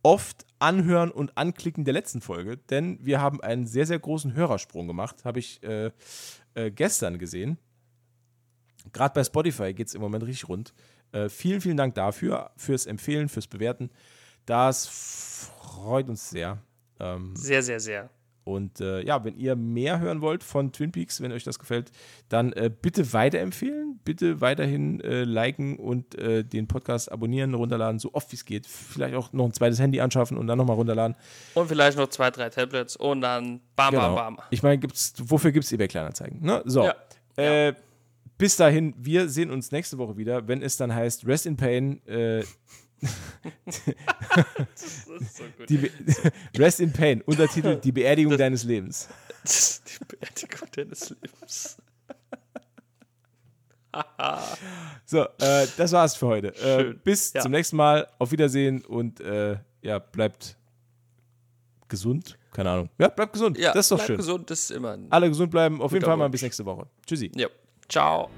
oft 0.02 0.46
Anhören 0.64 1.10
und 1.10 1.36
Anklicken 1.36 1.84
der 1.84 1.92
letzten 1.92 2.22
Folge. 2.22 2.56
Denn 2.56 2.98
wir 3.02 3.20
haben 3.20 3.42
einen 3.42 3.66
sehr, 3.66 3.84
sehr 3.84 3.98
großen 3.98 4.34
Hörersprung 4.34 4.86
gemacht. 4.86 5.24
Habe 5.24 5.38
ich 5.38 5.62
äh, 5.62 5.90
äh, 6.54 6.70
gestern 6.70 7.18
gesehen. 7.18 7.58
Gerade 8.92 9.12
bei 9.12 9.24
Spotify 9.24 9.74
geht 9.74 9.88
es 9.88 9.94
im 9.94 10.00
Moment 10.00 10.24
richtig 10.24 10.48
rund. 10.48 10.72
Äh, 11.12 11.28
vielen, 11.28 11.60
vielen 11.60 11.76
Dank 11.76 11.94
dafür, 11.94 12.50
fürs 12.56 12.86
Empfehlen, 12.86 13.28
fürs 13.28 13.46
Bewerten. 13.46 13.90
Das 14.46 14.86
freut 14.86 16.08
uns 16.08 16.30
sehr. 16.30 16.58
Ähm, 16.98 17.36
Sehr, 17.36 17.62
sehr, 17.62 17.80
sehr. 17.80 18.10
Und 18.44 18.80
äh, 18.80 19.02
ja, 19.04 19.24
wenn 19.24 19.36
ihr 19.36 19.56
mehr 19.56 20.00
hören 20.00 20.20
wollt 20.20 20.44
von 20.44 20.70
Twin 20.70 20.92
Peaks, 20.92 21.20
wenn 21.22 21.32
euch 21.32 21.44
das 21.44 21.58
gefällt, 21.58 21.90
dann 22.28 22.52
äh, 22.52 22.70
bitte 22.70 23.12
weiterempfehlen, 23.14 24.00
bitte 24.04 24.40
weiterhin 24.42 25.00
äh, 25.00 25.24
liken 25.24 25.76
und 25.76 26.14
äh, 26.16 26.44
den 26.44 26.68
Podcast 26.68 27.10
abonnieren, 27.10 27.54
runterladen, 27.54 27.98
so 27.98 28.12
oft 28.12 28.30
wie 28.32 28.36
es 28.36 28.44
geht. 28.44 28.66
Vielleicht 28.66 29.14
auch 29.14 29.32
noch 29.32 29.46
ein 29.46 29.52
zweites 29.54 29.78
Handy 29.80 30.00
anschaffen 30.00 30.36
und 30.36 30.46
dann 30.46 30.58
nochmal 30.58 30.76
runterladen. 30.76 31.16
Und 31.54 31.68
vielleicht 31.68 31.96
noch 31.96 32.08
zwei, 32.08 32.30
drei 32.30 32.50
Tablets 32.50 32.96
und 32.96 33.22
dann 33.22 33.60
bam, 33.76 33.92
Genau. 33.92 34.14
bam, 34.14 34.36
bam. 34.36 34.44
Ich 34.50 34.62
meine, 34.62 34.78
gibt's, 34.78 35.14
wofür 35.22 35.50
gibt 35.50 35.64
es 35.64 35.72
eBay 35.72 35.88
Kleinanzeigen? 35.88 36.42
Ne? 36.42 36.62
So. 36.66 36.84
Ja. 36.84 36.94
Äh, 37.36 37.74
bis 38.36 38.56
dahin, 38.56 38.94
wir 38.98 39.28
sehen 39.28 39.50
uns 39.50 39.72
nächste 39.72 39.96
Woche 39.96 40.16
wieder, 40.16 40.46
wenn 40.48 40.60
es 40.60 40.76
dann 40.76 40.94
heißt 40.94 41.26
Rest 41.26 41.46
in 41.46 41.56
Pain. 41.56 42.00
Das 44.74 44.82
ist 44.82 45.36
so 45.36 45.44
gut. 45.58 45.68
die 45.68 45.90
Rest 46.58 46.80
in 46.80 46.92
Pain, 46.92 47.20
Untertitel 47.22 47.76
Die 47.80 47.92
Beerdigung 47.92 48.36
deines 48.36 48.64
Lebens. 48.64 49.08
Die 49.44 50.04
Beerdigung 50.16 50.68
deines 50.74 51.10
Lebens. 51.10 51.76
So, 55.06 55.22
äh, 55.38 55.68
das 55.76 55.92
war's 55.92 56.16
für 56.16 56.26
heute. 56.26 56.48
Äh, 56.56 56.94
bis 57.04 57.32
Ja. 57.32 57.42
zum 57.42 57.52
nächsten 57.52 57.76
Mal. 57.76 58.08
Auf 58.18 58.32
Wiedersehen 58.32 58.84
und 58.84 59.20
äh, 59.20 59.56
ja, 59.82 60.00
bleibt 60.00 60.56
gesund. 61.88 62.36
Keine 62.52 62.70
Ahnung. 62.70 62.90
Ja, 62.98 63.06
bleibt 63.08 63.32
gesund. 63.34 63.56
Ja, 63.56 63.72
das 63.72 63.86
ist 63.86 63.92
doch 63.92 64.04
schön. 64.04 64.16
gesund, 64.16 64.50
das 64.50 64.62
ist 64.62 64.70
immer. 64.72 64.98
Alle 65.10 65.28
gesund 65.28 65.52
bleiben. 65.52 65.80
Auf 65.80 65.92
jeden 65.92 66.04
Fall 66.04 66.16
mal 66.16 66.28
bis 66.28 66.42
nächste 66.42 66.64
Woche. 66.64 66.88
Tschüssi. 67.06 67.30
Ja. 67.36 67.46
Ciao. 67.88 68.30